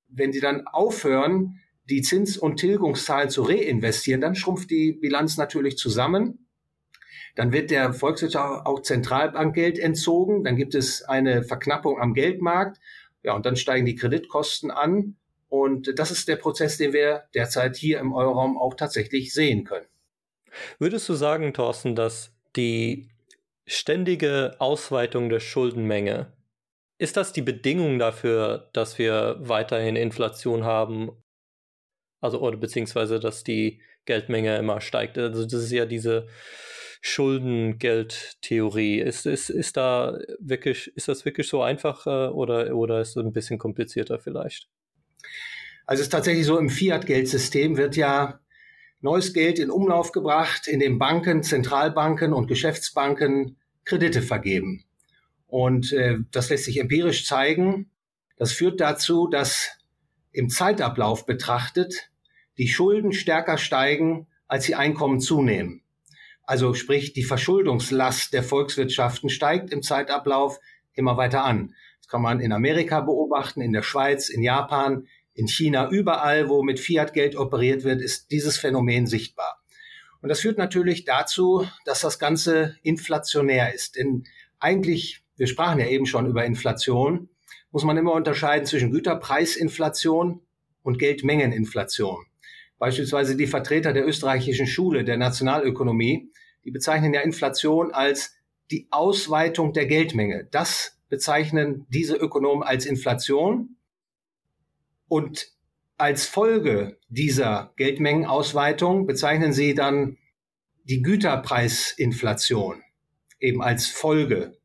wenn 0.07 0.32
sie 0.32 0.39
dann 0.39 0.65
aufhören, 0.67 1.59
die 1.89 2.01
Zins- 2.01 2.38
und 2.38 2.57
Tilgungszahlen 2.57 3.29
zu 3.29 3.43
reinvestieren, 3.43 4.21
dann 4.21 4.36
schrumpft 4.36 4.69
die 4.69 4.93
Bilanz 4.93 5.38
natürlich 5.38 5.77
zusammen. 5.77 6.47
Dann 7.36 7.51
wird 7.51 7.71
der 7.71 7.93
Volkswirtschaft 7.93 8.65
auch 8.65 8.81
Zentralbankgeld 8.81 9.79
entzogen. 9.79 10.43
Dann 10.43 10.55
gibt 10.55 10.75
es 10.75 11.01
eine 11.03 11.43
Verknappung 11.43 11.99
am 11.99 12.13
Geldmarkt. 12.13 12.79
Ja, 13.23 13.34
und 13.34 13.45
dann 13.45 13.55
steigen 13.55 13.86
die 13.86 13.95
Kreditkosten 13.95 14.69
an. 14.69 15.15
Und 15.49 15.97
das 15.99 16.11
ist 16.11 16.27
der 16.27 16.36
Prozess, 16.36 16.77
den 16.77 16.93
wir 16.93 17.23
derzeit 17.34 17.75
hier 17.75 17.99
im 17.99 18.13
Euroraum 18.13 18.57
auch 18.57 18.75
tatsächlich 18.75 19.34
sehen 19.34 19.65
können. 19.65 19.86
Würdest 20.79 21.09
du 21.09 21.13
sagen, 21.13 21.53
Thorsten, 21.53 21.95
dass 21.95 22.31
die 22.55 23.09
ständige 23.65 24.55
Ausweitung 24.59 25.29
der 25.29 25.39
Schuldenmenge, 25.39 26.31
ist 26.97 27.17
das 27.17 27.34
die 27.34 27.41
Bedingung 27.41 27.97
dafür, 27.97 28.69
dass 28.73 28.97
wir 28.97 29.38
weiterhin 29.39 29.95
Inflation 29.95 30.63
haben? 30.63 31.11
Also, 32.24 32.39
oder 32.39 32.57
beziehungsweise, 32.57 33.19
dass 33.19 33.43
die 33.43 33.82
Geldmenge 34.05 34.57
immer 34.57 34.80
steigt? 34.82 35.17
Also, 35.17 35.43
das 35.43 35.63
ist 35.63 35.71
ja 35.71 35.86
diese 35.86 36.28
Schuldengeldtheorie. 37.01 38.99
Ist, 38.99 39.26
ist, 39.26 39.49
ist 39.49 39.76
da 39.76 40.17
wirklich, 40.39 40.89
ist 40.95 41.09
das 41.09 41.26
wirklich 41.26 41.49
so 41.49 41.61
einfach 41.61 42.07
äh, 42.07 42.30
oder, 42.30 42.74
oder 42.74 43.01
ist 43.01 43.17
es 43.17 43.17
ein 43.17 43.34
bisschen 43.34 43.59
komplizierter 43.59 44.19
vielleicht? 44.19 44.69
Also 45.86 45.99
es 45.99 46.07
ist 46.07 46.11
tatsächlich 46.11 46.45
so, 46.45 46.57
im 46.57 46.69
Fiat-Geldsystem 46.69 47.76
wird 47.76 47.97
ja 47.97 48.39
neues 49.01 49.34
Geld 49.34 49.59
in 49.59 49.69
Umlauf 49.69 50.13
gebracht, 50.13 50.65
in 50.65 50.80
den 50.80 50.97
Banken, 50.97 51.43
Zentralbanken 51.43 52.32
und 52.32 52.47
Geschäftsbanken 52.47 53.57
Kredite 53.84 54.21
vergeben. 54.21 54.86
Und 55.47 55.91
äh, 55.91 56.19
das 56.32 56.49
lässt 56.49 56.63
sich 56.63 56.80
empirisch 56.80 57.28
zeigen. 57.28 57.91
Das 58.38 58.53
führt 58.53 58.80
dazu, 58.80 59.28
dass 59.28 59.71
im 60.32 60.49
Zeitablauf 60.49 61.26
betrachtet 61.26 62.11
die 62.58 62.68
Schulden 62.68 63.14
stärker 63.14 63.58
steigen, 63.58 64.28
als 64.47 64.66
die 64.66 64.76
Einkommen 64.76 65.20
zunehmen. 65.20 65.84
Also 66.43 66.74
sprich, 66.74 67.14
die 67.14 67.24
Verschuldungslast 67.24 68.34
der 68.34 68.43
Volkswirtschaften 68.43 69.30
steigt 69.30 69.72
im 69.72 69.82
Zeitablauf 69.82 70.60
immer 70.93 71.18
weiter 71.18 71.43
an. 71.43 71.74
Das 71.99 72.08
kann 72.10 72.22
man 72.22 72.39
in 72.39 72.51
Amerika 72.51 73.01
beobachten, 73.01 73.62
in 73.62 73.72
der 73.72 73.82
Schweiz, 73.82 74.30
in 74.30 74.43
Japan, 74.43 75.08
in 75.34 75.47
China, 75.47 75.89
überall, 75.89 76.49
wo 76.49 76.62
mit 76.62 76.80
Fiat-Geld 76.80 77.36
operiert 77.36 77.84
wird, 77.84 78.01
ist 78.01 78.30
dieses 78.30 78.58
Phänomen 78.58 79.08
sichtbar. 79.08 79.64
Und 80.22 80.30
das 80.30 80.41
führt 80.41 80.58
natürlich 80.58 81.06
dazu, 81.06 81.68
dass 81.86 82.01
das 82.01 82.20
Ganze 82.20 82.78
inflationär 82.84 83.74
ist. 83.74 83.95
Denn 83.95 84.26
eigentlich, 84.60 85.24
wir 85.36 85.47
sprachen 85.47 85.80
ja 85.80 85.88
eben 85.88 86.06
schon 86.06 86.28
über 86.28 86.45
Inflation, 86.45 87.30
muss 87.72 87.84
man 87.84 87.97
immer 87.97 88.14
unterscheiden 88.14 88.68
zwischen 88.68 88.91
Güterpreisinflation 88.91 90.41
und 90.84 90.99
Geldmengeninflation. 90.99 92.26
Beispielsweise 92.84 93.38
die 93.38 93.47
Vertreter 93.47 93.93
der 93.93 94.05
österreichischen 94.05 94.67
Schule 94.67 95.05
der 95.05 95.15
Nationalökonomie, 95.15 96.29
die 96.65 96.71
bezeichnen 96.71 97.13
ja 97.13 97.21
Inflation 97.21 97.93
als 97.93 98.36
die 98.71 98.89
Ausweitung 98.91 99.71
der 99.71 99.86
Geldmenge. 99.86 100.49
Das 100.51 100.99
bezeichnen 101.07 101.86
diese 101.88 102.17
Ökonomen 102.17 102.61
als 102.61 102.86
Inflation. 102.86 103.77
Und 105.07 105.47
als 105.95 106.25
Folge 106.25 106.97
dieser 107.07 107.71
Geldmengenausweitung 107.77 109.07
bezeichnen 109.07 109.53
sie 109.53 109.75
dann 109.75 110.17
die 110.84 111.01
Güterpreisinflation 111.01 112.84
eben 113.39 113.61
als 113.61 113.88
Folge 113.88 114.57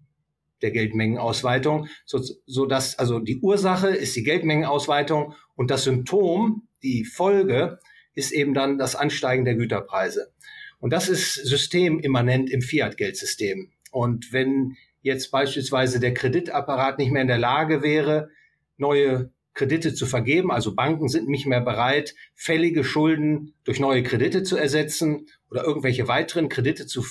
der 0.60 0.72
Geldmengenausweitung, 0.72 1.86
so, 2.04 2.20
so 2.46 2.66
dass 2.66 2.98
also 2.98 3.20
die 3.20 3.38
Ursache 3.38 3.90
ist 3.90 4.16
die 4.16 4.24
Geldmengenausweitung 4.24 5.36
und 5.54 5.70
das 5.70 5.84
Symptom, 5.84 6.66
die 6.82 7.04
Folge 7.04 7.78
ist 8.18 8.32
eben 8.32 8.52
dann 8.52 8.78
das 8.78 8.96
Ansteigen 8.96 9.44
der 9.44 9.54
Güterpreise. 9.54 10.32
Und 10.80 10.92
das 10.92 11.08
ist 11.08 11.34
systemimmanent 11.34 12.50
im 12.50 12.62
Fiat-Geldsystem. 12.62 13.70
Und 13.92 14.32
wenn 14.32 14.76
jetzt 15.02 15.30
beispielsweise 15.30 16.00
der 16.00 16.14
Kreditapparat 16.14 16.98
nicht 16.98 17.12
mehr 17.12 17.22
in 17.22 17.28
der 17.28 17.38
Lage 17.38 17.80
wäre, 17.82 18.30
neue 18.76 19.30
Kredite 19.54 19.94
zu 19.94 20.04
vergeben, 20.06 20.50
also 20.50 20.74
Banken 20.74 21.08
sind 21.08 21.28
nicht 21.28 21.46
mehr 21.46 21.60
bereit, 21.60 22.16
fällige 22.34 22.82
Schulden 22.82 23.54
durch 23.62 23.78
neue 23.78 24.02
Kredite 24.02 24.42
zu 24.42 24.56
ersetzen 24.56 25.28
oder 25.50 25.62
irgendwelche 25.62 26.08
weiteren 26.08 26.48
Kredite 26.48 26.86
zu, 26.86 27.04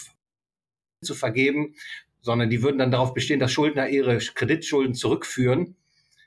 zu 1.01 1.15
vergeben, 1.15 1.75
sondern 2.21 2.49
die 2.49 2.61
würden 2.61 2.79
dann 2.79 2.91
darauf 2.91 3.13
bestehen, 3.13 3.39
dass 3.39 3.53
Schuldner 3.53 3.87
ihre 3.87 4.17
Kreditschulden 4.17 4.93
zurückführen, 4.93 5.77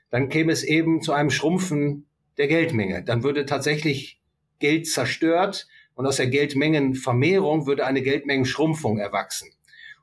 dann 0.09 0.29
käme 0.29 0.51
es 0.51 0.63
eben 0.63 1.01
zu 1.01 1.13
einem 1.13 1.29
Schrumpfen 1.29 2.07
der 2.37 2.47
Geldmenge. 2.47 3.03
Dann 3.03 3.23
würde 3.23 3.45
tatsächlich 3.45 4.20
Geld 4.61 4.87
zerstört 4.87 5.67
und 5.95 6.05
aus 6.07 6.15
der 6.15 6.27
Geldmengenvermehrung 6.27 7.67
würde 7.67 7.85
eine 7.85 8.01
Geldmengenschrumpfung 8.01 8.97
erwachsen. 8.97 9.51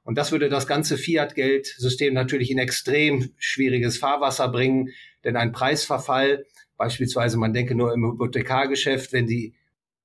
Und 0.04 0.16
das 0.16 0.32
würde 0.32 0.48
das 0.48 0.66
ganze 0.66 0.96
Fiat-Geldsystem 0.96 2.14
natürlich 2.14 2.50
in 2.50 2.59
extrem 2.59 3.30
schwieriges 3.38 3.98
Fahrwasser 3.98 4.48
bringen, 4.48 4.90
denn 5.24 5.36
ein 5.36 5.52
Preisverfall, 5.52 6.46
beispielsweise 6.76 7.38
man 7.38 7.52
denke 7.52 7.74
nur 7.74 7.92
im 7.92 8.04
Hypothekargeschäft, 8.04 9.12
wenn 9.12 9.26
die 9.26 9.54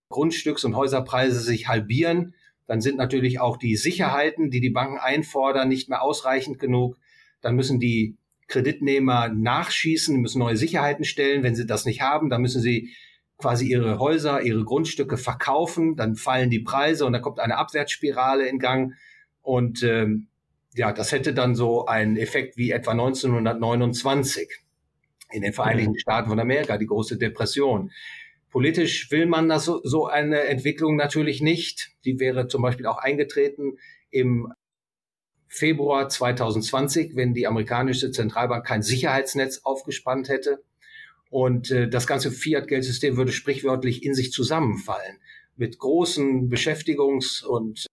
Grundstücks- 0.10 0.66
und 0.66 0.76
Häuserpreise 0.76 1.40
sich 1.40 1.68
halbieren, 1.68 2.36
dann 2.68 2.82
sind 2.82 2.98
natürlich 2.98 3.40
auch 3.40 3.58
die 3.58 3.76
Sicherheiten, 3.76 4.50
die 4.50 4.62
die 4.62 4.70
Banken 4.70 4.98
einfordern, 4.98 5.70
nicht 5.70 5.90
mehr 5.90 6.02
ausreichend 6.02 6.60
genug. 6.60 6.98
Dann 7.42 7.56
müssen 7.56 7.80
die 7.80 8.18
Kreditnehmer 8.48 9.30
nachschießen, 9.30 10.20
müssen 10.20 10.40
neue 10.40 10.58
Sicherheiten 10.58 11.06
stellen. 11.06 11.44
Wenn 11.44 11.56
sie 11.56 11.66
das 11.66 11.86
nicht 11.86 12.02
haben, 12.02 12.30
dann 12.30 12.42
müssen 12.42 12.62
sie 12.62 12.92
quasi 13.44 13.68
ihre 13.68 14.00
Häuser, 14.00 14.42
ihre 14.42 14.64
Grundstücke 14.64 15.18
verkaufen, 15.18 15.98
dann 15.98 16.16
fallen 16.16 16.50
die 16.50 16.62
Preise 16.62 17.06
und 17.06 17.12
dann 17.12 17.22
kommt 17.22 17.42
eine 17.42 17.58
Abwärtsspirale 17.58 18.48
in 18.48 18.58
Gang. 18.58 18.94
Und 19.42 19.84
ähm, 19.84 20.28
ja, 20.74 20.94
das 20.94 21.12
hätte 21.12 21.34
dann 21.34 21.54
so 21.54 21.86
einen 21.86 22.16
Effekt 22.16 22.56
wie 22.56 22.72
etwa 22.72 22.92
1929 22.92 24.48
in 25.34 25.42
den 25.42 25.52
Vereinigten 25.52 25.92
mhm. 25.92 26.00
Staaten 26.00 26.30
von 26.30 26.40
Amerika, 26.40 26.78
die 26.78 26.86
große 26.86 27.18
Depression. 27.18 27.92
Politisch 28.50 29.12
will 29.12 29.26
man 29.26 29.50
das 29.50 29.66
so, 29.66 29.82
so 29.84 30.08
eine 30.08 30.44
Entwicklung 30.44 30.96
natürlich 30.96 31.42
nicht. 31.42 31.92
Die 32.06 32.22
wäre 32.22 32.48
zum 32.48 32.62
Beispiel 32.62 32.86
auch 32.86 32.98
eingetreten 32.98 33.78
im 34.10 34.54
Februar 35.50 36.08
2020, 36.08 37.18
wenn 37.18 37.34
die 37.34 37.46
amerikanische 37.46 38.10
Zentralbank 38.12 38.66
kein 38.66 38.84
Sicherheitsnetz 38.84 39.60
aufgespannt 39.66 40.30
hätte. 40.30 40.64
Und 41.34 41.72
äh, 41.72 41.90
das 41.90 42.06
ganze 42.06 42.30
Fiat-Geldsystem 42.30 43.18
würde 43.18 43.32
sprichwörtlich 43.32 44.06
in 44.06 44.14
sich 44.14 44.32
zusammenfallen, 44.32 45.18
mit 45.56 45.80
großen 45.80 46.48
Beschäftigungs- 46.48 47.44
und 47.44 47.88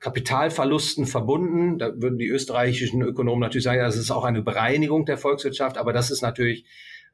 Kapitalverlusten 0.00 1.06
verbunden. 1.06 1.78
Da 1.78 1.92
würden 2.02 2.18
die 2.18 2.26
österreichischen 2.26 3.02
Ökonomen 3.02 3.38
natürlich 3.38 3.62
sagen, 3.62 3.78
das 3.78 3.96
ist 3.96 4.10
auch 4.10 4.24
eine 4.24 4.42
Bereinigung 4.42 5.06
der 5.06 5.16
Volkswirtschaft, 5.16 5.78
aber 5.78 5.92
das 5.92 6.10
ist 6.10 6.22
natürlich 6.22 6.64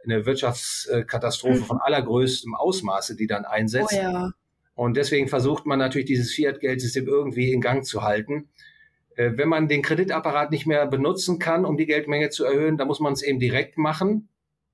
eine 0.03 0.25
Wirtschaftskatastrophe 0.25 1.61
mhm. 1.61 1.65
von 1.65 1.79
allergrößtem 1.83 2.55
Ausmaße, 2.55 3.15
die 3.15 3.27
dann 3.27 3.45
einsetzt. 3.45 3.93
Oh 3.93 3.97
ja. 4.03 4.33
Und 4.75 4.97
deswegen 4.97 5.29
versucht 5.29 5.67
man 5.67 5.79
natürlich 5.79 6.07
dieses 6.07 6.33
Fiat-Geldsystem 6.33 7.07
irgendwie 7.07 7.53
in 7.53 7.61
Gang 7.61 7.85
zu 7.85 8.03
halten. 8.03 8.49
Äh, 9.17 9.33
wenn 9.37 9.51
man 9.51 9.69
den 9.69 9.83
Kreditapparat 9.83 10.51
nicht 10.51 10.67
mehr 10.67 10.87
benutzen 10.87 11.39
kann, 11.39 11.67
um 11.67 11.77
die 11.77 11.85
Geldmenge 11.85 12.31
zu 12.31 12.47
erhöhen, 12.47 12.79
dann 12.79 12.89
muss 12.89 13.01
man 13.01 13.13
es 13.13 13.23
eben 13.23 13.39
direkt 13.39 13.77
machen. 13.77 14.31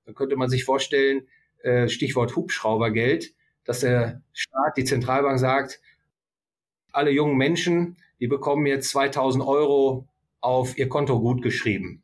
Da 0.09 0.15
könnte 0.15 0.37
man 0.37 0.49
sich 0.49 0.65
vorstellen, 0.65 1.29
äh, 1.63 1.87
Stichwort 1.87 2.35
Hubschraubergeld, 2.35 3.35
dass 3.65 3.81
der 3.81 4.23
Staat, 4.33 4.79
die 4.79 4.85
Zentralbank 4.85 5.39
sagt, 5.39 5.83
alle 6.93 7.11
jungen 7.11 7.37
Menschen, 7.37 7.99
die 8.19 8.27
bekommen 8.27 8.65
jetzt 8.65 8.89
2000 8.89 9.45
Euro 9.45 10.09
auf 10.41 10.79
ihr 10.79 10.89
Konto 10.89 11.21
gut 11.21 11.43
geschrieben. 11.43 12.03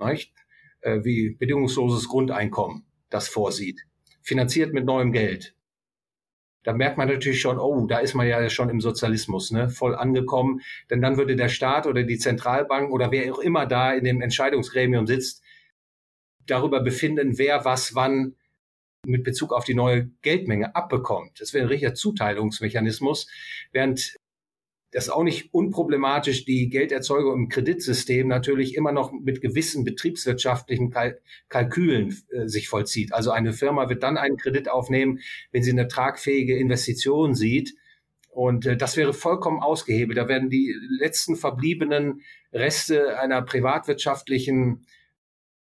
Nicht? 0.00 0.34
Äh, 0.80 1.04
wie 1.04 1.30
bedingungsloses 1.30 2.08
Grundeinkommen 2.08 2.86
das 3.08 3.28
vorsieht. 3.28 3.82
Finanziert 4.20 4.74
mit 4.74 4.84
neuem 4.84 5.12
Geld. 5.12 5.54
Da 6.64 6.72
merkt 6.72 6.98
man 6.98 7.06
natürlich 7.06 7.40
schon, 7.40 7.60
oh, 7.60 7.86
da 7.86 7.98
ist 7.98 8.14
man 8.14 8.26
ja 8.26 8.50
schon 8.50 8.68
im 8.68 8.80
Sozialismus, 8.80 9.52
ne, 9.52 9.68
voll 9.68 9.94
angekommen. 9.94 10.60
Denn 10.90 11.00
dann 11.00 11.18
würde 11.18 11.36
der 11.36 11.50
Staat 11.50 11.86
oder 11.86 12.02
die 12.02 12.18
Zentralbank 12.18 12.90
oder 12.90 13.12
wer 13.12 13.32
auch 13.32 13.38
immer 13.38 13.64
da 13.66 13.92
in 13.92 14.02
dem 14.02 14.20
Entscheidungsgremium 14.22 15.06
sitzt, 15.06 15.43
darüber 16.46 16.80
befinden, 16.80 17.38
wer 17.38 17.64
was 17.64 17.94
wann 17.94 18.34
mit 19.06 19.24
Bezug 19.24 19.52
auf 19.52 19.64
die 19.64 19.74
neue 19.74 20.10
Geldmenge 20.22 20.74
abbekommt. 20.74 21.40
Das 21.40 21.52
wäre 21.52 21.64
ein 21.64 21.68
richtiger 21.68 21.94
Zuteilungsmechanismus, 21.94 23.28
während 23.72 24.16
das 24.94 25.10
auch 25.10 25.24
nicht 25.24 25.52
unproblematisch, 25.52 26.44
die 26.44 26.68
Gelderzeugung 26.68 27.34
im 27.34 27.48
Kreditsystem 27.48 28.28
natürlich 28.28 28.76
immer 28.76 28.92
noch 28.92 29.12
mit 29.12 29.40
gewissen 29.40 29.82
betriebswirtschaftlichen 29.82 30.90
Kal 30.90 31.20
Kalkülen 31.48 32.16
äh, 32.30 32.46
sich 32.46 32.68
vollzieht. 32.68 33.12
Also 33.12 33.32
eine 33.32 33.52
Firma 33.52 33.88
wird 33.88 34.04
dann 34.04 34.16
einen 34.16 34.36
Kredit 34.36 34.70
aufnehmen, 34.70 35.18
wenn 35.50 35.64
sie 35.64 35.72
eine 35.72 35.88
tragfähige 35.88 36.56
Investition 36.56 37.34
sieht. 37.34 37.74
Und 38.28 38.66
äh, 38.66 38.76
das 38.76 38.96
wäre 38.96 39.12
vollkommen 39.12 39.60
ausgehebelt. 39.60 40.16
Da 40.16 40.28
werden 40.28 40.48
die 40.48 40.72
letzten 41.00 41.34
verbliebenen 41.34 42.22
Reste 42.52 43.18
einer 43.18 43.42
privatwirtschaftlichen 43.42 44.86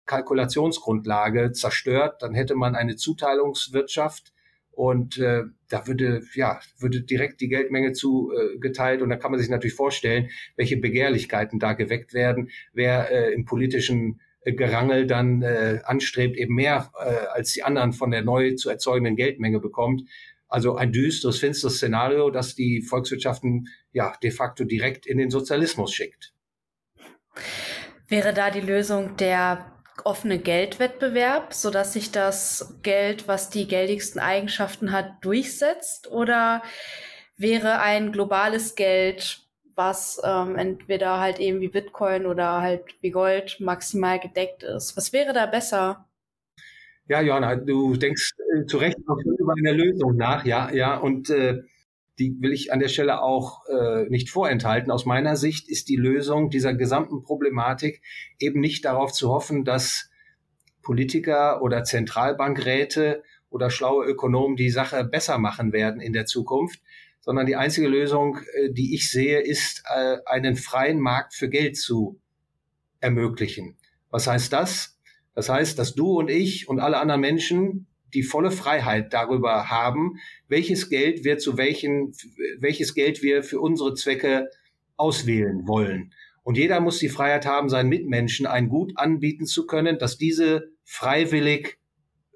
Kalkulationsgrundlage 0.09 1.51
zerstört, 1.51 2.23
dann 2.23 2.33
hätte 2.33 2.55
man 2.55 2.75
eine 2.75 2.95
Zuteilungswirtschaft 2.95 4.33
und 4.71 5.19
äh, 5.19 5.43
da 5.69 5.85
würde 5.85 6.23
ja 6.33 6.59
würde 6.79 7.01
direkt 7.01 7.41
die 7.41 7.47
Geldmenge 7.47 7.93
zugeteilt 7.93 9.01
äh, 9.01 9.03
und 9.03 9.09
da 9.09 9.17
kann 9.17 9.29
man 9.29 9.39
sich 9.39 9.49
natürlich 9.49 9.75
vorstellen, 9.75 10.29
welche 10.55 10.77
Begehrlichkeiten 10.77 11.59
da 11.59 11.73
geweckt 11.73 12.15
werden, 12.15 12.49
wer 12.73 13.11
äh, 13.11 13.33
im 13.33 13.45
politischen 13.45 14.19
äh, 14.41 14.53
Gerangel 14.53 15.05
dann 15.05 15.43
äh, 15.43 15.81
anstrebt, 15.83 16.37
eben 16.37 16.55
mehr 16.55 16.91
äh, 16.97 17.27
als 17.33 17.51
die 17.51 17.61
anderen 17.61 17.93
von 17.93 18.09
der 18.09 18.23
neu 18.23 18.55
zu 18.55 18.71
erzeugenden 18.71 19.15
Geldmenge 19.15 19.59
bekommt. 19.59 20.09
Also 20.47 20.75
ein 20.75 20.91
düsteres, 20.91 21.37
finsteres 21.37 21.75
Szenario, 21.75 22.31
das 22.31 22.55
die 22.55 22.81
Volkswirtschaften 22.81 23.67
ja 23.91 24.15
de 24.23 24.31
facto 24.31 24.63
direkt 24.63 25.05
in 25.05 25.19
den 25.19 25.29
Sozialismus 25.29 25.93
schickt. 25.93 26.33
Wäre 28.07 28.33
da 28.33 28.49
die 28.49 28.61
Lösung 28.61 29.15
der 29.17 29.78
offene 30.05 30.39
Geldwettbewerb, 30.39 31.53
sodass 31.53 31.93
sich 31.93 32.11
das 32.11 32.77
Geld, 32.83 33.27
was 33.27 33.49
die 33.49 33.67
geldigsten 33.67 34.19
Eigenschaften 34.21 34.91
hat, 34.91 35.23
durchsetzt? 35.23 36.11
Oder 36.11 36.63
wäre 37.37 37.79
ein 37.79 38.11
globales 38.11 38.75
Geld, 38.75 39.41
was 39.75 40.21
ähm, 40.23 40.55
entweder 40.57 41.19
halt 41.19 41.39
eben 41.39 41.61
wie 41.61 41.69
Bitcoin 41.69 42.25
oder 42.25 42.61
halt 42.61 42.83
wie 43.01 43.11
Gold 43.11 43.57
maximal 43.59 44.19
gedeckt 44.19 44.63
ist? 44.63 44.97
Was 44.97 45.13
wäre 45.13 45.33
da 45.33 45.45
besser? 45.45 46.05
Ja, 47.07 47.21
Johanna, 47.21 47.55
du 47.55 47.95
denkst 47.95 48.33
äh, 48.55 48.65
zu 48.65 48.77
Recht 48.77 48.99
noch 49.07 49.17
über 49.17 49.53
eine 49.57 49.71
Lösung 49.71 50.15
nach, 50.15 50.45
ja, 50.45 50.71
ja, 50.71 50.97
und 50.97 51.29
äh, 51.31 51.63
die 52.19 52.35
will 52.39 52.51
ich 52.51 52.73
an 52.73 52.79
der 52.79 52.89
Stelle 52.89 53.21
auch 53.21 53.65
äh, 53.67 54.05
nicht 54.09 54.29
vorenthalten. 54.29 54.91
Aus 54.91 55.05
meiner 55.05 55.35
Sicht 55.35 55.69
ist 55.69 55.89
die 55.89 55.95
Lösung 55.95 56.49
dieser 56.49 56.73
gesamten 56.73 57.23
Problematik 57.23 58.01
eben 58.39 58.59
nicht 58.59 58.85
darauf 58.85 59.13
zu 59.13 59.29
hoffen, 59.29 59.63
dass 59.63 60.09
Politiker 60.81 61.61
oder 61.61 61.83
Zentralbankräte 61.83 63.23
oder 63.49 63.69
schlaue 63.69 64.05
Ökonomen 64.05 64.55
die 64.55 64.69
Sache 64.69 65.03
besser 65.03 65.37
machen 65.37 65.71
werden 65.71 66.01
in 66.01 66.13
der 66.13 66.25
Zukunft, 66.25 66.81
sondern 67.21 67.45
die 67.45 67.55
einzige 67.55 67.87
Lösung, 67.87 68.39
äh, 68.53 68.71
die 68.71 68.93
ich 68.93 69.09
sehe, 69.09 69.39
ist, 69.39 69.83
äh, 69.85 70.17
einen 70.25 70.55
freien 70.55 70.99
Markt 70.99 71.33
für 71.33 71.49
Geld 71.49 71.77
zu 71.77 72.19
ermöglichen. 72.99 73.77
Was 74.09 74.27
heißt 74.27 74.51
das? 74.51 74.97
Das 75.35 75.47
heißt, 75.47 75.79
dass 75.79 75.95
du 75.95 76.19
und 76.19 76.29
ich 76.29 76.67
und 76.67 76.79
alle 76.79 76.97
anderen 76.97 77.21
Menschen 77.21 77.87
die 78.13 78.23
volle 78.23 78.51
Freiheit 78.51 79.13
darüber 79.13 79.69
haben, 79.69 80.19
welches 80.47 80.89
Geld 80.89 81.23
wir 81.23 81.37
zu 81.37 81.57
welchen, 81.57 82.13
welches 82.59 82.93
Geld 82.93 83.21
wir 83.21 83.43
für 83.43 83.59
unsere 83.59 83.93
Zwecke 83.93 84.49
auswählen 84.97 85.67
wollen. 85.67 86.13
Und 86.43 86.57
jeder 86.57 86.79
muss 86.79 86.99
die 86.99 87.09
Freiheit 87.09 87.45
haben, 87.45 87.69
seinen 87.69 87.89
Mitmenschen 87.89 88.45
ein 88.45 88.69
Gut 88.69 88.93
anbieten 88.95 89.45
zu 89.45 89.67
können, 89.67 89.99
dass 89.99 90.17
diese 90.17 90.71
freiwillig 90.83 91.77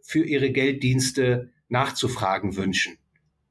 für 0.03 0.23
ihre 0.23 0.51
Gelddienste 0.51 1.51
nachzufragen 1.69 2.55
wünschen. 2.55 2.97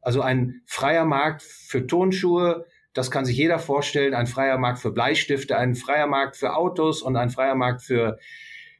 Also 0.00 0.20
ein 0.20 0.62
freier 0.66 1.04
Markt 1.04 1.42
für 1.42 1.86
Tonschuhe, 1.86 2.66
das 2.92 3.10
kann 3.10 3.24
sich 3.24 3.36
jeder 3.36 3.58
vorstellen, 3.58 4.14
ein 4.14 4.26
freier 4.26 4.58
Markt 4.58 4.80
für 4.80 4.92
Bleistifte, 4.92 5.56
ein 5.56 5.74
freier 5.74 6.06
Markt 6.06 6.36
für 6.36 6.54
Autos 6.54 7.02
und 7.02 7.16
ein 7.16 7.30
freier 7.30 7.54
Markt 7.54 7.82
für 7.82 8.18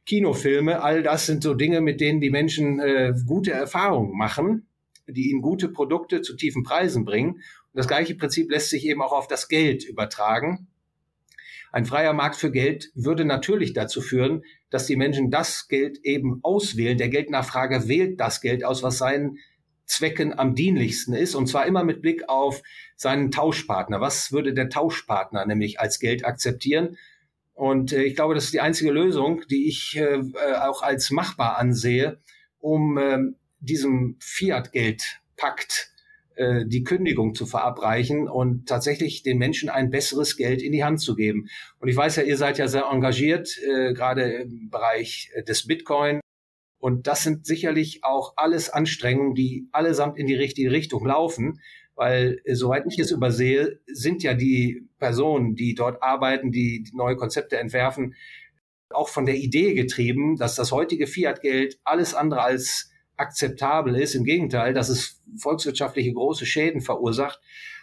Kinofilme, 0.05 0.81
all 0.81 1.01
das 1.03 1.25
sind 1.25 1.43
so 1.43 1.53
Dinge, 1.53 1.81
mit 1.81 2.01
denen 2.01 2.19
die 2.19 2.29
Menschen 2.29 2.79
äh, 2.79 3.13
gute 3.25 3.51
Erfahrungen 3.51 4.17
machen, 4.17 4.67
die 5.07 5.29
ihnen 5.29 5.41
gute 5.41 5.69
Produkte 5.69 6.21
zu 6.21 6.35
tiefen 6.35 6.63
Preisen 6.63 7.05
bringen. 7.05 7.35
Und 7.35 7.41
das 7.73 7.87
gleiche 7.87 8.15
Prinzip 8.15 8.51
lässt 8.51 8.69
sich 8.69 8.85
eben 8.85 9.01
auch 9.01 9.13
auf 9.13 9.27
das 9.27 9.47
Geld 9.47 9.85
übertragen. 9.85 10.67
Ein 11.71 11.85
freier 11.85 12.13
Markt 12.13 12.35
für 12.35 12.51
Geld 12.51 12.91
würde 12.93 13.25
natürlich 13.25 13.73
dazu 13.73 13.99
führen, 13.99 14.43
dass 14.69 14.85
die 14.85 14.95
Menschen 14.95 15.31
das 15.31 15.67
Geld 15.67 15.99
eben 16.03 16.39
auswählen. 16.43 16.97
Der 16.97 17.09
Geldnachfrager 17.09 17.87
wählt 17.87 18.19
das 18.19 18.41
Geld 18.41 18.63
aus, 18.63 18.83
was 18.83 18.99
seinen 18.99 19.39
Zwecken 19.85 20.37
am 20.37 20.53
dienlichsten 20.53 21.13
ist. 21.13 21.33
Und 21.33 21.47
zwar 21.47 21.65
immer 21.65 21.83
mit 21.83 22.01
Blick 22.01 22.29
auf 22.29 22.61
seinen 22.95 23.31
Tauschpartner. 23.31 24.01
Was 24.01 24.31
würde 24.31 24.53
der 24.53 24.69
Tauschpartner 24.69 25.45
nämlich 25.45 25.79
als 25.79 25.99
Geld 25.99 26.25
akzeptieren? 26.25 26.97
Und 27.53 27.93
äh, 27.93 28.03
ich 28.03 28.15
glaube, 28.15 28.35
das 28.35 28.45
ist 28.45 28.53
die 28.53 28.61
einzige 28.61 28.91
Lösung, 28.91 29.43
die 29.49 29.67
ich 29.67 29.95
äh, 29.97 30.15
äh 30.15 30.55
auch 30.61 30.81
als 30.81 31.11
machbar 31.11 31.57
ansehe, 31.57 32.19
um 32.59 32.97
äh, 32.97 33.19
diesem 33.59 34.17
Fiat-Geldpakt 34.19 35.93
äh, 36.35 36.65
die 36.65 36.83
Kündigung 36.83 37.35
zu 37.35 37.45
verabreichen 37.45 38.27
und 38.27 38.67
tatsächlich 38.67 39.21
den 39.21 39.37
Menschen 39.37 39.69
ein 39.69 39.91
besseres 39.91 40.35
Geld 40.35 40.63
in 40.63 40.71
die 40.71 40.83
Hand 40.83 40.99
zu 40.99 41.15
geben. 41.15 41.47
Und 41.79 41.89
ich 41.89 41.95
weiß 41.95 42.15
ja, 42.15 42.23
ihr 42.23 42.37
seid 42.37 42.57
ja 42.57 42.67
sehr 42.67 42.85
engagiert, 42.91 43.57
äh, 43.59 43.93
gerade 43.93 44.23
im 44.23 44.69
Bereich 44.71 45.29
äh, 45.35 45.43
des 45.43 45.67
Bitcoin. 45.67 46.21
Und 46.79 47.07
das 47.07 47.23
sind 47.23 47.45
sicherlich 47.45 48.03
auch 48.03 48.33
alles 48.35 48.69
Anstrengungen, 48.69 49.35
die 49.35 49.69
allesamt 49.71 50.17
in 50.17 50.25
die 50.25 50.35
richtige 50.35 50.71
Richtung 50.71 51.05
laufen 51.05 51.61
weil 51.95 52.41
äh, 52.45 52.55
soweit 52.55 52.85
ich 52.87 52.99
es 52.99 53.11
übersehe, 53.11 53.79
sind 53.87 54.23
ja 54.23 54.33
die 54.33 54.87
Personen, 54.99 55.55
die 55.55 55.75
dort 55.75 56.01
arbeiten, 56.01 56.51
die, 56.51 56.85
neue 56.93 57.15
Konzepte 57.15 57.57
entwerfen, 57.57 58.15
auch 58.89 59.09
von 59.09 59.25
der 59.25 59.35
Idee 59.35 59.73
getrieben, 59.73 60.37
dass 60.37 60.55
das 60.55 60.71
heutige 60.71 61.07
Fiat-Geld 61.07 61.79
alles 61.83 62.13
andere 62.13 62.41
als 62.41 62.91
akzeptabel 63.17 63.95
ist. 63.95 64.15
Im 64.15 64.23
Gegenteil, 64.23 64.73
dass 64.73 64.89
es 64.89 65.21
volkswirtschaftliche 65.37 66.13
große 66.13 66.45
Schäden 66.45 66.81
verursacht 66.81 67.39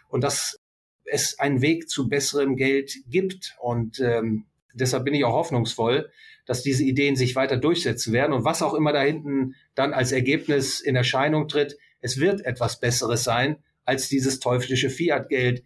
und 0.09 0.23
dass 0.23 0.61
es 1.05 1.39
einen 1.39 1.63
Weg 1.63 1.89
zu 1.89 2.09
besserem 2.09 2.57
Geld 2.57 2.95
gibt. 3.09 3.57
Und 3.61 4.01
ähm, 4.01 4.47
deshalb 4.73 5.05
bin 5.05 5.15
ich 5.15 5.25
auch 5.25 5.35
hoffnungsvoll, 5.35 6.11
dass 6.47 6.63
diese 6.63 6.85
Ideen 6.85 7.17
sich 7.17 7.35
weiter 7.37 7.57
durchsetzen 7.57 8.13
werden. 8.13 8.33
Und 8.33 8.45
was 8.45 8.63
auch 8.63 8.75
immer 8.75 8.93
da 8.93 9.03
hinten 9.03 9.55
dann 9.75 9.93
als 9.93 10.13
Ergebnis 10.13 10.81
in 10.81 10.97
Erscheinung 10.97 11.49
tritt, 11.49 11.77
es 12.01 12.19
wird 12.19 12.45
etwas 12.45 12.81
Besseres 12.81 13.25
sein 13.25 13.57
als 13.91 14.09
dieses 14.09 14.39
teuflische 14.39 14.89
Fiat-Geld, 14.89 15.65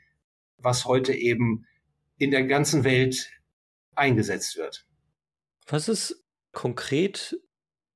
was 0.57 0.87
heute 0.87 1.13
eben 1.13 1.67
in 2.17 2.31
der 2.31 2.45
ganzen 2.45 2.83
Welt 2.83 3.31
eingesetzt 3.95 4.57
wird. 4.57 4.87
Was 5.67 5.91
ist 5.91 6.25
konkret 6.53 7.37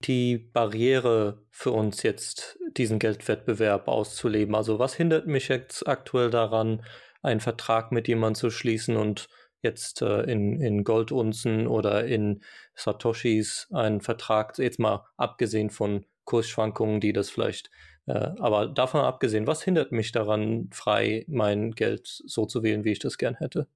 die 0.04 0.36
Barriere 0.36 1.46
für 1.50 1.70
uns 1.70 2.02
jetzt, 2.02 2.58
diesen 2.76 2.98
Geldwettbewerb 2.98 3.88
auszuleben? 3.88 4.54
Also 4.54 4.78
was 4.78 4.92
hindert 4.92 5.26
mich 5.26 5.48
jetzt 5.48 5.88
aktuell 5.88 6.28
daran, 6.28 6.84
einen 7.22 7.40
Vertrag 7.40 7.90
mit 7.90 8.06
jemandem 8.06 8.34
zu 8.34 8.50
schließen 8.50 8.98
und 8.98 9.30
jetzt 9.62 10.02
äh, 10.02 10.30
in, 10.30 10.60
in 10.60 10.84
Goldunzen 10.84 11.66
oder 11.66 12.04
in 12.04 12.42
Satoshis 12.74 13.66
einen 13.72 14.02
Vertrag, 14.02 14.58
jetzt 14.58 14.78
mal 14.78 15.06
abgesehen 15.16 15.70
von 15.70 16.04
Kursschwankungen, 16.24 17.00
die 17.00 17.14
das 17.14 17.30
vielleicht 17.30 17.70
aber 18.12 18.66
davon 18.66 19.02
abgesehen, 19.02 19.46
was 19.46 19.62
hindert 19.62 19.92
mich 19.92 20.12
daran, 20.12 20.68
frei 20.72 21.24
mein 21.28 21.72
Geld 21.72 22.06
so 22.06 22.46
zu 22.46 22.62
wählen, 22.62 22.84
wie 22.84 22.92
ich 22.92 22.98
das 22.98 23.18
gern 23.18 23.34
hätte? 23.34 23.68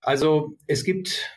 Also 0.00 0.56
es 0.66 0.84
gibt, 0.84 1.30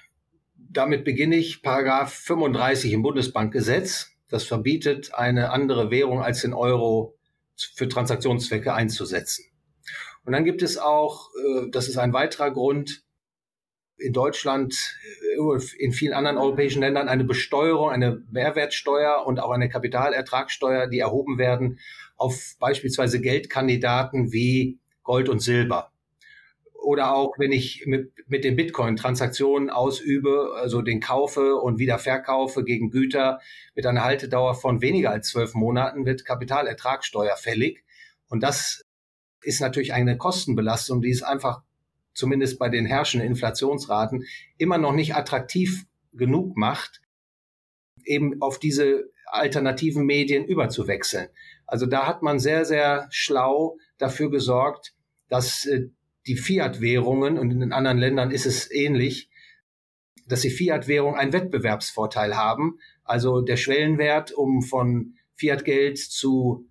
damit 0.56 1.04
beginne 1.04 1.36
ich, 1.36 1.62
Paragraph 1.62 2.14
35 2.14 2.94
im 2.94 3.04
Bundesbankgesetz. 3.04 4.12
Das 4.30 4.46
verbietet, 4.46 5.14
eine 5.14 5.52
andere 5.52 5.92
Währung 5.92 6.22
als 6.22 6.42
den 6.42 6.54
Euro 6.54 7.16
für 7.76 7.88
Transaktionszwecke 7.88 8.74
einzusetzen. 8.74 9.46
Und 10.26 10.34
dann 10.34 10.46
gibt 10.46 10.62
es 10.62 10.78
auch, 10.78 11.30
äh, 11.36 11.70
das 11.70 11.88
ist 11.88 11.98
ein 11.98 12.14
weiterer 12.14 12.52
Grund, 12.52 13.04
in 14.04 14.14
Deutschland, 14.14 14.98
in 15.78 15.94
vielen 15.94 16.14
anderen 16.14 16.38
europäischen 16.38 16.82
Ländern 16.82 17.08
eine 17.08 17.24
Besteuerung, 17.24 17.90
eine 17.90 18.22
Mehrwertsteuer 18.32 19.26
und 19.26 19.40
auch 19.40 19.52
eine 19.52 19.70
Kapitalertragssteuer, 19.70 20.88
die 20.88 21.00
erhoben 21.00 21.38
werden 21.38 21.80
auf 22.18 22.56
beispielsweise 22.60 23.22
Geldkandidaten 23.22 24.32
wie 24.32 24.80
Gold 25.04 25.30
und 25.30 25.40
Silber. 25.40 25.92
Oder 26.74 27.16
auch 27.16 27.36
wenn 27.38 27.54
ich 27.54 27.86
mit, 27.86 28.12
mit 28.28 28.44
den 28.44 28.58
Bitcoin-Transaktionen 28.58 29.70
ausübe, 29.70 30.54
also 30.56 30.82
den 30.82 31.00
kaufe 31.00 31.56
und 31.56 31.80
wieder 31.80 31.98
verkaufe 31.98 32.66
gegen 32.66 32.92
Güter 32.92 33.40
mit 33.74 33.86
einer 33.86 34.04
Haltedauer 34.04 34.56
von 34.56 34.82
weniger 34.82 35.12
als 35.12 35.30
zwölf 35.30 35.54
Monaten, 35.54 36.06
wird 36.06 36.26
Kapitalertragssteuer 36.26 37.38
fällig. 37.38 37.86
Und 38.28 38.44
das 38.44 38.84
ist 39.42 39.62
natürlich 39.62 39.94
eine 39.94 40.18
Kostenbelastung, 40.18 41.02
die 41.02 41.12
es 41.12 41.24
einfach 41.24 41.64
zumindest 42.14 42.60
bei 42.60 42.70
den 42.70 42.86
herrschenden 42.86 43.28
Inflationsraten 43.30 44.26
immer 44.58 44.78
noch 44.78 44.94
nicht 44.94 45.16
attraktiv 45.16 45.86
genug 46.14 46.58
macht, 46.58 47.02
eben 48.06 48.42
auf 48.42 48.60
diese 48.60 49.12
alternativen 49.26 50.06
Medien 50.06 50.46
überzuwechseln. 50.46 51.30
Also 51.66 51.86
da 51.86 52.06
hat 52.06 52.22
man 52.22 52.40
sehr, 52.40 52.66
sehr 52.66 53.08
schlau 53.10 53.78
dafür 53.98 54.30
gesorgt, 54.30 54.94
dass 55.30 55.66
äh, 55.66 55.90
die 56.28 56.36
Fiat-Währungen, 56.36 57.38
und 57.38 57.52
in 57.52 57.60
den 57.60 57.74
anderen 57.74 57.98
Ländern 57.98 58.32
ist 58.32 58.46
es 58.46 58.72
ähnlich, 58.72 59.30
dass 60.28 60.42
die 60.42 60.50
Fiat-Währungen 60.50 61.20
einen 61.20 61.34
Wettbewerbsvorteil 61.34 62.38
haben. 62.38 62.80
Also 63.04 63.42
der 63.42 63.58
Schwellenwert, 63.58 64.32
um 64.32 64.62
von 64.62 65.16
Fiat-Geld 65.36 65.98
zu 65.98 66.70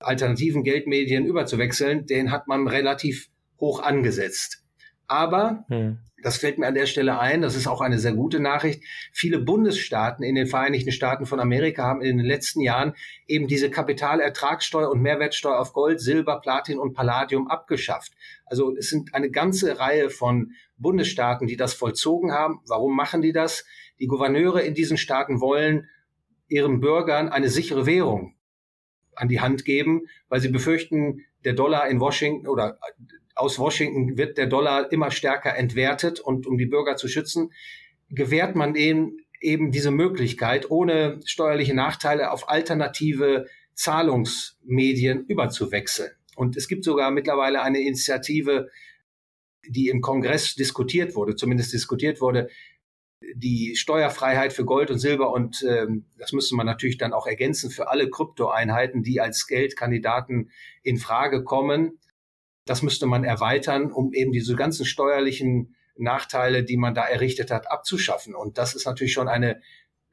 alternativen 0.00 0.64
Geldmedien 0.64 1.24
überzuwechseln, 1.24 2.06
den 2.06 2.30
hat 2.30 2.46
man 2.46 2.68
relativ 2.68 3.30
hoch 3.58 3.80
angesetzt. 3.80 4.63
Aber, 5.06 5.64
hm. 5.68 5.98
das 6.22 6.38
fällt 6.38 6.58
mir 6.58 6.66
an 6.66 6.74
der 6.74 6.86
Stelle 6.86 7.18
ein, 7.18 7.42
das 7.42 7.54
ist 7.54 7.66
auch 7.66 7.80
eine 7.80 7.98
sehr 7.98 8.14
gute 8.14 8.40
Nachricht, 8.40 8.82
viele 9.12 9.38
Bundesstaaten 9.38 10.24
in 10.24 10.34
den 10.34 10.46
Vereinigten 10.46 10.92
Staaten 10.92 11.26
von 11.26 11.40
Amerika 11.40 11.82
haben 11.82 12.00
in 12.00 12.16
den 12.16 12.26
letzten 12.26 12.60
Jahren 12.60 12.94
eben 13.26 13.46
diese 13.46 13.70
Kapitalertragssteuer 13.70 14.90
und 14.90 15.02
Mehrwertsteuer 15.02 15.58
auf 15.58 15.72
Gold, 15.72 16.00
Silber, 16.00 16.40
Platin 16.40 16.78
und 16.78 16.94
Palladium 16.94 17.48
abgeschafft. 17.48 18.12
Also 18.46 18.74
es 18.76 18.88
sind 18.88 19.14
eine 19.14 19.30
ganze 19.30 19.78
Reihe 19.78 20.08
von 20.08 20.52
Bundesstaaten, 20.76 21.46
die 21.46 21.56
das 21.56 21.74
vollzogen 21.74 22.32
haben. 22.32 22.60
Warum 22.66 22.96
machen 22.96 23.22
die 23.22 23.32
das? 23.32 23.64
Die 24.00 24.06
Gouverneure 24.06 24.62
in 24.62 24.74
diesen 24.74 24.96
Staaten 24.96 25.40
wollen 25.40 25.88
ihren 26.48 26.80
Bürgern 26.80 27.28
eine 27.28 27.48
sichere 27.48 27.86
Währung 27.86 28.34
an 29.14 29.28
die 29.28 29.40
Hand 29.40 29.64
geben, 29.64 30.02
weil 30.28 30.40
sie 30.40 30.48
befürchten, 30.48 31.24
der 31.44 31.52
Dollar 31.52 31.88
in 31.88 32.00
Washington 32.00 32.48
oder 32.48 32.78
aus 33.34 33.58
Washington 33.58 34.16
wird 34.16 34.38
der 34.38 34.46
Dollar 34.46 34.92
immer 34.92 35.10
stärker 35.10 35.56
entwertet 35.56 36.20
und 36.20 36.46
um 36.46 36.56
die 36.58 36.66
Bürger 36.66 36.96
zu 36.96 37.08
schützen, 37.08 37.52
gewährt 38.08 38.54
man 38.54 38.74
eben, 38.74 39.18
eben 39.40 39.72
diese 39.72 39.90
Möglichkeit, 39.90 40.70
ohne 40.70 41.20
steuerliche 41.24 41.74
Nachteile 41.74 42.30
auf 42.30 42.48
alternative 42.48 43.46
Zahlungsmedien 43.74 45.26
überzuwechseln. 45.26 46.12
Und 46.36 46.56
es 46.56 46.68
gibt 46.68 46.84
sogar 46.84 47.10
mittlerweile 47.10 47.62
eine 47.62 47.80
Initiative, 47.80 48.70
die 49.66 49.88
im 49.88 50.00
Kongress 50.00 50.54
diskutiert 50.54 51.14
wurde, 51.14 51.36
zumindest 51.36 51.72
diskutiert 51.72 52.20
wurde, 52.20 52.48
die 53.34 53.74
Steuerfreiheit 53.76 54.52
für 54.52 54.64
Gold 54.64 54.90
und 54.90 54.98
Silber 54.98 55.32
und 55.32 55.64
ähm, 55.66 56.04
das 56.18 56.32
müsste 56.32 56.54
man 56.56 56.66
natürlich 56.66 56.98
dann 56.98 57.12
auch 57.12 57.26
ergänzen 57.26 57.70
für 57.70 57.88
alle 57.88 58.10
Kryptoeinheiten, 58.10 59.02
die 59.02 59.20
als 59.20 59.46
Geldkandidaten 59.46 60.50
in 60.82 60.98
Frage 60.98 61.42
kommen. 61.42 61.98
Das 62.66 62.82
müsste 62.82 63.06
man 63.06 63.24
erweitern, 63.24 63.92
um 63.92 64.12
eben 64.12 64.32
diese 64.32 64.56
ganzen 64.56 64.86
steuerlichen 64.86 65.74
Nachteile, 65.96 66.64
die 66.64 66.76
man 66.76 66.94
da 66.94 67.04
errichtet 67.04 67.50
hat, 67.50 67.70
abzuschaffen. 67.70 68.34
Und 68.34 68.58
das 68.58 68.74
ist 68.74 68.86
natürlich 68.86 69.12
schon 69.12 69.28
eine 69.28 69.60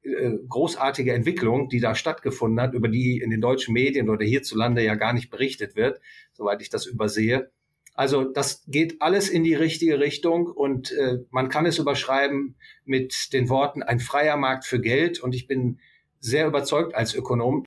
äh, 0.04 0.32
großartige 0.47 1.14
Entwicklung, 1.14 1.70
die 1.70 1.80
da 1.80 1.95
stattgefunden 1.95 2.60
hat, 2.60 2.74
über 2.74 2.88
die 2.88 3.20
in 3.20 3.30
den 3.30 3.41
deutschen 3.41 3.74
Medien 3.74 4.10
oder 4.10 4.26
hierzulande 4.26 4.84
ja 4.84 4.95
gar 4.95 5.14
nicht 5.14 5.30
berichtet 5.30 5.76
wird, 5.76 6.02
soweit 6.34 6.62
ich 6.62 6.70
das 6.70 6.86
übersehe. 6.86 7.52
Also 7.93 8.24
das 8.24 8.64
geht 8.68 9.02
alles 9.02 9.30
in 9.30 9.43
die 9.43 9.54
richtige 9.54 9.99
Richtung 9.99 10.47
und 10.47 10.91
äh, 10.91 11.20
man 11.30 11.49
kann 11.49 11.66
es 11.66 11.78
überschreiben 11.78 12.56
mit 12.86 13.34
den 13.34 13.49
Worten 13.49 13.84
ein 13.84 13.99
freier 13.99 14.38
Markt 14.38 14.66
für 14.66 14.80
Geld. 14.80 15.20
Und 15.20 15.36
ich 15.36 15.45
bin 15.45 15.80
sehr 16.20 16.47
überzeugt 16.47 16.95
als 16.95 17.14
Ökonom, 17.14 17.66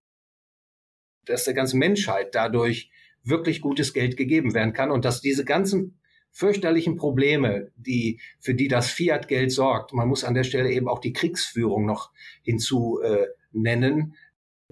dass 1.26 1.44
der 1.44 1.54
ganzen 1.54 1.78
Menschheit 1.78 2.34
dadurch 2.34 2.90
wirklich 3.24 3.60
gutes 3.60 3.92
Geld 3.92 4.16
gegeben 4.16 4.54
werden 4.54 4.72
kann 4.72 4.90
und 4.90 5.04
dass 5.04 5.20
diese 5.20 5.44
ganzen 5.44 5.98
fürchterlichen 6.30 6.96
Probleme, 6.96 7.70
die, 7.76 8.20
für 8.40 8.54
die 8.54 8.68
das 8.68 8.90
Fiat-Geld 8.90 9.52
sorgt. 9.52 9.92
Man 9.92 10.08
muss 10.08 10.24
an 10.24 10.34
der 10.34 10.42
Stelle 10.42 10.70
eben 10.70 10.88
auch 10.88 10.98
die 10.98 11.12
Kriegsführung 11.12 11.86
noch 11.86 12.10
hinzu 12.42 13.00
äh, 13.02 13.26
nennen. 13.52 14.16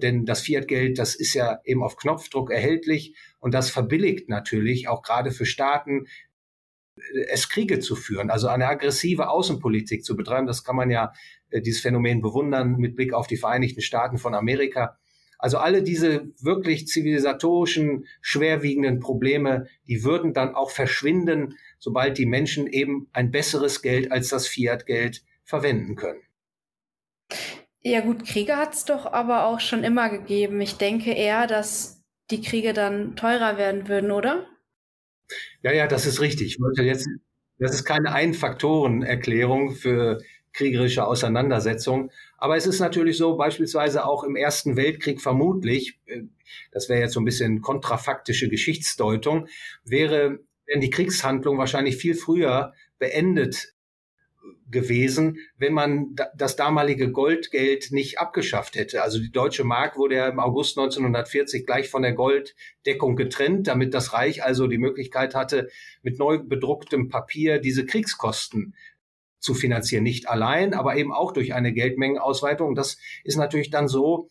Denn 0.01 0.25
das 0.25 0.41
Fiat-Geld, 0.41 0.99
das 0.99 1.15
ist 1.15 1.33
ja 1.33 1.61
eben 1.63 1.81
auf 1.81 1.95
Knopfdruck 1.95 2.51
erhältlich 2.51 3.15
und 3.39 3.53
das 3.53 3.69
verbilligt 3.69 4.27
natürlich 4.27 4.89
auch 4.89 5.03
gerade 5.03 5.31
für 5.31 5.45
Staaten, 5.45 6.07
äh, 6.97 7.27
es 7.29 7.47
Kriege 7.47 7.79
zu 7.79 7.95
führen, 7.95 8.29
also 8.29 8.49
eine 8.49 8.67
aggressive 8.67 9.29
Außenpolitik 9.29 10.03
zu 10.03 10.17
betreiben. 10.17 10.47
Das 10.47 10.65
kann 10.65 10.75
man 10.75 10.91
ja 10.91 11.13
äh, 11.49 11.61
dieses 11.61 11.81
Phänomen 11.81 12.21
bewundern 12.21 12.75
mit 12.75 12.97
Blick 12.97 13.13
auf 13.13 13.27
die 13.27 13.37
Vereinigten 13.37 13.81
Staaten 13.81 14.17
von 14.17 14.35
Amerika. 14.35 14.97
Also 15.43 15.57
alle 15.57 15.83
diese 15.83 16.31
wirklich 16.39 16.87
zivilisatorischen, 16.87 18.07
schwerwiegenden 18.21 19.01
Probleme, 19.01 19.67
die 19.89 20.05
würden 20.05 20.33
dann 20.33 20.55
auch 20.55 20.71
verschwinden, 20.71 21.57
sobald 21.79 22.17
die 22.17 22.25
Menschen 22.25 22.65
eben 22.65 23.09
ein 23.11 23.29
besseres 23.29 23.81
Geld 23.81 24.09
als 24.09 24.29
das 24.29 24.47
Fiat-Geld 24.47 25.21
verwenden 25.43 25.97
können. 25.97 26.21
Ja 27.81 27.99
gut, 27.99 28.25
Kriege 28.25 28.55
hat 28.55 28.73
es 28.73 28.85
doch 28.85 29.05
aber 29.05 29.45
auch 29.45 29.59
schon 29.59 29.83
immer 29.83 30.07
gegeben. 30.07 30.61
Ich 30.61 30.77
denke 30.77 31.11
eher, 31.11 31.45
dass 31.45 32.01
die 32.31 32.39
Kriege 32.39 32.71
dann 32.71 33.17
teurer 33.17 33.57
werden 33.57 33.89
würden, 33.89 34.11
oder? 34.11 34.47
Ja, 35.61 35.73
ja, 35.73 35.87
das 35.87 36.05
ist 36.05 36.21
richtig. 36.21 36.57
Jetzt, 36.77 37.09
das 37.59 37.73
ist 37.73 37.83
keine 37.83 38.13
Ein-Faktoren-Erklärung 38.13 39.71
für 39.71 40.21
kriegerische 40.53 41.05
Auseinandersetzung. 41.05 42.11
Aber 42.37 42.55
es 42.55 42.67
ist 42.67 42.79
natürlich 42.79 43.17
so, 43.17 43.35
beispielsweise 43.35 44.05
auch 44.05 44.23
im 44.23 44.35
Ersten 44.35 44.77
Weltkrieg 44.77 45.21
vermutlich, 45.21 45.99
äh, 46.05 46.21
das 46.71 46.89
wäre 46.89 47.01
jetzt 47.01 47.13
so 47.13 47.21
ein 47.21 47.25
bisschen 47.25 47.61
kontrafaktische 47.61 48.49
Geschichtsdeutung, 48.49 49.47
wäre, 49.83 50.39
wären 50.65 50.81
die 50.81 50.89
Kriegshandlungen 50.89 51.59
wahrscheinlich 51.59 51.97
viel 51.97 52.15
früher 52.15 52.73
beendet 52.99 53.73
gewesen, 54.73 55.37
wenn 55.57 55.73
man 55.73 56.15
das 56.35 56.57
damalige 56.57 57.11
Goldgeld 57.11 57.91
nicht 57.91 58.19
abgeschafft 58.19 58.75
hätte. 58.75 59.01
Also 59.01 59.19
die 59.19 59.31
deutsche 59.31 59.63
Mark 59.63 59.97
wurde 59.97 60.15
ja 60.15 60.27
im 60.27 60.39
August 60.39 60.77
1940 60.77 61.65
gleich 61.65 61.89
von 61.89 62.01
der 62.01 62.13
Golddeckung 62.13 63.15
getrennt, 63.15 63.67
damit 63.67 63.93
das 63.93 64.11
Reich 64.11 64.43
also 64.43 64.67
die 64.67 64.77
Möglichkeit 64.77 65.35
hatte, 65.35 65.69
mit 66.01 66.19
neu 66.19 66.39
bedrucktem 66.39 67.07
Papier 67.07 67.59
diese 67.59 67.85
Kriegskosten 67.85 68.75
zu 69.43 69.53
finanzieren. 69.53 70.03
Nicht 70.03 70.29
allein, 70.29 70.73
aber 70.73 70.95
eben 70.95 71.11
auch 71.11 71.33
durch 71.33 71.53
eine 71.53 71.73
Geldmengenausweitung. 71.73 72.75
Das 72.75 72.97
ist 73.23 73.35
natürlich 73.35 73.69
dann 73.69 73.87
so, 73.87 74.29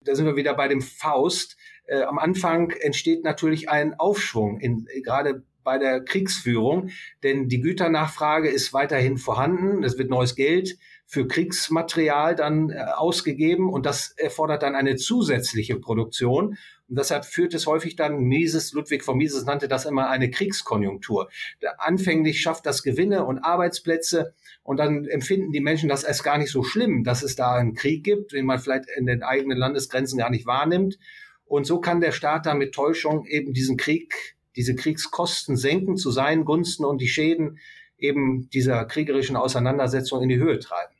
da 0.00 0.14
sind 0.14 0.26
wir 0.26 0.36
wieder 0.36 0.54
bei 0.54 0.68
dem 0.68 0.80
Faust. 0.80 1.56
Äh, 1.86 2.02
am 2.02 2.18
Anfang 2.18 2.70
entsteht 2.70 3.24
natürlich 3.24 3.70
ein 3.70 3.94
Aufschwung, 3.94 4.58
in, 4.58 4.86
gerade 5.04 5.44
bei 5.62 5.78
der 5.78 6.02
Kriegsführung, 6.02 6.90
denn 7.22 7.48
die 7.48 7.60
Güternachfrage 7.60 8.48
ist 8.48 8.72
weiterhin 8.72 9.16
vorhanden. 9.16 9.84
Es 9.84 9.98
wird 9.98 10.10
neues 10.10 10.34
Geld 10.34 10.78
für 11.06 11.28
Kriegsmaterial 11.28 12.34
dann 12.34 12.70
äh, 12.70 12.78
ausgegeben 12.96 13.70
und 13.70 13.86
das 13.86 14.10
erfordert 14.16 14.62
dann 14.62 14.74
eine 14.74 14.96
zusätzliche 14.96 15.78
Produktion. 15.78 16.56
Und 16.88 16.98
deshalb 16.98 17.26
führt 17.26 17.52
es 17.52 17.66
häufig 17.66 17.96
dann, 17.96 18.20
Mises, 18.20 18.72
Ludwig 18.72 19.04
von 19.04 19.18
Mises 19.18 19.44
nannte 19.44 19.68
das 19.68 19.84
immer 19.84 20.08
eine 20.08 20.30
Kriegskonjunktur. 20.30 21.28
Anfänglich 21.76 22.40
schafft 22.40 22.64
das 22.64 22.82
Gewinne 22.82 23.24
und 23.24 23.38
Arbeitsplätze 23.38 24.34
und 24.62 24.78
dann 24.78 25.04
empfinden 25.04 25.52
die 25.52 25.60
Menschen 25.60 25.88
das 25.88 26.04
als 26.04 26.22
gar 26.22 26.38
nicht 26.38 26.50
so 26.50 26.62
schlimm, 26.62 27.04
dass 27.04 27.22
es 27.22 27.36
da 27.36 27.54
einen 27.54 27.74
Krieg 27.74 28.04
gibt, 28.04 28.32
den 28.32 28.46
man 28.46 28.58
vielleicht 28.58 28.86
in 28.96 29.06
den 29.06 29.22
eigenen 29.22 29.58
Landesgrenzen 29.58 30.18
gar 30.18 30.30
nicht 30.30 30.46
wahrnimmt. 30.46 30.98
Und 31.44 31.66
so 31.66 31.80
kann 31.80 32.00
der 32.00 32.12
Staat 32.12 32.46
dann 32.46 32.58
mit 32.58 32.74
Täuschung 32.74 33.26
eben 33.26 33.52
diesen 33.52 33.76
Krieg, 33.76 34.36
diese 34.56 34.74
Kriegskosten 34.74 35.56
senken 35.56 35.96
zu 35.96 36.10
seinen 36.10 36.44
Gunsten 36.44 36.84
und 36.84 37.00
die 37.00 37.08
Schäden 37.08 37.58
eben 37.98 38.48
dieser 38.50 38.84
kriegerischen 38.84 39.36
Auseinandersetzung 39.36 40.22
in 40.22 40.28
die 40.28 40.38
Höhe 40.38 40.58
treiben. 40.58 40.94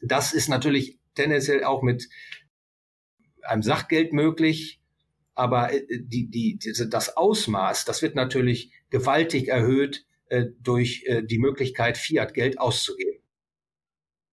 Das 0.00 0.32
ist 0.32 0.48
natürlich 0.48 0.98
tendenziell 1.14 1.64
auch 1.64 1.82
mit 1.82 2.08
einem 3.42 3.62
Sachgeld 3.62 4.12
möglich. 4.12 4.80
Aber 5.36 5.72
äh, 5.72 5.86
die, 5.88 6.28
die, 6.28 6.58
das 6.90 7.16
Ausmaß, 7.16 7.84
das 7.84 8.02
wird 8.02 8.16
natürlich 8.16 8.72
gewaltig 8.90 9.48
erhöht 9.48 10.04
äh, 10.28 10.46
durch 10.60 11.04
äh, 11.06 11.22
die 11.22 11.38
Möglichkeit, 11.38 11.96
Fiat-Geld 11.96 12.58
auszugeben. 12.58 13.22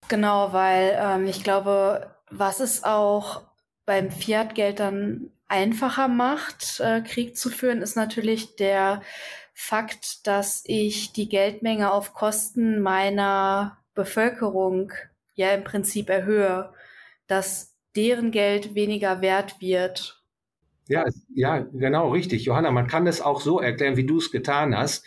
Genau, 0.08 0.52
weil 0.54 0.98
ähm, 1.00 1.28
ich 1.28 1.44
glaube, 1.44 2.16
was 2.32 2.60
es 2.60 2.84
auch 2.84 3.44
beim 3.86 4.10
Fiat-Geld 4.10 4.80
dann 4.80 5.30
einfacher 5.48 6.08
macht, 6.08 6.80
äh, 6.80 7.02
Krieg 7.02 7.38
zu 7.38 7.50
führen, 7.50 7.82
ist 7.82 7.96
natürlich 7.96 8.56
der 8.56 9.02
Fakt, 9.54 10.26
dass 10.26 10.64
ich 10.66 11.14
die 11.14 11.30
Geldmenge 11.30 11.92
auf 11.92 12.14
Kosten 12.14 12.82
meiner 12.82 13.78
Bevölkerung 13.94 14.92
ja 15.36 15.52
im 15.52 15.64
Prinzip 15.64 16.10
erhöhe, 16.10 16.74
dass 17.28 17.76
deren 17.96 18.32
Geld 18.32 18.74
weniger 18.74 19.22
wert 19.22 19.62
wird 19.62 20.23
ja, 20.88 21.06
ja, 21.34 21.60
genau, 21.60 22.12
richtig. 22.12 22.46
Johanna, 22.46 22.72
man 22.72 22.88
kann 22.88 23.08
es 23.08 23.22
auch 23.22 23.42
so 23.42 23.60
erklären, 23.60 23.98
wie 23.98 24.06
du 24.06 24.18
es 24.18 24.32
getan 24.32 24.76
hast. 24.78 25.06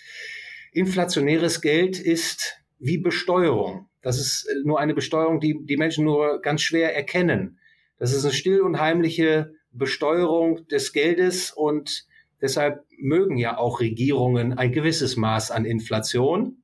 Inflationäres 0.72 1.60
Geld 1.60 1.98
ist 1.98 2.62
wie 2.78 2.98
Besteuerung. 2.98 3.88
Das 4.02 4.18
ist 4.18 4.48
nur 4.64 4.78
eine 4.78 4.94
Besteuerung, 4.94 5.40
die 5.40 5.58
die 5.64 5.76
Menschen 5.76 6.04
nur 6.04 6.40
ganz 6.40 6.62
schwer 6.62 6.94
erkennen. 6.94 7.58
Das 7.98 8.12
ist 8.12 8.24
eine 8.24 8.32
still 8.32 8.60
und 8.60 8.78
heimliche 8.78 9.54
Besteuerung 9.72 10.66
des 10.68 10.92
Geldes 10.92 11.52
und 11.52 12.06
deshalb 12.40 12.84
mögen 12.98 13.36
ja 13.36 13.58
auch 13.58 13.80
Regierungen 13.80 14.56
ein 14.56 14.72
gewisses 14.72 15.16
Maß 15.16 15.50
an 15.50 15.64
Inflation. 15.64 16.62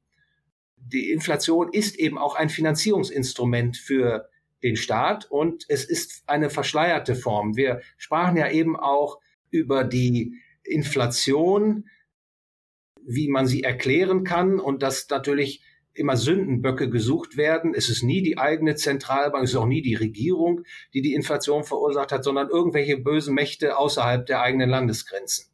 Die 0.77 1.11
Inflation 1.11 1.71
ist 1.73 1.99
eben 1.99 2.19
auch 2.19 2.35
ein 2.35 2.49
Finanzierungsinstrument 2.49 3.77
für 3.77 4.29
den 4.63 4.77
Staat 4.77 5.31
und 5.31 5.65
es 5.69 5.85
ist 5.85 6.23
eine 6.27 6.51
verschleierte 6.51 7.15
Form. 7.15 7.57
Wir 7.57 7.81
sprachen 7.97 8.37
ja 8.37 8.51
eben 8.51 8.77
auch 8.77 9.19
über 9.51 9.85
die 9.85 10.35
Inflation, 10.65 11.89
wie 13.05 13.29
man 13.29 13.47
sie 13.47 13.63
erklären 13.63 14.25
kann 14.25 14.61
und 14.61 14.83
dass 14.83 15.09
natürlich 15.09 15.63
immer 15.95 16.17
Sündenböcke 16.17 16.89
gesucht 16.89 17.37
werden. 17.37 17.75
Es 17.75 17.89
ist 17.91 18.03
nie 18.03 18.23
die 18.23 18.39
eigene 18.39 18.77
Zentralbank, 18.77 19.45
es 19.45 19.51
ist 19.51 19.57
auch 19.57 19.67
nie 19.67 19.83
die 19.83 19.95
Regierung, 19.95 20.63
die 20.95 21.03
die 21.03 21.15
Inflation 21.15 21.65
verursacht 21.65 22.13
hat, 22.13 22.25
sondern 22.25 22.49
irgendwelche 22.49 22.97
bösen 22.97 23.35
Mächte 23.35 23.77
außerhalb 23.77 24.25
der 24.25 24.41
eigenen 24.41 24.71
Landesgrenzen. 24.71 25.47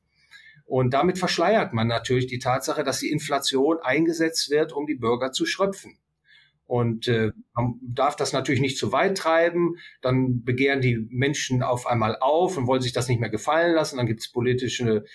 Und 0.65 0.93
damit 0.93 1.19
verschleiert 1.19 1.73
man 1.73 1.89
natürlich 1.89 2.27
die 2.27 2.39
Tatsache, 2.39 2.85
dass 2.85 3.01
die 3.01 3.11
Inflation 3.11 3.79
eingesetzt 3.81 4.51
wird, 4.51 4.73
um 4.73 4.87
die 4.87 4.97
Bürger 4.97 5.33
zu 5.33 5.47
schröpfen. 5.47 5.99
Und 6.69 7.09
äh, 7.09 7.33
man 7.55 7.81
darf 7.81 8.15
das 8.15 8.35
natürlich 8.35 8.61
nicht 8.61 8.77
zu 8.77 8.93
weit 8.93 9.17
treiben. 9.17 9.77
Dann 10.03 10.45
begehren 10.45 10.83
die 10.83 10.99
Menschen 11.09 11.63
auf 11.63 11.87
einmal 11.87 12.19
auf 12.21 12.59
und 12.59 12.67
wollen 12.67 12.83
sich 12.83 12.93
das 12.93 13.09
nicht 13.09 13.21
mehr 13.21 13.31
gefallen 13.31 13.75
lassen. 13.75 13.97
Dann 13.97 14.07
gibt 14.07 14.21
es 14.21 14.31
politische 14.31 15.07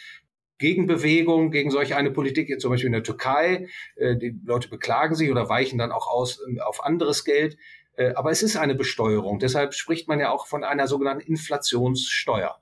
Gegenbewegung 0.57 1.51
gegen 1.51 1.69
solch 1.69 1.93
eine 1.93 2.09
Politik, 2.09 2.59
zum 2.59 2.71
Beispiel 2.71 2.87
in 2.87 2.93
der 2.93 3.03
Türkei. 3.03 3.67
Äh, 3.95 4.17
die 4.17 4.35
Leute 4.43 4.67
beklagen 4.67 5.13
sich 5.13 5.29
oder 5.29 5.47
weichen 5.47 5.77
dann 5.77 5.91
auch 5.91 6.07
aus 6.07 6.41
äh, 6.41 6.59
auf 6.59 6.83
anderes 6.83 7.23
Geld. 7.23 7.55
Äh, 7.97 8.13
aber 8.15 8.31
es 8.31 8.41
ist 8.41 8.57
eine 8.57 8.73
Besteuerung. 8.73 9.37
Deshalb 9.37 9.75
spricht 9.75 10.07
man 10.07 10.19
ja 10.19 10.31
auch 10.31 10.47
von 10.47 10.63
einer 10.63 10.87
sogenannten 10.87 11.21
Inflationssteuer. 11.21 12.59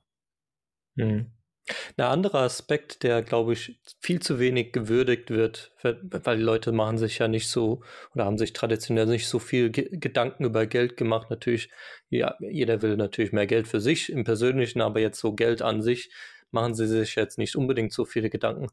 Hm. 0.98 1.32
Ein 1.95 2.05
anderer 2.05 2.39
Aspekt, 2.39 3.03
der, 3.03 3.22
glaube 3.22 3.53
ich, 3.53 3.80
viel 3.99 4.20
zu 4.20 4.39
wenig 4.39 4.74
gewürdigt 4.74 5.30
wird, 5.30 5.72
weil 5.84 6.38
die 6.38 6.43
Leute 6.43 6.72
machen 6.72 6.97
sich 6.97 7.20
ja 7.20 7.28
nicht 7.28 7.47
so 7.47 7.84
oder 8.14 8.26
haben 8.26 8.38
sich 8.38 8.53
traditionell 8.53 9.05
nicht 9.05 9.28
so 9.28 9.39
viel 9.39 9.70
Ge 9.70 9.89
Gedanken 9.91 10.45
über 10.45 10.66
Geld 10.66 10.97
gemacht. 10.97 11.30
Natürlich, 11.30 11.70
ja, 12.09 12.36
jeder 12.39 12.82
will 12.82 12.97
natürlich 12.97 13.32
mehr 13.32 13.47
Geld 13.47 13.68
für 13.68 13.80
sich 13.80 14.12
im 14.12 14.24
Persönlichen, 14.24 14.82
aber 14.82 14.99
jetzt 14.99 15.20
so 15.20 15.34
Geld 15.34 15.62
an 15.62 15.82
sich 15.82 16.12
machen 16.49 16.76
sie 16.76 16.88
sich 16.88 17.16
jetzt 17.16 17.38
nicht 17.38 17.55
unbedingt 17.55 17.93
so 17.93 18.05
viele 18.05 18.30
Gedanken. 18.30 18.68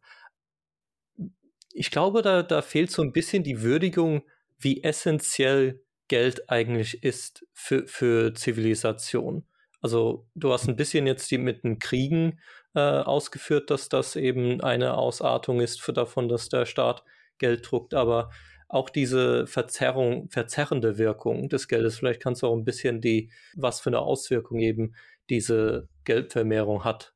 Ich 1.72 1.90
glaube, 1.90 2.22
da, 2.22 2.42
da 2.42 2.62
fehlt 2.62 2.90
so 2.90 3.02
ein 3.02 3.12
bisschen 3.12 3.44
die 3.44 3.62
Würdigung, 3.62 4.22
wie 4.58 4.82
essentiell 4.82 5.80
Geld 6.08 6.50
eigentlich 6.50 7.04
ist 7.04 7.46
für, 7.52 7.86
für 7.86 8.34
Zivilisation. 8.34 9.44
Also 9.80 10.26
du 10.34 10.52
hast 10.52 10.68
ein 10.68 10.76
bisschen 10.76 11.06
jetzt 11.06 11.30
die 11.30 11.38
mit 11.38 11.62
den 11.62 11.78
Kriegen 11.78 12.40
äh, 12.74 12.80
ausgeführt, 12.80 13.70
dass 13.70 13.88
das 13.88 14.16
eben 14.16 14.60
eine 14.60 14.94
Ausartung 14.94 15.60
ist 15.60 15.80
für 15.80 15.92
davon, 15.92 16.28
dass 16.28 16.48
der 16.48 16.66
Staat 16.66 17.02
Geld 17.38 17.70
druckt, 17.70 17.94
aber 17.94 18.30
auch 18.68 18.90
diese 18.90 19.46
Verzerrung, 19.46 20.28
verzerrende 20.30 20.98
Wirkung 20.98 21.48
des 21.48 21.68
Geldes. 21.68 21.98
Vielleicht 21.98 22.20
kannst 22.20 22.42
du 22.42 22.48
auch 22.48 22.56
ein 22.56 22.64
bisschen 22.64 23.00
die, 23.00 23.30
was 23.56 23.80
für 23.80 23.90
eine 23.90 24.00
Auswirkung 24.00 24.58
eben 24.58 24.94
diese 25.30 25.88
Geldvermehrung 26.04 26.84
hat 26.84 27.14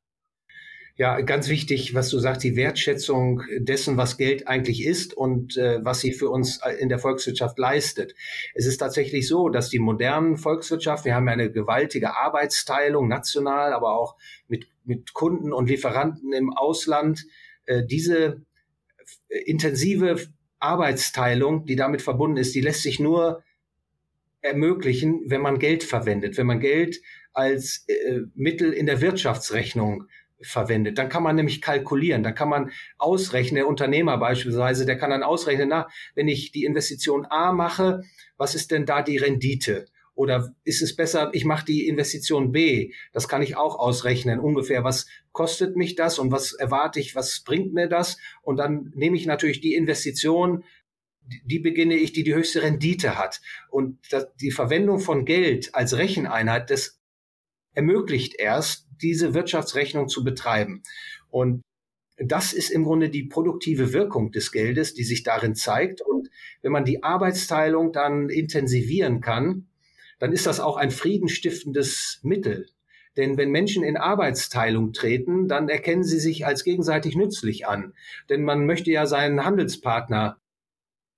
ja, 0.95 1.21
ganz 1.21 1.49
wichtig, 1.49 1.95
was 1.95 2.09
du 2.09 2.19
sagst, 2.19 2.43
die 2.43 2.55
Wertschätzung 2.55 3.41
dessen, 3.57 3.97
was 3.97 4.17
Geld 4.17 4.47
eigentlich 4.47 4.85
ist 4.85 5.15
und 5.15 5.57
äh, 5.57 5.83
was 5.83 6.01
sie 6.01 6.13
für 6.13 6.29
uns 6.29 6.59
in 6.79 6.87
der 6.87 6.99
Volkswirtschaft 6.99 7.57
leistet. 7.57 8.13
Es 8.53 8.67
ist 8.67 8.77
tatsächlich 8.77 9.27
so, 9.27 9.49
dass 9.49 9.69
die 9.69 9.79
modernen 9.79 10.37
Volkswirtschaft, 10.37 11.05
wir 11.05 11.15
haben 11.15 11.25
ja 11.25 11.33
eine 11.33 11.51
gewaltige 11.51 12.15
Arbeitsteilung, 12.15 13.07
national, 13.07 13.73
aber 13.73 13.97
auch 13.97 14.17
mit, 14.47 14.67
mit 14.83 15.13
Kunden 15.13 15.51
und 15.51 15.67
Lieferanten 15.67 16.31
im 16.31 16.53
Ausland, 16.53 17.25
äh, 17.65 17.83
diese 17.83 18.45
intensive 19.27 20.27
Arbeitsteilung, 20.59 21.65
die 21.65 21.75
damit 21.75 22.03
verbunden 22.03 22.37
ist, 22.37 22.53
die 22.53 22.61
lässt 22.61 22.83
sich 22.83 22.99
nur 22.99 23.43
ermöglichen, 24.41 25.23
wenn 25.25 25.41
man 25.41 25.57
Geld 25.57 25.83
verwendet, 25.83 26.37
wenn 26.37 26.47
man 26.47 26.59
Geld 26.59 27.01
als 27.33 27.85
äh, 27.87 28.19
Mittel 28.35 28.73
in 28.73 28.85
der 28.85 29.01
Wirtschaftsrechnung 29.01 30.07
verwendet. 30.43 30.97
Dann 30.97 31.09
kann 31.09 31.23
man 31.23 31.35
nämlich 31.35 31.61
kalkulieren, 31.61 32.23
dann 32.23 32.35
kann 32.35 32.49
man 32.49 32.71
ausrechnen, 32.97 33.55
der 33.55 33.67
Unternehmer 33.67 34.17
beispielsweise, 34.17 34.85
der 34.85 34.97
kann 34.97 35.09
dann 35.09 35.23
ausrechnen, 35.23 35.69
na, 35.69 35.87
wenn 36.15 36.27
ich 36.27 36.51
die 36.51 36.65
Investition 36.65 37.25
A 37.29 37.51
mache, 37.51 38.03
was 38.37 38.55
ist 38.55 38.71
denn 38.71 38.85
da 38.85 39.01
die 39.01 39.17
Rendite? 39.17 39.87
Oder 40.15 40.53
ist 40.63 40.81
es 40.83 40.95
besser, 40.95 41.31
ich 41.33 41.43
mache 41.43 41.65
die 41.65 41.87
Investition 41.87 42.51
B? 42.51 42.93
Das 43.13 43.27
kann 43.27 43.41
ich 43.41 43.55
auch 43.57 43.79
ausrechnen, 43.79 44.39
ungefähr, 44.39 44.83
was 44.83 45.07
kostet 45.31 45.75
mich 45.75 45.95
das 45.95 46.19
und 46.19 46.31
was 46.31 46.53
erwarte 46.53 46.99
ich, 46.99 47.15
was 47.15 47.41
bringt 47.43 47.73
mir 47.73 47.87
das? 47.87 48.17
Und 48.43 48.57
dann 48.57 48.91
nehme 48.95 49.17
ich 49.17 49.25
natürlich 49.25 49.59
die 49.59 49.73
Investition, 49.73 50.63
die 51.45 51.59
beginne 51.59 51.95
ich, 51.95 52.13
die 52.13 52.23
die 52.23 52.35
höchste 52.35 52.61
Rendite 52.61 53.17
hat. 53.17 53.41
Und 53.71 53.97
die 54.41 54.51
Verwendung 54.51 54.99
von 54.99 55.25
Geld 55.25 55.73
als 55.73 55.97
Recheneinheit, 55.97 56.69
das 56.69 56.99
ermöglicht 57.73 58.35
erst, 58.37 58.82
diese 59.01 59.33
Wirtschaftsrechnung 59.33 60.07
zu 60.07 60.23
betreiben. 60.23 60.83
Und 61.29 61.61
das 62.17 62.53
ist 62.53 62.69
im 62.69 62.83
Grunde 62.83 63.09
die 63.09 63.23
produktive 63.23 63.93
Wirkung 63.93 64.31
des 64.31 64.51
Geldes, 64.51 64.93
die 64.93 65.03
sich 65.03 65.23
darin 65.23 65.55
zeigt. 65.55 66.01
Und 66.01 66.29
wenn 66.61 66.71
man 66.71 66.85
die 66.85 67.03
Arbeitsteilung 67.03 67.91
dann 67.91 68.29
intensivieren 68.29 69.21
kann, 69.21 69.67
dann 70.19 70.31
ist 70.31 70.45
das 70.45 70.59
auch 70.59 70.77
ein 70.77 70.91
friedenstiftendes 70.91 72.19
Mittel. 72.23 72.67
Denn 73.17 73.37
wenn 73.37 73.51
Menschen 73.51 73.83
in 73.83 73.97
Arbeitsteilung 73.97 74.93
treten, 74.93 75.47
dann 75.47 75.69
erkennen 75.69 76.03
sie 76.03 76.19
sich 76.19 76.45
als 76.45 76.63
gegenseitig 76.63 77.15
nützlich 77.15 77.67
an. 77.67 77.93
Denn 78.29 78.43
man 78.43 78.65
möchte 78.65 78.91
ja 78.91 79.05
seinen 79.05 79.43
Handelspartner, 79.43 80.39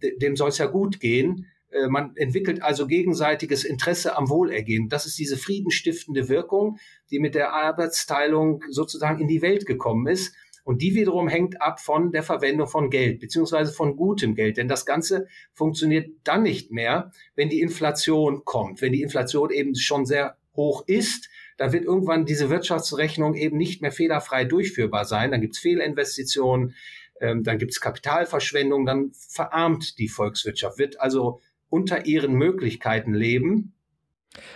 dem 0.01 0.35
soll 0.35 0.49
es 0.49 0.57
ja 0.57 0.65
gut 0.65 0.99
gehen, 0.99 1.47
man 1.89 2.15
entwickelt 2.15 2.61
also 2.61 2.87
gegenseitiges 2.87 3.63
Interesse 3.63 4.15
am 4.17 4.29
Wohlergehen. 4.29 4.89
Das 4.89 5.05
ist 5.05 5.17
diese 5.19 5.37
friedenstiftende 5.37 6.29
Wirkung, 6.29 6.77
die 7.11 7.19
mit 7.19 7.35
der 7.35 7.53
Arbeitsteilung 7.53 8.63
sozusagen 8.69 9.19
in 9.19 9.27
die 9.27 9.41
Welt 9.41 9.65
gekommen 9.65 10.07
ist. 10.07 10.33
Und 10.63 10.81
die 10.81 10.95
wiederum 10.95 11.27
hängt 11.27 11.61
ab 11.61 11.79
von 11.79 12.11
der 12.11 12.23
Verwendung 12.23 12.67
von 12.67 12.89
Geld, 12.89 13.19
beziehungsweise 13.19 13.71
von 13.71 13.95
gutem 13.95 14.33
Geld. 14.33 14.57
Denn 14.57 14.67
das 14.67 14.85
Ganze 14.85 15.27
funktioniert 15.53 16.09
dann 16.23 16.41
nicht 16.41 16.71
mehr, 16.71 17.11
wenn 17.35 17.49
die 17.49 17.61
Inflation 17.61 18.43
kommt. 18.45 18.81
Wenn 18.81 18.91
die 18.91 19.03
Inflation 19.03 19.51
eben 19.51 19.75
schon 19.75 20.07
sehr 20.07 20.37
hoch 20.55 20.83
ist, 20.87 21.29
dann 21.57 21.71
wird 21.71 21.85
irgendwann 21.85 22.25
diese 22.25 22.49
Wirtschaftsrechnung 22.49 23.35
eben 23.35 23.57
nicht 23.57 23.83
mehr 23.83 23.91
fehlerfrei 23.91 24.43
durchführbar 24.43 25.05
sein. 25.05 25.31
Dann 25.31 25.41
gibt 25.41 25.55
es 25.55 25.61
Fehlinvestitionen, 25.61 26.73
ähm, 27.21 27.43
dann 27.43 27.59
gibt 27.59 27.71
es 27.71 27.79
Kapitalverschwendung, 27.79 28.85
dann 28.85 29.11
verarmt 29.13 29.99
die 29.99 30.09
Volkswirtschaft, 30.09 30.79
wird 30.79 30.99
also 30.99 31.41
unter 31.69 32.05
ihren 32.05 32.33
Möglichkeiten 32.33 33.13
leben. 33.13 33.73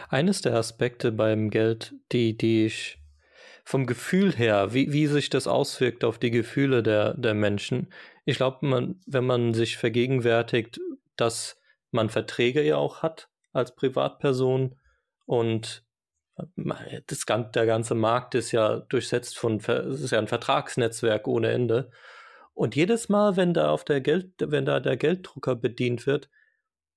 Eines 0.10 0.42
der 0.42 0.56
Aspekte 0.56 1.12
beim 1.12 1.50
Geld, 1.50 1.94
die, 2.12 2.38
die 2.38 2.66
ich 2.66 3.00
vom 3.64 3.86
Gefühl 3.86 4.36
her, 4.36 4.74
wie, 4.74 4.92
wie 4.92 5.08
sich 5.08 5.30
das 5.30 5.48
auswirkt 5.48 6.04
auf 6.04 6.18
die 6.18 6.32
Gefühle 6.32 6.82
der, 6.82 7.14
der 7.14 7.34
Menschen. 7.34 7.94
Ich 8.26 8.38
glaube, 8.38 8.96
wenn 9.06 9.26
man 9.26 9.54
sich 9.54 9.78
vergegenwärtigt, 9.78 10.80
dass 11.16 11.60
man 11.92 12.10
Verträge 12.10 12.64
ja 12.64 12.78
auch 12.78 13.02
hat 13.04 13.30
als 13.54 13.76
Privatperson 13.76 14.76
und 15.26 15.84
das, 17.06 17.26
der 17.26 17.66
ganze 17.66 17.96
Markt 17.96 18.36
ist 18.36 18.52
ja 18.52 18.80
durchsetzt 18.80 19.38
von, 19.38 19.58
es 19.58 20.02
ist 20.02 20.12
ja 20.12 20.20
ein 20.20 20.28
Vertragsnetzwerk 20.28 21.28
ohne 21.28 21.50
Ende. 21.52 21.92
Und 22.54 22.76
jedes 22.76 23.10
Mal, 23.10 23.38
wenn 23.38 23.54
da 23.54 23.70
auf 23.70 23.84
der 23.84 24.02
Geld, 24.02 24.32
wenn 24.40 24.66
da 24.66 24.80
der 24.80 24.98
Gelddrucker 24.98 25.56
bedient 25.56 26.08
wird, 26.08 26.30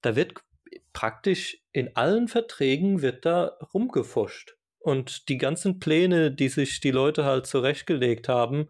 da 0.02 0.16
wird 0.16 0.34
praktisch 0.92 1.62
in 1.72 1.96
allen 1.96 2.28
Verträgen 2.28 3.02
wird 3.02 3.24
da 3.24 3.56
rumgefuscht. 3.72 4.56
Und 4.78 5.28
die 5.28 5.38
ganzen 5.38 5.78
Pläne, 5.78 6.32
die 6.32 6.48
sich 6.48 6.80
die 6.80 6.90
Leute 6.90 7.24
halt 7.24 7.46
zurechtgelegt 7.46 8.28
haben 8.28 8.68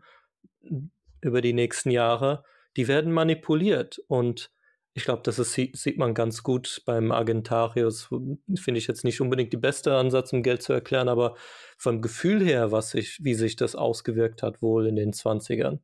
über 1.21 1.41
die 1.41 1.55
nächsten 1.55 1.91
Jahre, 1.91 2.45
die 2.77 2.87
werden 2.87 3.13
manipuliert. 3.13 3.99
Und 4.09 4.53
ich 4.95 5.05
glaube, 5.05 5.23
das 5.25 5.39
ist, 5.39 5.55
sieht 5.55 5.97
man 5.97 6.13
ganz 6.13 6.43
gut 6.43 6.83
beim 6.85 7.13
Agentarius. 7.13 8.11
Finde 8.57 8.79
ich 8.79 8.87
jetzt 8.87 9.05
nicht 9.05 9.21
unbedingt 9.23 9.53
die 9.53 9.59
beste 9.59 9.97
Ansatz, 9.97 10.33
um 10.35 10.43
Geld 10.43 10.63
zu 10.63 10.75
erklären, 10.75 11.09
aber 11.09 11.35
vom 11.79 12.03
Gefühl 12.03 12.45
her, 12.45 12.73
was 12.73 12.91
sich, 12.91 13.19
wie 13.23 13.35
sich 13.35 13.57
das 13.57 13.75
ausgewirkt 13.75 14.43
hat, 14.43 14.61
wohl 14.61 14.87
in 14.87 14.97
den 14.97 15.13
20ern, 15.13 15.81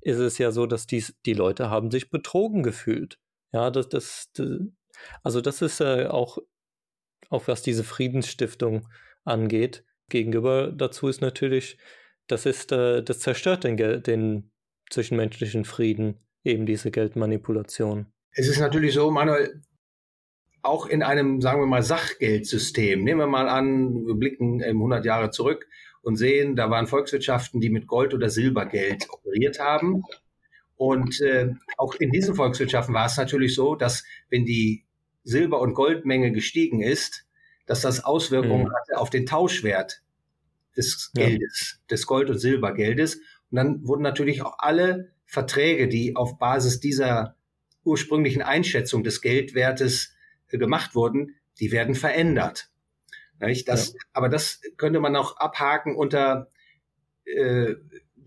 ist 0.00 0.18
es 0.18 0.38
ja 0.38 0.52
so, 0.52 0.66
dass 0.66 0.86
dies, 0.86 1.16
die 1.26 1.34
Leute 1.34 1.70
haben 1.70 1.90
sich 1.90 2.10
betrogen 2.10 2.62
gefühlt. 2.62 3.18
Ja, 3.52 3.70
das, 3.70 3.88
das, 3.88 4.30
das 4.32 4.48
also 5.22 5.40
das 5.40 5.62
ist 5.62 5.80
äh, 5.80 6.06
auch, 6.06 6.38
auch 7.30 7.48
was 7.48 7.62
diese 7.62 7.84
Friedensstiftung 7.84 8.88
angeht. 9.24 9.84
Gegenüber 10.08 10.72
dazu 10.72 11.08
ist 11.08 11.20
natürlich, 11.20 11.78
das 12.26 12.46
ist, 12.46 12.72
äh, 12.72 13.02
das 13.02 13.20
zerstört 13.20 13.64
den, 13.64 13.76
den 14.02 14.50
zwischenmenschlichen 14.90 15.64
Frieden, 15.64 16.18
eben 16.44 16.66
diese 16.66 16.90
Geldmanipulation. 16.90 18.06
Es 18.32 18.48
ist 18.48 18.60
natürlich 18.60 18.94
so, 18.94 19.10
Manuel, 19.10 19.62
auch 20.62 20.86
in 20.86 21.02
einem, 21.02 21.40
sagen 21.40 21.60
wir 21.60 21.66
mal, 21.66 21.82
Sachgeldsystem. 21.82 23.02
Nehmen 23.02 23.20
wir 23.20 23.26
mal 23.26 23.48
an, 23.48 24.06
wir 24.06 24.14
blicken 24.14 24.62
100 24.62 25.04
Jahre 25.04 25.30
zurück 25.30 25.66
und 26.02 26.16
sehen, 26.16 26.56
da 26.56 26.70
waren 26.70 26.86
Volkswirtschaften, 26.86 27.60
die 27.60 27.70
mit 27.70 27.86
Gold- 27.86 28.14
oder 28.14 28.30
Silbergeld 28.30 29.08
operiert 29.10 29.58
haben. 29.58 30.02
Und 30.82 31.20
äh, 31.20 31.54
auch 31.76 31.94
in 31.94 32.10
diesen 32.10 32.34
Volkswirtschaften 32.34 32.92
war 32.92 33.06
es 33.06 33.16
natürlich 33.16 33.54
so, 33.54 33.76
dass 33.76 34.02
wenn 34.30 34.44
die 34.44 34.84
Silber- 35.22 35.60
und 35.60 35.74
Goldmenge 35.74 36.32
gestiegen 36.32 36.82
ist, 36.82 37.24
dass 37.66 37.82
das 37.82 38.04
Auswirkungen 38.04 38.64
mhm. 38.64 38.74
hatte 38.74 38.98
auf 38.98 39.08
den 39.08 39.24
Tauschwert 39.24 40.02
des 40.76 41.12
Geldes, 41.14 41.78
ja. 41.78 41.86
des 41.88 42.04
Gold- 42.08 42.30
und 42.30 42.38
Silbergeldes. 42.38 43.14
Und 43.14 43.56
dann 43.58 43.86
wurden 43.86 44.02
natürlich 44.02 44.42
auch 44.42 44.56
alle 44.58 45.12
Verträge, 45.24 45.86
die 45.86 46.16
auf 46.16 46.36
Basis 46.40 46.80
dieser 46.80 47.36
ursprünglichen 47.84 48.42
Einschätzung 48.42 49.04
des 49.04 49.20
Geldwertes 49.20 50.16
äh, 50.48 50.58
gemacht 50.58 50.96
wurden, 50.96 51.36
die 51.60 51.70
werden 51.70 51.94
verändert. 51.94 52.70
Das, 53.38 53.92
ja. 53.92 54.00
Aber 54.14 54.28
das 54.28 54.60
könnte 54.78 54.98
man 54.98 55.14
auch 55.14 55.36
abhaken 55.36 55.94
unter 55.94 56.48
äh, 57.24 57.76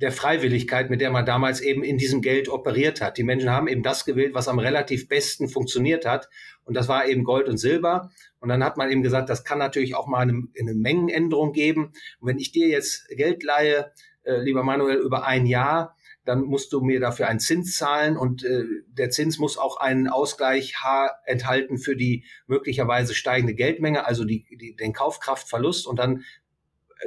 der 0.02 0.12
Freiwilligkeit, 0.12 0.90
mit 0.90 1.02
der 1.02 1.12
man 1.12 1.26
damals 1.26 1.62
eben 1.62 1.84
in 1.84 1.98
diesem 1.98 2.22
Geld 2.22 2.50
operiert 2.50 3.02
hat. 3.02 3.18
Die 3.18 3.24
Menschen 3.24 3.50
haben 3.50 3.68
eben 3.68 3.84
das 3.84 4.06
gewählt, 4.06 4.34
was 4.34 4.48
am 4.48 4.60
relativ 4.60 5.08
besten 5.08 5.48
funktioniert 5.48 6.06
hat. 6.06 6.30
Und 6.66 6.76
das 6.76 6.88
war 6.88 7.08
eben 7.08 7.24
Gold 7.24 7.48
und 7.48 7.58
Silber. 7.58 8.12
Und 8.40 8.50
dann 8.50 8.64
hat 8.64 8.78
man 8.78 8.92
eben 8.92 9.04
gesagt, 9.04 9.30
das 9.30 9.44
kann 9.44 9.60
natürlich 9.60 9.96
auch 9.96 10.08
mal 10.08 10.20
eine, 10.20 10.44
eine 10.60 10.74
Mengenänderung 10.74 11.54
geben. 11.54 11.94
Und 12.20 12.28
wenn 12.28 12.40
ich 12.40 12.52
dir 12.52 12.68
jetzt 12.68 13.08
Geld 13.10 13.44
leihe, 13.44 13.92
äh, 14.24 14.38
lieber 14.42 14.64
Manuel, 14.64 14.98
über 14.98 15.26
ein 15.26 15.46
Jahr, 15.46 15.96
dann 16.26 16.42
musst 16.42 16.74
du 16.74 16.82
mir 16.82 17.00
dafür 17.00 17.28
einen 17.28 17.40
Zins 17.40 17.78
zahlen 17.78 18.18
und 18.18 18.44
äh, 18.44 18.64
der 18.88 19.12
Zins 19.12 19.38
muss 19.38 19.60
auch 19.60 19.78
einen 19.78 20.08
Ausgleich 20.08 20.76
H 20.84 21.12
enthalten 21.26 21.78
für 21.78 21.96
die 21.96 22.26
möglicherweise 22.48 23.14
steigende 23.14 23.54
Geldmenge, 23.54 24.08
also 24.08 24.26
die, 24.26 24.46
die, 24.60 24.76
den 24.76 24.92
Kaufkraftverlust. 24.92 25.86
Und 25.86 26.00
dann 26.00 26.24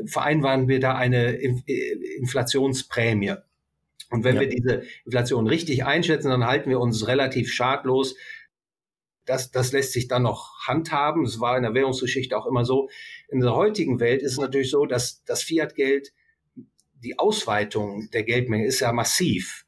vereinbaren 0.07 0.69
wir 0.69 0.81
da 0.81 0.95
eine 0.95 1.33
Inflationsprämie. 1.33 3.35
Und 4.11 4.25
wenn 4.25 4.37
ja. 4.37 4.43
wir 4.43 4.49
diese 4.49 4.83
Inflation 5.05 5.47
richtig 5.47 5.85
einschätzen, 5.85 6.31
dann 6.31 6.47
halten 6.47 6.71
wir 6.71 6.81
uns 6.81 7.07
relativ 7.07 7.53
schadlos. 7.53 8.17
Das, 9.27 9.51
das 9.51 9.73
lässt 9.73 9.93
sich 9.93 10.09
dann 10.09 10.23
noch 10.23 10.67
handhaben. 10.67 11.25
Es 11.25 11.41
war 11.41 11.57
in 11.57 11.63
der 11.63 11.75
Währungsgeschichte 11.75 12.37
auch 12.37 12.47
immer 12.47 12.65
so. 12.65 12.89
In 13.29 13.41
der 13.41 13.55
heutigen 13.55 14.01
Welt 14.01 14.23
ist 14.23 14.33
es 14.33 14.39
natürlich 14.39 14.71
so, 14.71 14.87
dass 14.87 15.23
das 15.25 15.43
Fiat-Geld, 15.43 16.13
die 16.95 17.19
Ausweitung 17.19 18.09
der 18.13 18.23
Geldmenge 18.23 18.67
ist 18.67 18.81
ja 18.81 18.93
massiv. 18.93 19.67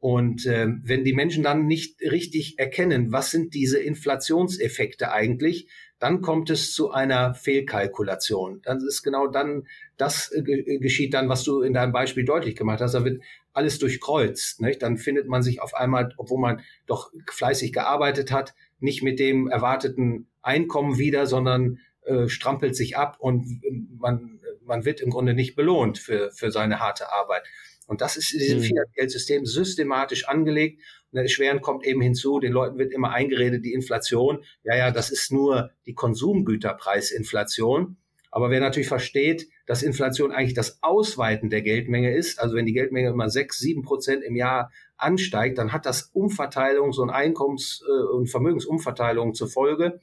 Und 0.00 0.46
äh, 0.46 0.66
wenn 0.82 1.04
die 1.04 1.14
Menschen 1.14 1.42
dann 1.42 1.66
nicht 1.66 2.00
richtig 2.00 2.58
erkennen, 2.58 3.12
was 3.12 3.30
sind 3.30 3.54
diese 3.54 3.78
Inflationseffekte 3.78 5.10
eigentlich, 5.10 5.68
dann 5.98 6.20
kommt 6.20 6.50
es 6.50 6.72
zu 6.72 6.90
einer 6.90 7.34
Fehlkalkulation. 7.34 8.60
Dann 8.62 8.78
ist 8.86 9.02
genau 9.02 9.28
dann, 9.28 9.66
das 9.96 10.30
äh, 10.32 10.78
geschieht 10.78 11.14
dann, 11.14 11.28
was 11.28 11.42
du 11.42 11.62
in 11.62 11.72
deinem 11.72 11.92
Beispiel 11.92 12.24
deutlich 12.24 12.56
gemacht 12.56 12.80
hast. 12.80 12.92
Da 12.92 13.04
wird 13.04 13.22
alles 13.52 13.78
durchkreuzt. 13.78 14.60
Nicht? 14.60 14.82
Dann 14.82 14.98
findet 14.98 15.26
man 15.26 15.42
sich 15.42 15.60
auf 15.60 15.74
einmal, 15.74 16.12
obwohl 16.18 16.38
man 16.38 16.60
doch 16.86 17.10
fleißig 17.30 17.72
gearbeitet 17.72 18.30
hat, 18.30 18.54
nicht 18.78 19.02
mit 19.02 19.18
dem 19.18 19.48
erwarteten 19.48 20.28
Einkommen 20.42 20.98
wieder, 20.98 21.26
sondern 21.26 21.78
äh, 22.02 22.28
strampelt 22.28 22.76
sich 22.76 22.96
ab 22.96 23.16
und 23.18 23.62
man, 23.98 24.40
man 24.64 24.84
wird 24.84 25.00
im 25.00 25.10
Grunde 25.10 25.32
nicht 25.32 25.56
belohnt 25.56 25.98
für, 25.98 26.30
für 26.30 26.50
seine 26.50 26.78
harte 26.80 27.10
Arbeit. 27.10 27.44
Und 27.86 28.00
das 28.00 28.16
ist 28.16 28.32
in 28.32 28.40
diesem 28.40 28.58
mhm. 28.58 28.64
Fiat-Geldsystem 28.64 29.46
systematisch 29.46 30.28
angelegt. 30.28 30.82
Und 31.16 31.22
erschwerend 31.22 31.62
kommt 31.62 31.86
eben 31.86 32.02
hinzu, 32.02 32.40
den 32.40 32.52
Leuten 32.52 32.78
wird 32.78 32.92
immer 32.92 33.10
eingeredet, 33.10 33.64
die 33.64 33.72
Inflation, 33.72 34.44
ja, 34.62 34.76
ja, 34.76 34.90
das 34.90 35.10
ist 35.10 35.32
nur 35.32 35.70
die 35.86 35.94
Konsumgüterpreisinflation. 35.94 37.96
Aber 38.30 38.50
wer 38.50 38.60
natürlich 38.60 38.88
versteht, 38.88 39.48
dass 39.66 39.82
Inflation 39.82 40.30
eigentlich 40.30 40.52
das 40.52 40.82
Ausweiten 40.82 41.48
der 41.48 41.62
Geldmenge 41.62 42.14
ist, 42.14 42.38
also 42.38 42.54
wenn 42.54 42.66
die 42.66 42.74
Geldmenge 42.74 43.08
immer 43.08 43.30
sechs, 43.30 43.58
sieben 43.58 43.82
Prozent 43.82 44.22
im 44.22 44.36
Jahr 44.36 44.70
ansteigt, 44.98 45.56
dann 45.56 45.72
hat 45.72 45.86
das 45.86 46.14
Umverteilungs- 46.14 47.00
und 47.00 47.08
Einkommens- 47.08 47.82
äh, 47.88 48.14
und 48.14 48.28
Vermögensumverteilungen 48.28 49.32
zur 49.32 49.48
Folge, 49.48 50.00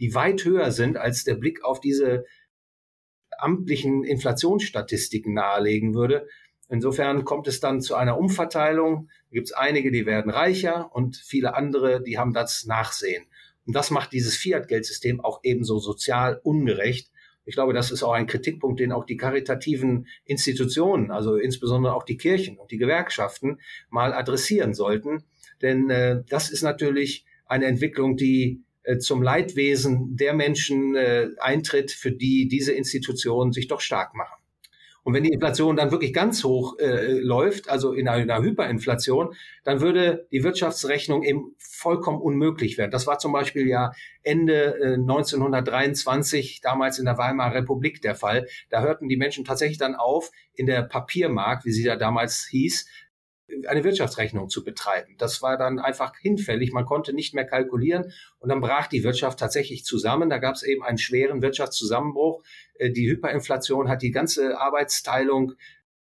die 0.00 0.14
weit 0.14 0.44
höher 0.44 0.72
sind, 0.72 0.96
als 0.96 1.22
der 1.22 1.36
Blick 1.36 1.64
auf 1.64 1.78
diese 1.78 2.24
amtlichen 3.38 4.02
Inflationsstatistiken 4.02 5.32
nahelegen 5.32 5.94
würde. 5.94 6.26
Insofern 6.68 7.24
kommt 7.24 7.46
es 7.46 7.60
dann 7.60 7.80
zu 7.80 7.94
einer 7.94 8.18
Umverteilung. 8.18 9.08
Da 9.30 9.34
gibt 9.34 9.48
es 9.48 9.52
einige, 9.52 9.92
die 9.92 10.06
werden 10.06 10.30
reicher 10.30 10.90
und 10.92 11.16
viele 11.16 11.54
andere, 11.54 12.02
die 12.02 12.18
haben 12.18 12.32
das 12.32 12.66
Nachsehen. 12.66 13.24
Und 13.66 13.74
das 13.74 13.90
macht 13.90 14.12
dieses 14.12 14.36
Fiat-Geldsystem 14.36 15.20
auch 15.20 15.40
ebenso 15.42 15.78
sozial 15.78 16.40
ungerecht. 16.42 17.10
Ich 17.44 17.54
glaube, 17.54 17.72
das 17.72 17.92
ist 17.92 18.02
auch 18.02 18.12
ein 18.12 18.26
Kritikpunkt, 18.26 18.80
den 18.80 18.92
auch 18.92 19.04
die 19.04 19.16
karitativen 19.16 20.08
Institutionen, 20.24 21.12
also 21.12 21.36
insbesondere 21.36 21.94
auch 21.94 22.02
die 22.02 22.16
Kirchen 22.16 22.58
und 22.58 22.72
die 22.72 22.78
Gewerkschaften 22.78 23.60
mal 23.88 24.12
adressieren 24.12 24.74
sollten. 24.74 25.22
Denn 25.62 25.88
äh, 25.90 26.22
das 26.28 26.50
ist 26.50 26.62
natürlich 26.62 27.24
eine 27.46 27.66
Entwicklung, 27.66 28.16
die 28.16 28.64
äh, 28.82 28.98
zum 28.98 29.22
Leidwesen 29.22 30.16
der 30.16 30.34
Menschen 30.34 30.96
äh, 30.96 31.28
eintritt, 31.38 31.92
für 31.92 32.10
die 32.10 32.48
diese 32.48 32.72
Institutionen 32.72 33.52
sich 33.52 33.68
doch 33.68 33.80
stark 33.80 34.14
machen. 34.14 34.35
Und 35.06 35.14
wenn 35.14 35.22
die 35.22 35.30
Inflation 35.30 35.76
dann 35.76 35.92
wirklich 35.92 36.12
ganz 36.12 36.42
hoch 36.42 36.80
äh, 36.80 37.20
läuft, 37.20 37.68
also 37.68 37.92
in 37.92 38.08
einer, 38.08 38.34
einer 38.34 38.44
Hyperinflation, 38.44 39.36
dann 39.62 39.80
würde 39.80 40.26
die 40.32 40.42
Wirtschaftsrechnung 40.42 41.22
eben 41.22 41.54
vollkommen 41.58 42.20
unmöglich 42.20 42.76
werden. 42.76 42.90
Das 42.90 43.06
war 43.06 43.20
zum 43.20 43.30
Beispiel 43.30 43.68
ja 43.68 43.92
Ende 44.24 44.74
äh, 44.80 44.94
1923, 44.94 46.60
damals 46.60 46.98
in 46.98 47.04
der 47.04 47.18
Weimarer 47.18 47.54
Republik 47.54 48.02
der 48.02 48.16
Fall. 48.16 48.48
Da 48.68 48.82
hörten 48.82 49.08
die 49.08 49.16
Menschen 49.16 49.44
tatsächlich 49.44 49.78
dann 49.78 49.94
auf, 49.94 50.32
in 50.54 50.66
der 50.66 50.82
Papiermarkt, 50.82 51.64
wie 51.66 51.72
sie 51.72 51.84
ja 51.84 51.94
damals 51.94 52.44
hieß, 52.50 52.88
eine 53.68 53.84
Wirtschaftsrechnung 53.84 54.48
zu 54.48 54.64
betreiben. 54.64 55.14
Das 55.18 55.40
war 55.40 55.56
dann 55.56 55.78
einfach 55.78 56.16
hinfällig. 56.18 56.72
Man 56.72 56.84
konnte 56.84 57.12
nicht 57.12 57.34
mehr 57.34 57.44
kalkulieren 57.44 58.12
und 58.38 58.48
dann 58.48 58.60
brach 58.60 58.88
die 58.88 59.04
Wirtschaft 59.04 59.38
tatsächlich 59.38 59.84
zusammen. 59.84 60.30
Da 60.30 60.38
gab 60.38 60.56
es 60.56 60.62
eben 60.62 60.82
einen 60.82 60.98
schweren 60.98 61.42
Wirtschaftszusammenbruch. 61.42 62.42
Äh, 62.74 62.90
die 62.90 63.08
Hyperinflation 63.08 63.88
hat 63.88 64.02
die 64.02 64.10
ganze 64.10 64.58
Arbeitsteilung, 64.58 65.52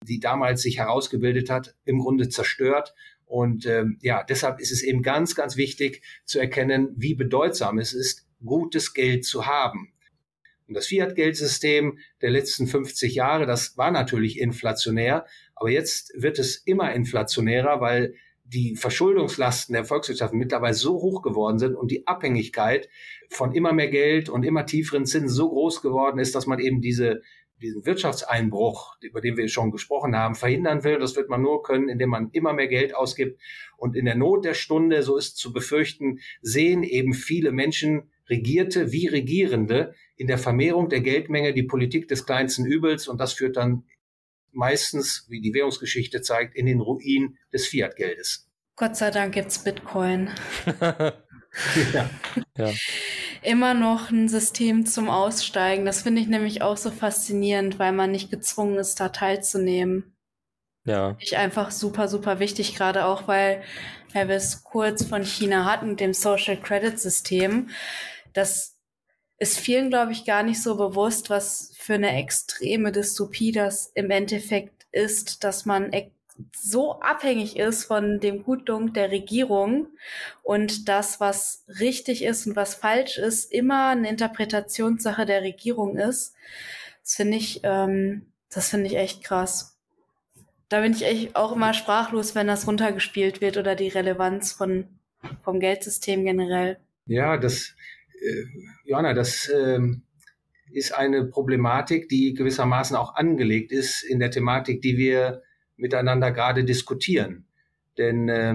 die 0.02 0.20
damals 0.20 0.62
sich 0.62 0.78
herausgebildet 0.78 1.50
hat, 1.50 1.74
im 1.84 1.98
Grunde 1.98 2.28
zerstört. 2.28 2.94
Und 3.24 3.66
ähm, 3.66 3.98
ja, 4.02 4.22
deshalb 4.22 4.60
ist 4.60 4.70
es 4.70 4.82
eben 4.82 5.02
ganz, 5.02 5.34
ganz 5.34 5.56
wichtig 5.56 6.02
zu 6.24 6.38
erkennen, 6.38 6.94
wie 6.96 7.14
bedeutsam 7.14 7.78
es 7.78 7.92
ist, 7.92 8.24
gutes 8.44 8.94
Geld 8.94 9.24
zu 9.24 9.46
haben. 9.46 9.92
Und 10.68 10.74
das 10.74 10.86
Fiat-Geldsystem 10.86 11.98
der 12.22 12.30
letzten 12.30 12.66
50 12.66 13.14
Jahre, 13.14 13.46
das 13.46 13.76
war 13.76 13.90
natürlich 13.90 14.38
inflationär, 14.38 15.26
aber 15.56 15.70
jetzt 15.70 16.12
wird 16.14 16.38
es 16.38 16.56
immer 16.56 16.92
inflationärer, 16.92 17.80
weil 17.80 18.14
die 18.44 18.76
Verschuldungslasten 18.76 19.72
der 19.72 19.84
Volkswirtschaft 19.84 20.32
mittlerweile 20.32 20.74
so 20.74 20.94
hoch 20.94 21.22
geworden 21.22 21.58
sind 21.58 21.74
und 21.74 21.90
die 21.90 22.06
Abhängigkeit 22.06 22.88
von 23.28 23.52
immer 23.52 23.72
mehr 23.72 23.88
Geld 23.88 24.28
und 24.28 24.44
immer 24.44 24.66
tieferen 24.66 25.04
Zinsen 25.04 25.28
so 25.28 25.48
groß 25.48 25.82
geworden 25.82 26.20
ist, 26.20 26.34
dass 26.34 26.46
man 26.46 26.60
eben 26.60 26.80
diese, 26.80 27.22
diesen 27.60 27.84
Wirtschaftseinbruch, 27.84 28.96
über 29.00 29.20
den 29.20 29.36
wir 29.36 29.48
schon 29.48 29.72
gesprochen 29.72 30.14
haben, 30.14 30.36
verhindern 30.36 30.84
will. 30.84 30.98
Das 30.98 31.16
wird 31.16 31.28
man 31.28 31.42
nur 31.42 31.62
können, 31.64 31.88
indem 31.88 32.10
man 32.10 32.30
immer 32.30 32.52
mehr 32.52 32.68
Geld 32.68 32.94
ausgibt. 32.94 33.40
Und 33.76 33.96
in 33.96 34.04
der 34.04 34.14
Not 34.14 34.44
der 34.44 34.54
Stunde, 34.54 35.02
so 35.02 35.16
ist 35.16 35.36
zu 35.36 35.52
befürchten, 35.52 36.20
sehen 36.40 36.84
eben 36.84 37.14
viele 37.14 37.50
Menschen, 37.50 38.10
Regierte 38.28 38.90
wie 38.90 39.06
Regierende, 39.06 39.94
in 40.16 40.26
der 40.26 40.38
Vermehrung 40.38 40.88
der 40.88 41.00
Geldmenge 41.00 41.54
die 41.54 41.62
Politik 41.62 42.08
des 42.08 42.26
kleinsten 42.26 42.66
Übels. 42.66 43.06
Und 43.06 43.20
das 43.20 43.32
führt 43.32 43.56
dann 43.56 43.84
meistens, 44.56 45.26
wie 45.28 45.40
die 45.40 45.54
Währungsgeschichte 45.54 46.22
zeigt, 46.22 46.56
in 46.56 46.66
den 46.66 46.80
Ruin 46.80 47.38
des 47.52 47.66
Fiat-Geldes. 47.66 48.48
Gott 48.74 48.96
sei 48.96 49.10
Dank 49.10 49.34
gibt's 49.34 49.62
Bitcoin. 49.62 50.30
ja. 50.80 52.10
ja. 52.58 52.72
Immer 53.42 53.74
noch 53.74 54.10
ein 54.10 54.28
System 54.28 54.84
zum 54.86 55.08
Aussteigen. 55.08 55.84
Das 55.84 56.02
finde 56.02 56.20
ich 56.20 56.28
nämlich 56.28 56.62
auch 56.62 56.76
so 56.76 56.90
faszinierend, 56.90 57.78
weil 57.78 57.92
man 57.92 58.10
nicht 58.10 58.30
gezwungen 58.30 58.76
ist, 58.76 59.00
da 59.00 59.08
teilzunehmen. 59.08 60.16
Ja. 60.84 61.16
Ich 61.18 61.36
einfach 61.36 61.70
super, 61.70 62.08
super 62.08 62.38
wichtig, 62.38 62.74
gerade 62.74 63.06
auch, 63.06 63.26
weil, 63.26 63.62
weil 64.12 64.28
wir 64.28 64.36
es 64.36 64.62
kurz 64.62 65.04
von 65.04 65.24
China 65.24 65.64
hatten, 65.64 65.96
dem 65.96 66.12
Social 66.12 66.56
Credit 66.56 66.98
System. 66.98 67.70
Das 68.32 68.75
ist 69.38 69.58
vielen, 69.58 69.90
glaube 69.90 70.12
ich, 70.12 70.24
gar 70.24 70.42
nicht 70.42 70.62
so 70.62 70.76
bewusst, 70.76 71.30
was 71.30 71.72
für 71.76 71.94
eine 71.94 72.16
extreme 72.16 72.92
Dystopie 72.92 73.52
das 73.52 73.90
im 73.94 74.10
Endeffekt 74.10 74.86
ist, 74.92 75.44
dass 75.44 75.66
man 75.66 75.92
so 76.54 77.00
abhängig 77.00 77.56
ist 77.56 77.84
von 77.84 78.20
dem 78.20 78.42
Gutdunk 78.42 78.94
der 78.94 79.10
Regierung 79.10 79.88
und 80.42 80.88
das, 80.88 81.20
was 81.20 81.64
richtig 81.80 82.22
ist 82.24 82.46
und 82.46 82.56
was 82.56 82.74
falsch 82.74 83.18
ist, 83.18 83.52
immer 83.52 83.88
eine 83.88 84.08
Interpretationssache 84.08 85.26
der 85.26 85.42
Regierung 85.42 85.96
ist. 85.96 86.34
Das 87.02 87.14
finde 87.14 87.36
ich, 87.36 87.60
ähm, 87.62 88.26
das 88.50 88.68
finde 88.68 88.86
ich 88.86 88.96
echt 88.96 89.24
krass. 89.24 89.78
Da 90.68 90.80
bin 90.80 90.92
ich 90.92 91.04
echt 91.04 91.36
auch 91.36 91.52
immer 91.52 91.74
sprachlos, 91.74 92.34
wenn 92.34 92.48
das 92.48 92.66
runtergespielt 92.66 93.40
wird 93.40 93.56
oder 93.56 93.74
die 93.76 93.88
Relevanz 93.88 94.52
von, 94.52 94.88
vom 95.42 95.60
Geldsystem 95.60 96.24
generell. 96.24 96.78
Ja, 97.06 97.36
das, 97.36 97.75
Johanna, 98.84 99.14
das 99.14 99.48
äh, 99.48 99.78
ist 100.72 100.92
eine 100.92 101.26
Problematik, 101.26 102.08
die 102.08 102.34
gewissermaßen 102.34 102.96
auch 102.96 103.14
angelegt 103.14 103.72
ist 103.72 104.02
in 104.02 104.18
der 104.18 104.30
Thematik, 104.30 104.82
die 104.82 104.96
wir 104.96 105.42
miteinander 105.76 106.32
gerade 106.32 106.64
diskutieren. 106.64 107.46
Denn 107.98 108.28
äh, 108.28 108.54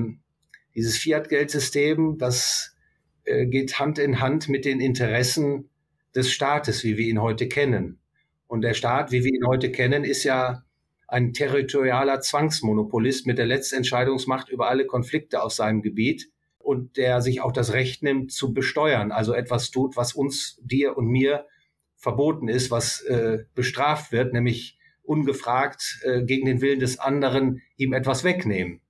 dieses 0.76 0.98
Fiat-Geldsystem, 0.98 2.18
das 2.18 2.76
äh, 3.24 3.46
geht 3.46 3.80
Hand 3.80 4.00
in 4.00 4.20
Hand 4.20 4.50
mit 4.50 4.66
den 4.66 4.80
Interessen 4.80 5.70
des 6.16 6.32
Staates, 6.32 6.84
wie 6.84 6.98
wir 6.98 7.08
ihn 7.08 7.22
heute 7.22 7.48
kennen. 7.48 8.00
Und 8.48 8.62
der 8.62 8.74
Staat, 8.74 9.12
wie 9.12 9.24
wir 9.24 9.34
ihn 9.34 9.48
heute 9.48 9.72
kennen, 9.72 10.04
ist 10.04 10.24
ja 10.24 10.64
ein 11.08 11.34
territorialer 11.34 12.22
Zwangsmonopolist 12.22 13.28
mit 13.28 13.38
der 13.38 13.46
Letztentscheidungsmacht 13.46 14.50
über 14.50 14.70
alle 14.70 14.86
Konflikte 14.86 15.42
aus 15.44 15.58
seinem 15.58 15.82
Gebiet 15.82 16.31
und 16.64 16.98
der 16.98 17.22
sich 17.22 17.42
auch 17.42 17.52
das 17.52 17.74
Recht 17.74 18.04
nimmt 18.04 18.32
zu 18.32 18.54
besteuern, 18.54 19.12
also 19.12 19.34
etwas 19.34 19.72
tut, 19.72 19.98
was 19.98 20.14
uns, 20.14 20.60
dir 20.64 20.98
und 20.98 21.08
mir 21.08 21.46
verboten 21.96 22.48
ist, 22.48 22.72
was 22.72 23.02
äh, 23.02 23.46
bestraft 23.54 24.12
wird, 24.12 24.34
nämlich 24.34 24.78
ungefragt 25.04 26.00
äh, 26.04 26.24
gegen 26.24 26.46
den 26.46 26.62
Willen 26.62 26.80
des 26.80 27.00
anderen 27.00 27.62
ihm 27.78 27.94
etwas 27.94 28.24
wegnehmen. 28.24 28.82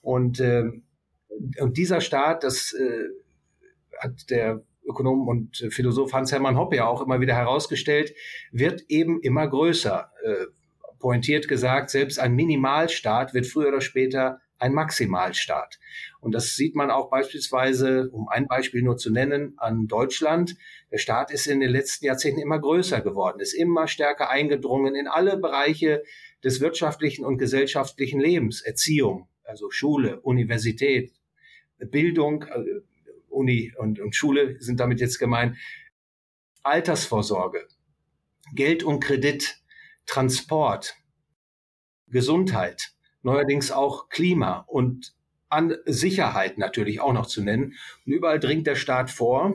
Und, 0.00 0.40
äh, 0.40 0.64
und 1.60 1.76
dieser 1.76 2.00
Staat, 2.00 2.42
das 2.44 2.72
äh, 2.72 3.04
hat 3.98 4.30
der 4.30 4.62
Ökonom 4.88 5.28
und 5.28 5.66
Philosoph 5.70 6.12
Hans-Hermann 6.12 6.56
Hoppe 6.56 6.76
ja 6.76 6.86
auch 6.86 7.02
immer 7.02 7.20
wieder 7.20 7.34
herausgestellt, 7.34 8.14
wird 8.50 8.84
eben 8.88 9.20
immer 9.20 9.46
größer. 9.46 10.10
Äh, 10.24 10.46
pointiert 10.98 11.46
gesagt, 11.46 11.90
selbst 11.90 12.18
ein 12.18 12.34
Minimalstaat 12.34 13.34
wird 13.34 13.46
früher 13.46 13.68
oder 13.68 13.80
später 13.80 14.40
ein 14.58 14.72
Maximalstaat. 14.72 15.78
Und 16.20 16.32
das 16.32 16.56
sieht 16.56 16.74
man 16.74 16.90
auch 16.90 17.10
beispielsweise, 17.10 18.10
um 18.10 18.28
ein 18.28 18.46
Beispiel 18.46 18.82
nur 18.82 18.96
zu 18.96 19.10
nennen, 19.10 19.54
an 19.56 19.86
Deutschland. 19.86 20.56
Der 20.90 20.98
Staat 20.98 21.30
ist 21.30 21.46
in 21.46 21.60
den 21.60 21.70
letzten 21.70 22.06
Jahrzehnten 22.06 22.40
immer 22.40 22.58
größer 22.58 23.00
geworden, 23.00 23.40
ist 23.40 23.52
immer 23.52 23.88
stärker 23.88 24.28
eingedrungen 24.28 24.94
in 24.94 25.06
alle 25.06 25.36
Bereiche 25.36 26.02
des 26.44 26.60
wirtschaftlichen 26.60 27.24
und 27.24 27.38
gesellschaftlichen 27.38 28.20
Lebens, 28.20 28.60
Erziehung, 28.60 29.28
also 29.44 29.70
Schule, 29.70 30.20
Universität, 30.20 31.12
Bildung, 31.78 32.42
äh, 32.44 32.80
Uni 33.28 33.72
und, 33.76 34.00
und 34.00 34.14
Schule 34.14 34.60
sind 34.60 34.80
damit 34.80 35.00
jetzt 35.00 35.18
gemeint, 35.18 35.56
Altersvorsorge, 36.62 37.68
Geld 38.54 38.82
und 38.82 39.00
Kredit, 39.00 39.60
Transport, 40.06 40.96
Gesundheit, 42.08 42.94
neuerdings 43.22 43.70
auch 43.70 44.08
Klima 44.08 44.64
und 44.66 45.14
an 45.48 45.74
Sicherheit 45.86 46.58
natürlich 46.58 47.00
auch 47.00 47.12
noch 47.12 47.26
zu 47.26 47.42
nennen. 47.42 47.74
Und 48.06 48.12
überall 48.12 48.38
dringt 48.38 48.66
der 48.66 48.76
Staat 48.76 49.10
vor. 49.10 49.54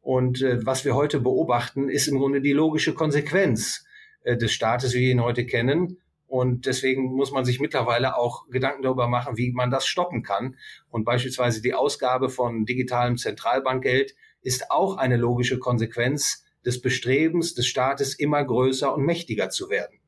Und 0.00 0.42
äh, 0.42 0.64
was 0.64 0.84
wir 0.84 0.94
heute 0.94 1.20
beobachten, 1.20 1.88
ist 1.88 2.08
im 2.08 2.18
Grunde 2.18 2.40
die 2.40 2.52
logische 2.52 2.94
Konsequenz 2.94 3.84
äh, 4.24 4.36
des 4.36 4.52
Staates, 4.52 4.94
wie 4.94 5.00
wir 5.00 5.10
ihn 5.12 5.22
heute 5.22 5.46
kennen. 5.46 5.98
Und 6.26 6.66
deswegen 6.66 7.12
muss 7.14 7.30
man 7.30 7.44
sich 7.44 7.60
mittlerweile 7.60 8.16
auch 8.16 8.48
Gedanken 8.48 8.82
darüber 8.82 9.06
machen, 9.06 9.36
wie 9.36 9.52
man 9.52 9.70
das 9.70 9.86
stoppen 9.86 10.22
kann. 10.22 10.56
Und 10.88 11.04
beispielsweise 11.04 11.60
die 11.60 11.74
Ausgabe 11.74 12.30
von 12.30 12.64
digitalem 12.64 13.18
Zentralbankgeld 13.18 14.14
ist 14.40 14.70
auch 14.70 14.96
eine 14.96 15.16
logische 15.16 15.58
Konsequenz 15.58 16.44
des 16.64 16.80
Bestrebens 16.80 17.54
des 17.54 17.66
Staates, 17.66 18.14
immer 18.14 18.42
größer 18.44 18.94
und 18.94 19.04
mächtiger 19.04 19.50
zu 19.50 19.68
werden. 19.68 19.98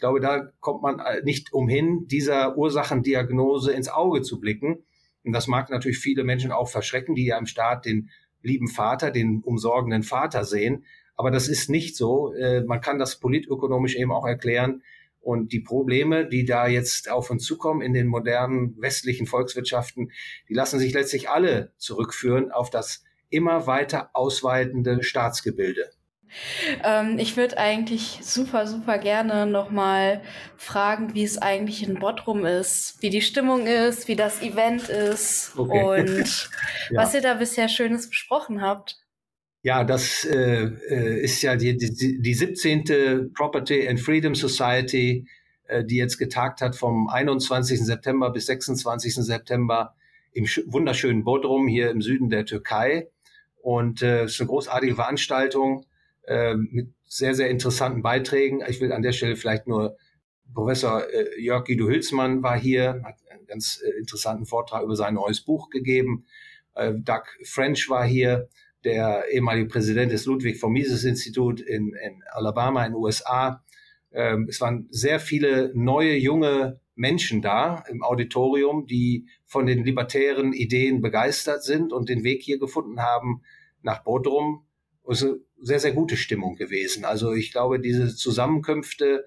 Ich 0.00 0.02
glaube, 0.02 0.20
da 0.20 0.50
kommt 0.60 0.80
man 0.80 0.98
äh, 0.98 1.20
nicht 1.24 1.52
umhin, 1.52 2.06
dieser 2.06 2.56
Ursachendiagnose 2.56 3.70
ins 3.70 3.90
Auge 3.90 4.22
zu 4.22 4.40
blicken. 4.40 4.82
Und 5.24 5.32
das 5.34 5.46
mag 5.46 5.68
natürlich 5.68 5.98
viele 5.98 6.24
Menschen 6.24 6.52
auch 6.52 6.70
verschrecken, 6.70 7.14
die 7.14 7.26
ja 7.26 7.36
im 7.36 7.44
Staat 7.44 7.84
den 7.84 8.08
lieben 8.40 8.68
Vater, 8.68 9.10
den 9.10 9.42
umsorgenden 9.42 10.02
Vater 10.02 10.44
sehen. 10.44 10.86
Aber 11.16 11.30
das 11.30 11.48
ist 11.48 11.68
nicht 11.68 11.98
so. 11.98 12.32
Äh, 12.32 12.62
man 12.62 12.80
kann 12.80 12.98
das 12.98 13.20
politökonomisch 13.20 13.94
eben 13.94 14.10
auch 14.10 14.24
erklären. 14.24 14.82
Und 15.20 15.52
die 15.52 15.60
Probleme, 15.60 16.26
die 16.26 16.46
da 16.46 16.66
jetzt 16.66 17.10
auf 17.10 17.28
uns 17.28 17.44
zukommen 17.44 17.82
in 17.82 17.92
den 17.92 18.06
modernen 18.06 18.80
westlichen 18.80 19.26
Volkswirtschaften, 19.26 20.12
die 20.48 20.54
lassen 20.54 20.78
sich 20.78 20.94
letztlich 20.94 21.28
alle 21.28 21.74
zurückführen 21.76 22.52
auf 22.52 22.70
das 22.70 23.04
immer 23.28 23.66
weiter 23.66 24.08
ausweitende 24.14 25.02
Staatsgebilde. 25.02 25.90
Ähm, 26.84 27.18
ich 27.18 27.36
würde 27.36 27.58
eigentlich 27.58 28.20
super, 28.22 28.66
super 28.66 28.98
gerne 28.98 29.46
nochmal 29.46 30.22
fragen, 30.56 31.14
wie 31.14 31.24
es 31.24 31.38
eigentlich 31.38 31.86
in 31.86 31.98
Bottrum 31.98 32.44
ist, 32.44 33.02
wie 33.02 33.10
die 33.10 33.22
Stimmung 33.22 33.66
ist, 33.66 34.08
wie 34.08 34.16
das 34.16 34.42
Event 34.42 34.88
ist 34.88 35.52
okay. 35.56 36.00
und 36.00 36.50
ja. 36.90 37.00
was 37.00 37.14
ihr 37.14 37.20
da 37.20 37.34
bisher 37.34 37.68
Schönes 37.68 38.08
besprochen 38.08 38.62
habt. 38.62 38.98
Ja, 39.62 39.84
das 39.84 40.24
äh, 40.24 40.64
äh 40.64 41.20
ist 41.20 41.42
ja 41.42 41.56
die, 41.56 41.76
die, 41.76 42.20
die 42.20 42.34
17. 42.34 43.32
Property 43.34 43.86
and 43.86 44.00
Freedom 44.00 44.34
Society, 44.34 45.26
äh, 45.66 45.84
die 45.84 45.96
jetzt 45.96 46.16
getagt 46.16 46.62
hat 46.62 46.76
vom 46.76 47.08
21. 47.08 47.84
September 47.84 48.30
bis 48.30 48.46
26. 48.46 49.16
September 49.16 49.94
im 50.32 50.46
wunderschönen 50.66 51.24
Bodrum 51.24 51.66
hier 51.68 51.90
im 51.90 52.00
Süden 52.00 52.30
der 52.30 52.46
Türkei. 52.46 53.08
Und 53.62 54.00
äh, 54.02 54.24
es 54.24 54.32
ist 54.32 54.40
eine 54.40 54.48
großartige 54.48 54.94
Veranstaltung 54.94 55.84
äh, 56.30 56.54
mit 56.54 56.94
sehr, 57.06 57.34
sehr 57.34 57.50
interessanten 57.50 58.02
Beiträgen. 58.02 58.62
Ich 58.68 58.80
will 58.80 58.92
an 58.92 59.02
der 59.02 59.10
Stelle 59.10 59.34
vielleicht 59.34 59.66
nur 59.66 59.96
Professor 60.54 61.02
äh, 61.12 61.40
Jörg 61.40 61.64
Guido 61.64 61.88
Hülsmann 61.88 62.42
war 62.42 62.56
hier, 62.56 63.02
hat 63.04 63.16
einen 63.30 63.46
ganz 63.46 63.82
äh, 63.84 63.98
interessanten 63.98 64.46
Vortrag 64.46 64.84
über 64.84 64.94
sein 64.94 65.14
neues 65.14 65.40
Buch 65.40 65.70
gegeben. 65.70 66.24
Äh, 66.74 66.92
Doug 66.94 67.24
French 67.44 67.88
war 67.90 68.06
hier, 68.06 68.48
der 68.84 69.24
ehemalige 69.30 69.66
Präsident 69.66 70.12
des 70.12 70.24
Ludwig 70.24 70.58
von 70.58 70.72
Mises 70.72 71.04
Institut 71.04 71.60
in, 71.60 71.94
in 71.94 72.22
Alabama 72.30 72.86
in 72.86 72.92
den 72.92 73.02
USA. 73.02 73.62
Ähm, 74.12 74.46
es 74.48 74.60
waren 74.60 74.86
sehr 74.90 75.20
viele 75.20 75.72
neue, 75.74 76.14
junge 76.16 76.80
Menschen 76.94 77.42
da 77.42 77.84
im 77.88 78.02
Auditorium, 78.02 78.86
die 78.86 79.26
von 79.46 79.66
den 79.66 79.84
libertären 79.84 80.52
Ideen 80.52 81.00
begeistert 81.00 81.64
sind 81.64 81.92
und 81.92 82.08
den 82.08 82.22
Weg 82.22 82.42
hier 82.42 82.58
gefunden 82.58 83.00
haben 83.00 83.42
nach 83.82 84.04
Bodrum. 84.04 84.64
Eine 85.02 85.40
sehr, 85.60 85.80
sehr 85.80 85.92
gute 85.92 86.16
Stimmung 86.16 86.56
gewesen. 86.56 87.04
Also 87.04 87.32
ich 87.32 87.52
glaube, 87.52 87.80
diese 87.80 88.14
Zusammenkünfte, 88.14 89.24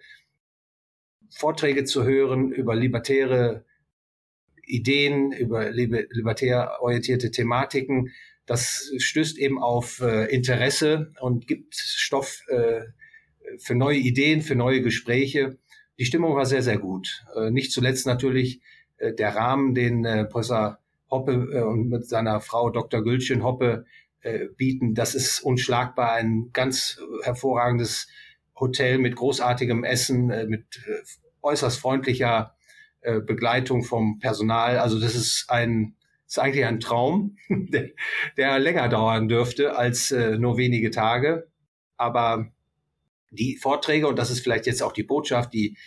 Vorträge 1.29 1.84
zu 1.84 2.03
hören 2.03 2.51
über 2.51 2.75
libertäre 2.75 3.65
Ideen, 4.65 5.31
über 5.31 5.71
libertär 5.71 6.77
orientierte 6.81 7.31
Thematiken, 7.31 8.11
das 8.45 8.91
stößt 8.97 9.38
eben 9.38 9.61
auf 9.61 10.01
äh, 10.01 10.25
Interesse 10.25 11.13
und 11.21 11.47
gibt 11.47 11.75
Stoff 11.75 12.41
äh, 12.47 12.81
für 13.57 13.75
neue 13.75 13.97
Ideen, 13.97 14.41
für 14.41 14.55
neue 14.55 14.81
Gespräche. 14.81 15.57
Die 15.97 16.05
Stimmung 16.05 16.36
war 16.36 16.45
sehr, 16.45 16.63
sehr 16.63 16.77
gut. 16.77 17.23
Äh, 17.36 17.51
nicht 17.51 17.71
zuletzt 17.71 18.05
natürlich 18.05 18.61
äh, 18.97 19.13
der 19.13 19.36
Rahmen, 19.36 19.73
den 19.73 20.03
äh, 20.03 20.25
Professor 20.25 20.79
Hoppe 21.09 21.49
äh, 21.53 21.61
und 21.61 21.89
mit 21.89 22.05
seiner 22.05 22.41
Frau 22.41 22.69
Dr. 22.69 23.01
Gülchen 23.03 23.43
Hoppe 23.43 23.86
äh, 24.24 24.47
bieten. 24.55 24.95
Das 24.95 25.15
ist 25.15 25.41
unschlagbar, 25.41 26.13
ein 26.13 26.49
ganz 26.53 26.99
hervorragendes 27.24 28.07
Hotel 28.57 28.97
mit 28.97 29.15
großartigem 29.15 29.84
Essen, 29.84 30.30
äh, 30.30 30.45
mit 30.45 30.82
äh, 30.88 31.03
äußerst 31.41 31.80
freundlicher 31.80 32.55
äh, 33.01 33.19
Begleitung 33.19 33.84
vom 33.84 34.19
Personal. 34.19 34.80
Also 34.80 34.99
das 34.99 35.15
ist 35.15 35.49
ein 35.49 35.95
ist 36.26 36.39
eigentlich 36.39 36.65
ein 36.65 36.80
Traum, 36.80 37.38
der, 37.49 37.89
der 38.38 38.59
länger 38.59 38.88
dauern 38.89 39.28
dürfte 39.28 39.76
als 39.76 40.09
nur 40.09 40.57
wenige 40.57 40.89
Tage. 40.89 41.47
Aber 41.95 42.51
die 43.30 43.57
Vorträge, 43.57 44.07
und 44.07 44.17
das 44.17 44.32
ist 44.32 44.39
vielleicht 44.39 44.65
jetzt 44.65 44.82
auch 44.82 44.93
die 44.93 45.03
Botschaft, 45.03 45.53
die 45.53 45.78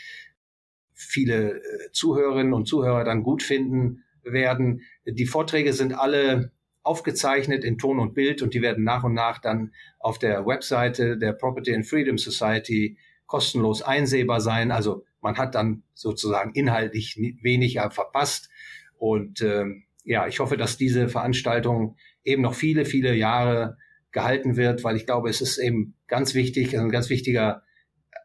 viele 0.93 1.61
Zuhörerinnen 1.93 2.53
und 2.53 2.68
Zuhörer 2.68 3.03
dann 3.03 3.24
gut 3.24 3.43
finden 3.43 4.05
werden, 4.22 4.82
die 5.05 5.26
Vorträge 5.26 5.72
sind 5.72 5.95
alle 5.95 6.53
aufgezeichnet 6.87 7.64
in 7.64 7.78
Ton 7.78 7.99
und 7.99 8.14
Bild 8.14 8.43
und 8.43 8.55
die 8.55 8.62
werden 8.62 8.84
nach 8.84 9.05
und 9.05 9.14
nach 9.14 9.39
dann 9.39 9.72
auf 9.99 10.18
der 10.18 10.47
Webseite 10.47 11.18
der 11.18 11.32
Property 11.32 11.74
and 11.74 11.87
Freedom 11.87 12.16
Society 12.16 12.99
kostenlos 13.26 13.82
einsehbar 13.82 14.41
sein. 14.41 14.70
Also 14.70 15.05
man 15.20 15.37
hat 15.37 15.55
dann 15.55 15.82
sozusagen 15.95 16.53
inhaltlich 16.53 17.16
weniger 17.43 17.91
verpasst. 17.91 18.49
Und 18.97 19.43
ähm, 19.43 19.84
ja, 20.05 20.28
ich 20.28 20.39
hoffe, 20.39 20.57
dass 20.57 20.76
diese 20.76 21.09
Veranstaltung 21.09 21.97
eben 22.22 22.43
noch 22.43 22.55
viele, 22.55 22.84
viele 22.84 23.14
Jahre 23.14 23.76
gehalten 24.12 24.57
wird, 24.57 24.84
weil 24.84 24.97
ich 24.97 25.07
glaube, 25.07 25.28
es 25.28 25.41
ist 25.41 25.59
eben 25.59 25.95
ganz 26.07 26.34
wichtig, 26.34 26.78
ein 26.78 26.91
ganz 26.91 27.11
wichtiger 27.11 27.62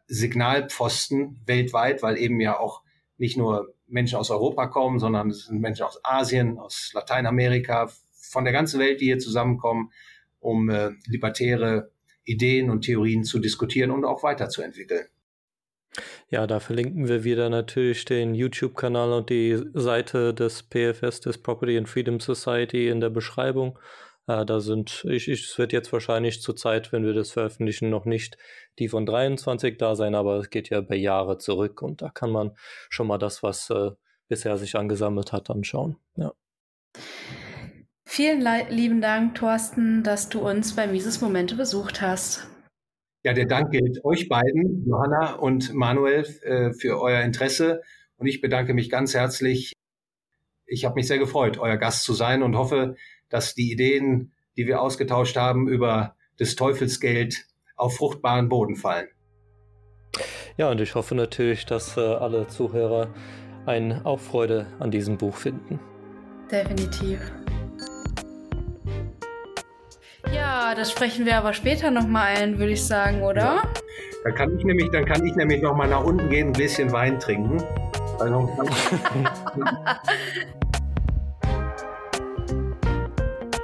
Signalpfosten 0.06 1.42
weltweit, 1.46 2.02
weil 2.02 2.16
eben 2.16 2.40
ja 2.40 2.58
auch 2.58 2.82
nicht 3.18 3.36
nur 3.36 3.74
Menschen 3.86 4.18
aus 4.18 4.30
Europa 4.30 4.68
kommen, 4.68 4.98
sondern 4.98 5.30
es 5.30 5.46
sind 5.46 5.60
Menschen 5.60 5.82
aus 5.82 6.00
Asien, 6.04 6.58
aus 6.58 6.92
Lateinamerika, 6.94 7.90
von 8.32 8.44
der 8.44 8.52
ganzen 8.52 8.80
Welt, 8.80 9.00
die 9.00 9.06
hier 9.06 9.18
zusammenkommen, 9.18 9.92
um 10.40 10.70
äh, 10.70 10.90
libertäre 11.06 11.92
Ideen 12.24 12.70
und 12.70 12.82
Theorien 12.82 13.24
zu 13.24 13.38
diskutieren 13.38 13.90
und 13.90 14.04
auch 14.04 14.22
weiterzuentwickeln. 14.22 15.06
Ja, 16.28 16.46
da 16.46 16.60
verlinken 16.60 17.08
wir 17.08 17.24
wieder 17.24 17.50
natürlich 17.50 18.06
den 18.06 18.34
YouTube-Kanal 18.34 19.12
und 19.12 19.28
die 19.28 19.62
Seite 19.74 20.32
des 20.32 20.62
PFS, 20.62 21.20
des 21.20 21.38
Property 21.38 21.76
and 21.76 21.88
Freedom 21.88 22.18
Society 22.18 22.88
in 22.88 23.00
der 23.00 23.10
Beschreibung. 23.10 23.78
Äh, 24.26 24.46
da 24.46 24.60
sind, 24.60 25.04
ich, 25.08 25.28
ich, 25.28 25.44
es 25.44 25.58
wird 25.58 25.72
jetzt 25.72 25.92
wahrscheinlich 25.92 26.40
zur 26.40 26.56
Zeit, 26.56 26.92
wenn 26.92 27.04
wir 27.04 27.12
das 27.12 27.32
veröffentlichen, 27.32 27.90
noch 27.90 28.06
nicht 28.06 28.38
die 28.78 28.88
von 28.88 29.04
23 29.04 29.76
da 29.76 29.94
sein, 29.94 30.14
aber 30.14 30.38
es 30.38 30.48
geht 30.48 30.70
ja 30.70 30.80
bei 30.80 30.96
Jahre 30.96 31.36
zurück 31.36 31.82
und 31.82 32.00
da 32.00 32.08
kann 32.08 32.30
man 32.30 32.52
schon 32.88 33.06
mal 33.06 33.18
das, 33.18 33.42
was 33.42 33.68
äh, 33.68 33.90
bisher 34.28 34.56
sich 34.56 34.76
angesammelt 34.76 35.32
hat, 35.32 35.50
anschauen. 35.50 35.96
Ja. 36.16 36.32
Vielen 38.14 38.46
lieben 38.68 39.00
Dank, 39.00 39.36
Thorsten, 39.36 40.02
dass 40.02 40.28
du 40.28 40.46
uns 40.46 40.76
bei 40.76 40.86
Mises 40.86 41.22
Momente 41.22 41.56
besucht 41.56 42.02
hast. 42.02 42.46
Ja, 43.24 43.32
der 43.32 43.46
Dank 43.46 43.70
gilt 43.70 44.04
euch 44.04 44.28
beiden, 44.28 44.84
Johanna 44.86 45.36
und 45.36 45.72
Manuel, 45.72 46.26
äh, 46.42 46.74
für 46.74 47.00
euer 47.00 47.22
Interesse. 47.22 47.80
Und 48.18 48.26
ich 48.26 48.42
bedanke 48.42 48.74
mich 48.74 48.90
ganz 48.90 49.14
herzlich. 49.14 49.72
Ich 50.66 50.84
habe 50.84 50.96
mich 50.96 51.06
sehr 51.06 51.16
gefreut, 51.16 51.56
euer 51.56 51.78
Gast 51.78 52.04
zu 52.04 52.12
sein 52.12 52.42
und 52.42 52.54
hoffe, 52.54 52.96
dass 53.30 53.54
die 53.54 53.72
Ideen, 53.72 54.34
die 54.58 54.66
wir 54.66 54.82
ausgetauscht 54.82 55.38
haben 55.38 55.66
über 55.66 56.14
das 56.36 56.54
Teufelsgeld, 56.54 57.46
auf 57.76 57.96
fruchtbaren 57.96 58.50
Boden 58.50 58.76
fallen. 58.76 59.08
Ja, 60.58 60.70
und 60.70 60.82
ich 60.82 60.94
hoffe 60.94 61.14
natürlich, 61.14 61.64
dass 61.64 61.96
äh, 61.96 62.00
alle 62.00 62.46
Zuhörer 62.46 63.08
ein 63.64 64.04
auch 64.04 64.20
Freude 64.20 64.66
an 64.80 64.90
diesem 64.90 65.16
Buch 65.16 65.36
finden. 65.36 65.80
Definitiv. 66.50 67.32
Ja, 70.34 70.74
das 70.74 70.90
sprechen 70.90 71.26
wir 71.26 71.36
aber 71.36 71.52
später 71.52 71.90
nochmal 71.90 72.36
ein, 72.36 72.58
würde 72.58 72.72
ich 72.72 72.84
sagen, 72.84 73.22
oder? 73.22 73.40
Ja. 73.40 73.62
Dann 74.24 74.34
kann 74.34 74.56
ich 74.56 74.64
nämlich, 74.64 74.88
dann 74.90 75.04
kann 75.04 75.24
ich 75.26 75.34
nämlich 75.34 75.60
noch 75.62 75.76
mal 75.76 75.88
nach 75.88 76.04
unten 76.04 76.30
gehen, 76.30 76.48
ein 76.48 76.52
bisschen 76.52 76.92
Wein 76.92 77.18
trinken. 77.18 77.58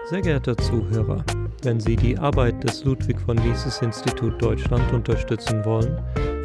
Sehr 0.07 0.21
geehrter 0.23 0.57
Zuhörer, 0.57 1.23
wenn 1.63 1.79
Sie 1.79 1.95
die 1.95 2.19
Arbeit 2.19 2.65
des 2.65 2.83
Ludwig 2.85 3.21
von 3.21 3.37
Mises 3.37 3.81
Institut 3.83 4.43
Deutschland 4.43 4.93
unterstützen 4.93 5.65
wollen, 5.65 5.97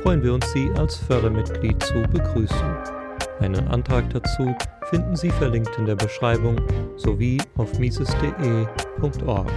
freuen 0.03 0.21
wir 0.21 0.34
uns, 0.34 0.51
Sie 0.51 0.69
als 0.78 0.97
Fördermitglied 0.97 1.82
zu 1.82 2.03
begrüßen. 2.03 2.78
Einen 3.39 3.67
Antrag 3.69 4.09
dazu 4.11 4.55
finden 4.89 5.15
Sie 5.15 5.32
verlinkt 5.32 5.76
in 5.78 5.86
der 5.86 5.95
Beschreibung 5.95 6.61
sowie 6.97 7.41
auf 7.55 7.80
mises.de.org. 7.80 9.51